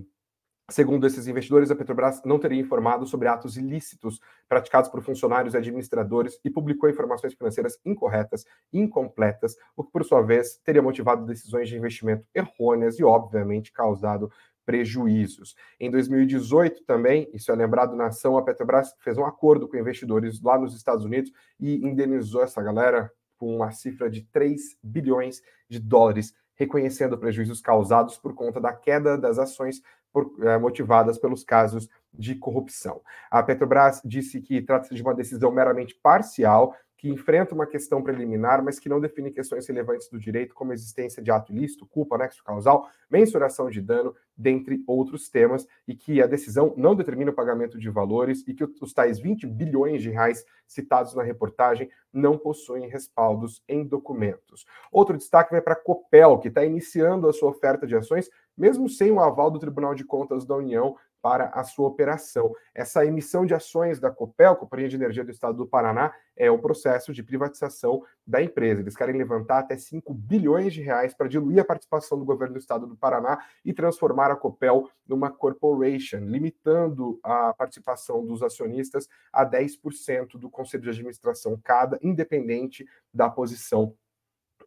Segundo 0.72 1.06
esses 1.06 1.28
investidores, 1.28 1.70
a 1.70 1.76
Petrobras 1.76 2.22
não 2.24 2.40
teria 2.40 2.60
informado 2.60 3.06
sobre 3.06 3.28
atos 3.28 3.58
ilícitos 3.58 4.22
praticados 4.48 4.90
por 4.90 5.04
funcionários 5.04 5.54
e 5.54 5.58
administradores 5.58 6.40
e 6.44 6.50
publicou 6.50 6.90
informações 6.90 7.34
financeiras 7.34 7.78
incorretas, 7.86 8.46
incompletas, 8.72 9.58
o 9.76 9.84
que, 9.84 9.92
por 9.92 10.06
sua 10.06 10.22
vez, 10.22 10.58
teria 10.64 10.82
motivado 10.82 11.26
decisões 11.26 11.68
de 11.68 11.76
investimento 11.76 12.26
errôneas 12.34 12.98
e, 12.98 13.04
obviamente, 13.04 13.74
causado 13.74 14.32
prejuízos. 14.66 15.54
Em 15.78 15.92
2018 15.92 16.86
também, 16.86 17.30
isso 17.34 17.52
é 17.52 17.56
lembrado 17.56 17.94
na 17.94 18.08
ação, 18.08 18.38
a 18.38 18.42
Petrobras 18.42 18.96
fez 19.00 19.18
um 19.18 19.26
acordo 19.26 19.68
com 19.68 19.76
investidores 19.76 20.42
lá 20.42 20.58
nos 20.58 20.74
Estados 20.74 21.04
Unidos 21.04 21.30
e 21.60 21.86
indenizou 21.86 22.42
essa 22.42 22.62
galera 22.62 23.12
com 23.38 23.54
uma 23.54 23.72
cifra 23.72 24.10
de 24.10 24.22
3 24.32 24.78
bilhões 24.82 25.42
de 25.68 25.78
dólares, 25.78 26.34
reconhecendo 26.56 27.18
prejuízos 27.18 27.60
causados 27.60 28.18
por 28.18 28.34
conta 28.34 28.62
da 28.62 28.72
queda 28.72 29.18
das 29.18 29.38
ações 29.38 29.82
por, 30.14 30.32
é, 30.42 30.58
motivadas 30.58 31.18
pelos 31.18 31.44
casos 31.44 31.90
de 32.14 32.36
corrupção. 32.36 33.02
A 33.30 33.42
Petrobras 33.42 34.00
disse 34.06 34.40
que 34.40 34.62
trata-se 34.62 34.94
de 34.94 35.02
uma 35.02 35.16
decisão 35.16 35.52
meramente 35.52 35.96
parcial, 35.96 36.76
que 37.04 37.10
enfrenta 37.10 37.54
uma 37.54 37.68
questão 37.68 38.02
preliminar, 38.02 38.64
mas 38.64 38.80
que 38.80 38.88
não 38.88 38.98
define 38.98 39.30
questões 39.30 39.68
relevantes 39.68 40.08
do 40.08 40.18
direito, 40.18 40.56
como 40.56 40.72
existência 40.72 41.22
de 41.22 41.30
ato 41.32 41.52
ilícito, 41.52 41.86
culpa, 41.86 42.18
nexo 42.18 42.42
causal, 42.42 42.90
mensuração 43.12 43.70
de 43.70 43.82
dano, 43.82 44.16
dentre 44.38 44.82
outros 44.88 45.28
temas, 45.28 45.68
e 45.86 45.94
que 45.94 46.22
a 46.22 46.28
decisão 46.28 46.74
não 46.78 46.96
determina 46.96 47.32
o 47.32 47.34
pagamento 47.34 47.78
de 47.78 47.90
valores 47.90 48.48
e 48.48 48.54
que 48.54 48.64
os 48.64 48.94
tais 48.94 49.20
20 49.20 49.46
bilhões 49.48 50.02
de 50.02 50.12
reais 50.12 50.46
citados 50.66 51.14
na 51.14 51.24
reportagem 51.24 51.90
não 52.14 52.38
possuem 52.38 52.88
respaldos 52.88 53.62
em 53.68 53.86
documentos. 53.86 54.66
Outro 54.90 55.18
destaque 55.18 55.52
vai 55.52 55.62
para 55.62 55.74
a 55.74 55.84
Copel, 55.84 56.38
que 56.40 56.48
está 56.48 56.64
iniciando 56.64 57.28
a 57.28 57.34
sua 57.34 57.50
oferta 57.50 57.86
de 57.86 57.98
ações, 57.98 58.30
mesmo 58.58 58.90
sem 58.90 59.12
o 59.12 59.20
aval 59.20 59.50
do 59.52 59.60
Tribunal 59.60 59.96
de 59.96 60.04
Contas 60.04 60.46
da 60.46 60.56
União 60.56 60.96
para 61.24 61.46
a 61.46 61.64
sua 61.64 61.88
operação. 61.88 62.54
Essa 62.76 63.06
emissão 63.06 63.46
de 63.46 63.54
ações 63.54 63.98
da 63.98 64.12
Copel, 64.12 64.58
Companhia 64.58 64.90
de 64.90 64.98
Energia 64.98 65.24
do 65.24 65.32
Estado 65.32 65.56
do 65.56 65.66
Paraná, 65.66 66.14
é 66.36 66.52
o 66.52 66.60
processo 66.60 67.14
de 67.14 67.24
privatização 67.24 68.04
da 68.28 68.44
empresa. 68.44 68.82
Eles 68.82 68.98
querem 68.98 69.16
levantar 69.16 69.60
até 69.60 69.78
5 69.78 70.14
bilhões 70.14 70.74
de 70.74 70.82
reais 70.82 71.14
para 71.14 71.30
diluir 71.30 71.62
a 71.62 71.66
participação 71.66 72.20
do 72.20 72.26
governo 72.26 72.56
do 72.56 72.60
Estado 72.60 72.86
do 72.86 72.98
Paraná 72.98 73.40
e 73.64 73.72
transformar 73.72 74.32
a 74.32 74.36
Copel 74.36 74.90
numa 75.08 75.32
corporation, 75.32 76.20
limitando 76.20 77.18
a 77.24 77.54
participação 77.54 78.26
dos 78.26 78.44
acionistas 78.44 79.08
a 79.32 79.46
10% 79.46 80.38
do 80.38 80.50
conselho 80.50 80.84
de 80.84 80.90
administração 80.90 81.58
cada, 81.64 81.98
independente 82.02 82.86
da 83.14 83.30
posição 83.30 83.96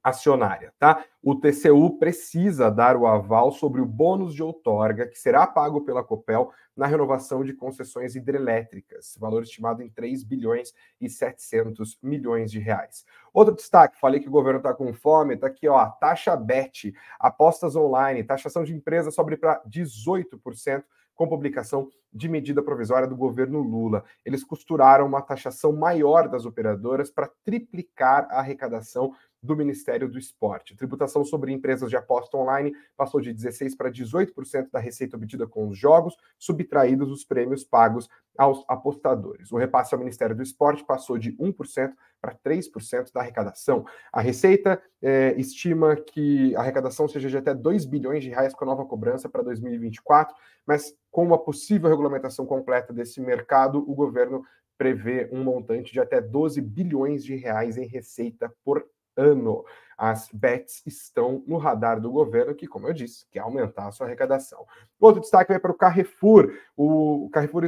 acionária, 0.07 0.73
tá? 0.79 1.05
O 1.21 1.35
TCU 1.35 1.99
precisa 1.99 2.71
dar 2.71 2.97
o 2.97 3.09
aval 3.09 3.51
sobre 3.51 3.81
o 3.81 3.85
bônus 3.85 4.37
de 4.37 4.41
outorga 4.41 5.09
que 5.09 5.19
será 5.19 5.45
pago 5.49 5.81
pela 5.81 6.05
Copel 6.05 6.53
na 6.77 6.87
renovação 6.87 7.43
de 7.43 7.53
concessões 7.53 8.15
hidrelétricas, 8.15 9.17
valor 9.19 9.43
estimado 9.43 9.83
em 9.83 9.91
3 9.91 10.23
bilhões 10.23 10.73
e 11.01 11.11
700 11.11 11.99
milhões 12.01 12.53
de 12.53 12.61
reais. 12.61 13.05
Outro 13.35 13.57
destaque, 13.57 13.99
falei 13.99 14.21
que 14.21 14.29
o 14.29 14.31
governo 14.31 14.59
está 14.59 14.73
com 14.73 14.95
fome, 14.95 15.37
tá 15.37 15.49
aqui, 15.49 15.67
ó, 15.67 15.85
taxa 15.87 16.37
BET, 16.37 16.95
apostas 17.19 17.75
online, 17.75 18.23
taxação 18.23 18.63
de 18.63 18.73
empresas 18.73 19.13
sobe 19.13 19.37
para 19.37 19.61
18% 19.69 20.85
com 21.17 21.27
publicação 21.27 21.89
de 22.13 22.29
medida 22.29 22.63
provisória 22.63 23.09
do 23.09 23.17
governo 23.17 23.61
Lula. 23.61 24.05
Eles 24.25 24.45
costuraram 24.45 25.07
uma 25.07 25.21
taxação 25.21 25.73
maior 25.73 26.29
das 26.29 26.47
operadoras 26.47 27.11
para 27.11 27.31
triplicar 27.45 28.27
a 28.31 28.39
arrecadação 28.39 29.13
do 29.43 29.57
Ministério 29.57 30.09
do 30.09 30.19
Esporte. 30.19 30.77
Tributação 30.77 31.25
sobre 31.25 31.53
empresas 31.53 31.91
de 31.91 31.97
aposta 31.97 32.37
online 32.37 32.73
passou 32.97 33.21
de 33.21 33.33
16% 33.33 33.77
para 33.77 33.91
18% 33.91 34.71
da 34.71 34.79
receita 34.79 35.17
obtida 35.17 35.47
com 35.47 35.69
os 35.69 35.79
jogos, 35.79 36.17
subtraídos 36.39 37.11
os 37.11 37.25
prêmios 37.25 37.65
pagos 37.65 38.09
aos 38.37 38.65
apostadores. 38.69 39.53
O 39.53 39.57
repasse 39.57 39.95
ao 39.95 39.99
Ministério 39.99 40.37
do 40.37 40.43
Esporte 40.43 40.85
passou 40.85 41.19
de 41.19 41.33
1% 41.37 41.93
para 42.21 42.35
3% 42.35 43.13
da 43.13 43.21
arrecadação. 43.21 43.85
A 44.13 44.21
Receita 44.21 44.83
é, 45.01 45.35
estima 45.39 45.97
que 45.97 46.55
a 46.57 46.61
arrecadação 46.61 47.09
seja 47.09 47.29
de 47.29 47.37
até 47.37 47.55
2 47.55 47.85
bilhões 47.85 48.23
de 48.23 48.31
reais 48.31 48.55
com 48.55 48.65
a 48.65 48.67
nova 48.67 48.85
cobrança 48.85 49.29
para 49.29 49.43
2024, 49.43 50.35
mas 50.67 50.95
com 51.11 51.25
uma 51.25 51.39
possível 51.39 51.89
regulamentação 51.89 52.45
completa 52.45 52.93
desse 52.93 53.21
mercado, 53.21 53.79
o 53.79 53.95
governo 53.95 54.45
prevê 54.77 55.29
um 55.33 55.43
montante 55.43 55.93
de 55.93 56.01
até 56.01 56.21
12 56.21 56.61
bilhões 56.61 57.25
de 57.25 57.35
reais 57.35 57.79
em 57.79 57.87
receita 57.87 58.53
por 58.63 58.87
ano. 59.17 59.65
As 59.99 60.29
bets 60.31 60.83
estão 60.85 61.43
no 61.47 61.57
radar 61.57 61.99
do 61.99 62.11
governo, 62.11 62.55
que, 62.55 62.67
como 62.67 62.87
eu 62.87 62.93
disse, 62.93 63.27
quer 63.31 63.39
aumentar 63.39 63.89
a 63.89 63.91
sua 63.91 64.07
arrecadação. 64.07 64.67
Outro 65.01 65.23
destaque 65.23 65.51
vai 65.51 65.59
para 65.59 65.71
o 65.71 65.75
Carrefour. 65.75 66.53
O 66.77 67.31
Carrefour 67.33 67.67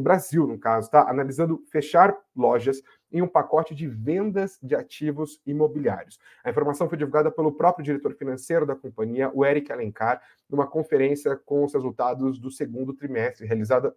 Brasil, 0.00 0.44
no 0.44 0.58
caso, 0.58 0.86
está 0.86 1.08
analisando 1.08 1.62
fechar 1.70 2.16
lojas 2.34 2.82
em 3.12 3.22
um 3.22 3.28
pacote 3.28 3.76
de 3.76 3.86
vendas 3.86 4.58
de 4.60 4.74
ativos 4.74 5.40
imobiliários. 5.46 6.18
A 6.42 6.50
informação 6.50 6.88
foi 6.88 6.98
divulgada 6.98 7.30
pelo 7.30 7.52
próprio 7.52 7.84
diretor 7.84 8.12
financeiro 8.14 8.66
da 8.66 8.74
companhia, 8.74 9.30
o 9.32 9.44
Eric 9.44 9.70
Alencar, 9.70 10.20
numa 10.50 10.66
conferência 10.66 11.36
com 11.36 11.64
os 11.64 11.72
resultados 11.72 12.40
do 12.40 12.50
segundo 12.50 12.92
trimestre, 12.92 13.46
realizada 13.46 13.94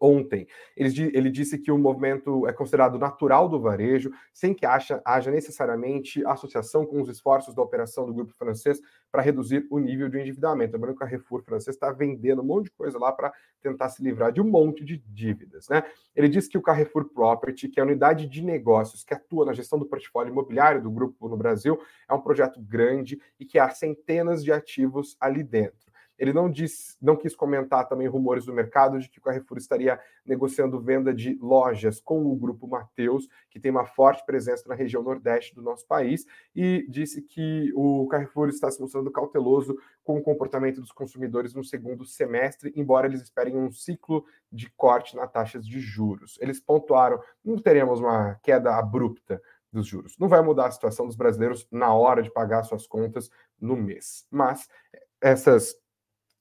ontem. 0.00 0.46
Ele, 0.76 1.10
ele, 1.14 1.30
disse 1.30 1.58
que 1.58 1.70
o 1.70 1.78
movimento 1.78 2.46
é 2.46 2.52
considerado 2.52 2.98
natural 2.98 3.48
do 3.48 3.60
varejo, 3.60 4.10
sem 4.32 4.54
que 4.54 4.64
haja, 4.64 5.02
haja 5.04 5.30
necessariamente 5.30 6.24
associação 6.26 6.86
com 6.86 7.02
os 7.02 7.08
esforços 7.08 7.54
da 7.54 7.62
operação 7.62 8.06
do 8.06 8.14
grupo 8.14 8.32
francês 8.32 8.80
para 9.12 9.22
reduzir 9.22 9.66
o 9.70 9.78
nível 9.78 10.08
de 10.08 10.18
endividamento. 10.18 10.72
Lembrando 10.72 10.96
que 10.96 11.04
o 11.04 11.06
Carrefour 11.06 11.42
francês 11.42 11.76
está 11.76 11.92
vendendo 11.92 12.40
um 12.40 12.44
monte 12.44 12.64
de 12.64 12.70
coisa 12.70 12.98
lá 12.98 13.12
para 13.12 13.32
tentar 13.60 13.88
se 13.90 14.02
livrar 14.02 14.32
de 14.32 14.40
um 14.40 14.48
monte 14.48 14.84
de 14.84 14.96
dívidas. 14.96 15.68
Né? 15.68 15.82
Ele 16.16 16.28
disse 16.28 16.48
que 16.48 16.56
o 16.56 16.62
Carrefour 16.62 17.04
Property, 17.12 17.68
que 17.68 17.78
é 17.78 17.82
a 17.82 17.86
unidade 17.86 18.26
de 18.26 18.42
negócios 18.42 19.04
que 19.04 19.12
atua 19.12 19.44
na 19.44 19.52
gestão 19.52 19.78
do 19.78 19.86
portfólio 19.86 20.30
imobiliário 20.30 20.82
do 20.82 20.90
grupo 20.90 21.28
no 21.28 21.36
Brasil, 21.36 21.78
é 22.08 22.14
um 22.14 22.20
projeto 22.20 22.60
grande 22.60 23.20
e 23.38 23.44
que 23.44 23.58
há 23.58 23.68
centenas 23.68 24.42
de 24.42 24.52
ativos 24.52 25.16
ali 25.20 25.42
dentro. 25.42 25.89
Ele 26.20 26.34
não, 26.34 26.52
não 27.00 27.16
quis 27.16 27.34
comentar 27.34 27.88
também 27.88 28.06
rumores 28.06 28.44
do 28.44 28.52
mercado 28.52 29.00
de 29.00 29.08
que 29.08 29.18
o 29.18 29.22
Carrefour 29.22 29.56
estaria 29.56 29.98
negociando 30.24 30.78
venda 30.78 31.14
de 31.14 31.38
lojas 31.40 31.98
com 31.98 32.26
o 32.26 32.36
grupo 32.36 32.68
Mateus, 32.68 33.26
que 33.48 33.58
tem 33.58 33.70
uma 33.70 33.86
forte 33.86 34.24
presença 34.26 34.68
na 34.68 34.74
região 34.74 35.02
nordeste 35.02 35.54
do 35.54 35.62
nosso 35.62 35.86
país, 35.86 36.26
e 36.54 36.86
disse 36.90 37.22
que 37.22 37.72
o 37.74 38.06
Carrefour 38.08 38.50
está 38.50 38.70
se 38.70 38.78
mostrando 38.82 39.10
cauteloso 39.10 39.78
com 40.04 40.18
o 40.18 40.22
comportamento 40.22 40.78
dos 40.78 40.92
consumidores 40.92 41.54
no 41.54 41.64
segundo 41.64 42.04
semestre, 42.04 42.70
embora 42.76 43.06
eles 43.06 43.22
esperem 43.22 43.56
um 43.56 43.72
ciclo 43.72 44.26
de 44.52 44.70
corte 44.72 45.16
nas 45.16 45.32
taxas 45.32 45.66
de 45.66 45.80
juros. 45.80 46.38
Eles 46.38 46.60
pontuaram: 46.60 47.18
não 47.42 47.56
teremos 47.56 47.98
uma 47.98 48.34
queda 48.42 48.76
abrupta 48.76 49.40
dos 49.72 49.86
juros. 49.86 50.18
Não 50.18 50.28
vai 50.28 50.42
mudar 50.42 50.66
a 50.66 50.70
situação 50.70 51.06
dos 51.06 51.16
brasileiros 51.16 51.66
na 51.70 51.94
hora 51.94 52.22
de 52.22 52.30
pagar 52.30 52.62
suas 52.64 52.86
contas 52.86 53.30
no 53.58 53.74
mês. 53.74 54.26
Mas 54.30 54.68
essas 55.20 55.74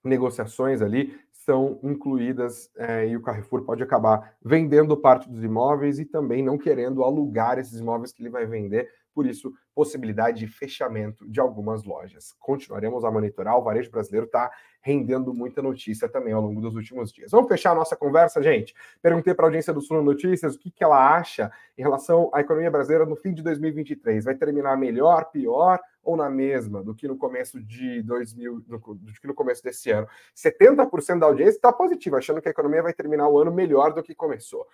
negociações 0.03 0.81
ali 0.81 1.17
são 1.31 1.79
incluídas 1.81 2.69
é, 2.77 3.07
e 3.07 3.15
o 3.15 3.21
Carrefour 3.21 3.63
pode 3.63 3.81
acabar 3.81 4.35
vendendo 4.43 4.95
parte 4.95 5.29
dos 5.29 5.43
imóveis 5.43 5.99
e 5.99 6.05
também 6.05 6.43
não 6.43 6.57
querendo 6.57 7.03
alugar 7.03 7.57
esses 7.57 7.79
imóveis 7.79 8.11
que 8.11 8.21
ele 8.21 8.29
vai 8.29 8.45
vender, 8.45 8.89
por 9.13 9.25
isso, 9.25 9.51
possibilidade 9.73 10.39
de 10.39 10.47
fechamento 10.47 11.27
de 11.27 11.39
algumas 11.39 11.83
lojas. 11.83 12.33
Continuaremos 12.39 13.03
a 13.03 13.11
monitorar, 13.11 13.57
o 13.57 13.63
varejo 13.63 13.89
brasileiro 13.89 14.25
está 14.25 14.51
rendendo 14.81 15.33
muita 15.33 15.61
notícia 15.61 16.07
também 16.07 16.33
ao 16.33 16.41
longo 16.41 16.61
dos 16.61 16.75
últimos 16.75 17.11
dias. 17.11 17.31
Vamos 17.31 17.49
fechar 17.49 17.71
a 17.71 17.75
nossa 17.75 17.95
conversa, 17.95 18.41
gente? 18.41 18.73
Perguntei 19.01 19.33
para 19.33 19.45
a 19.45 19.47
audiência 19.47 19.73
do 19.73 19.81
Suno 19.81 20.01
Notícias 20.01 20.55
o 20.55 20.59
que, 20.59 20.71
que 20.71 20.83
ela 20.83 21.15
acha 21.15 21.51
em 21.77 21.81
relação 21.81 22.29
à 22.33 22.41
economia 22.41 22.71
brasileira 22.71 23.05
no 23.05 23.15
fim 23.15 23.33
de 23.33 23.41
2023. 23.41 24.25
Vai 24.25 24.35
terminar 24.35 24.77
melhor, 24.77 25.31
pior 25.31 25.79
ou 26.09 26.17
na 26.17 26.29
mesma 26.29 26.83
do 26.83 26.95
que 26.95 27.07
no 27.07 27.15
começo 27.15 27.61
de 27.61 28.01
2000, 28.01 28.61
do, 28.61 28.77
do 28.79 29.13
que 29.13 29.27
no 29.27 29.33
começo 29.35 29.63
desse 29.63 29.91
ano? 29.91 30.07
70% 30.35 31.19
da 31.19 31.27
audiência 31.27 31.57
está 31.57 31.71
positiva, 31.71 32.17
achando 32.17 32.41
que 32.41 32.47
a 32.47 32.51
economia 32.51 32.81
vai 32.81 32.93
terminar 32.93 33.29
o 33.29 33.37
ano 33.37 33.51
melhor 33.51 33.93
do 33.93 34.01
que 34.01 34.15
começou. 34.15 34.65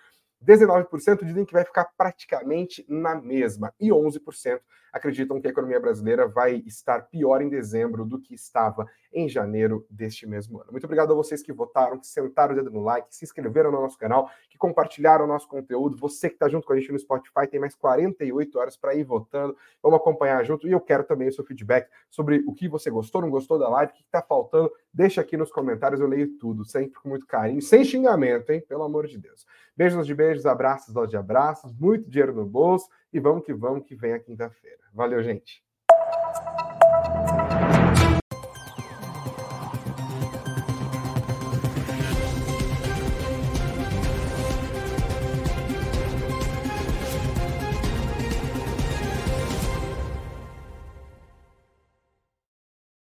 19% 0.44 1.24
dizem 1.24 1.44
que 1.44 1.52
vai 1.52 1.64
ficar 1.64 1.86
praticamente 1.96 2.84
na 2.88 3.14
mesma 3.14 3.72
e 3.80 3.88
11% 3.88 4.60
acreditam 4.96 5.40
que 5.40 5.46
a 5.46 5.50
economia 5.50 5.78
brasileira 5.78 6.26
vai 6.26 6.62
estar 6.66 7.02
pior 7.08 7.42
em 7.42 7.48
dezembro 7.48 8.04
do 8.04 8.20
que 8.20 8.34
estava 8.34 8.86
em 9.12 9.28
janeiro 9.28 9.86
deste 9.90 10.26
mesmo 10.26 10.60
ano. 10.60 10.70
Muito 10.70 10.84
obrigado 10.84 11.12
a 11.12 11.14
vocês 11.14 11.42
que 11.42 11.52
votaram, 11.52 11.98
que 11.98 12.06
sentaram 12.06 12.52
o 12.52 12.56
dedo 12.56 12.70
no 12.70 12.82
like, 12.82 13.08
que 13.08 13.16
se 13.16 13.24
inscreveram 13.24 13.70
no 13.70 13.80
nosso 13.80 13.98
canal, 13.98 14.30
que 14.48 14.58
compartilharam 14.58 15.24
o 15.24 15.28
nosso 15.28 15.48
conteúdo. 15.48 15.96
Você 15.98 16.28
que 16.28 16.34
está 16.34 16.48
junto 16.48 16.66
com 16.66 16.72
a 16.72 16.78
gente 16.78 16.92
no 16.92 16.98
Spotify 16.98 17.46
tem 17.50 17.60
mais 17.60 17.74
48 17.74 18.58
horas 18.58 18.76
para 18.76 18.94
ir 18.94 19.04
votando. 19.04 19.56
Vamos 19.82 19.98
acompanhar 19.98 20.44
junto 20.44 20.66
e 20.66 20.72
eu 20.72 20.80
quero 20.80 21.04
também 21.04 21.28
o 21.28 21.32
seu 21.32 21.44
feedback 21.44 21.88
sobre 22.10 22.42
o 22.46 22.52
que 22.52 22.68
você 22.68 22.90
gostou, 22.90 23.20
não 23.20 23.30
gostou 23.30 23.58
da 23.58 23.68
live, 23.68 23.92
o 23.92 23.94
que 23.94 24.02
está 24.02 24.22
faltando. 24.22 24.70
Deixa 24.92 25.20
aqui 25.20 25.36
nos 25.36 25.50
comentários, 25.50 26.00
eu 26.00 26.06
leio 26.06 26.36
tudo, 26.38 26.64
sempre 26.64 27.00
com 27.00 27.08
muito 27.08 27.26
carinho, 27.26 27.60
sem 27.60 27.84
xingamento, 27.84 28.50
hein? 28.50 28.62
Pelo 28.66 28.82
amor 28.82 29.06
de 29.06 29.18
Deus. 29.18 29.46
Beijos 29.76 30.06
de 30.06 30.14
beijos, 30.14 30.25
abraços 30.46 30.94
de 31.06 31.16
abraços, 31.16 31.72
muito 31.72 32.10
dinheiro 32.10 32.34
no 32.34 32.46
bolso 32.46 32.88
e 33.12 33.20
vamos 33.20 33.44
que 33.44 33.54
vamos 33.54 33.86
que 33.86 33.94
vem 33.94 34.12
a 34.12 34.18
quinta-feira. 34.18 34.82
Valeu, 34.92 35.22
gente. 35.22 35.65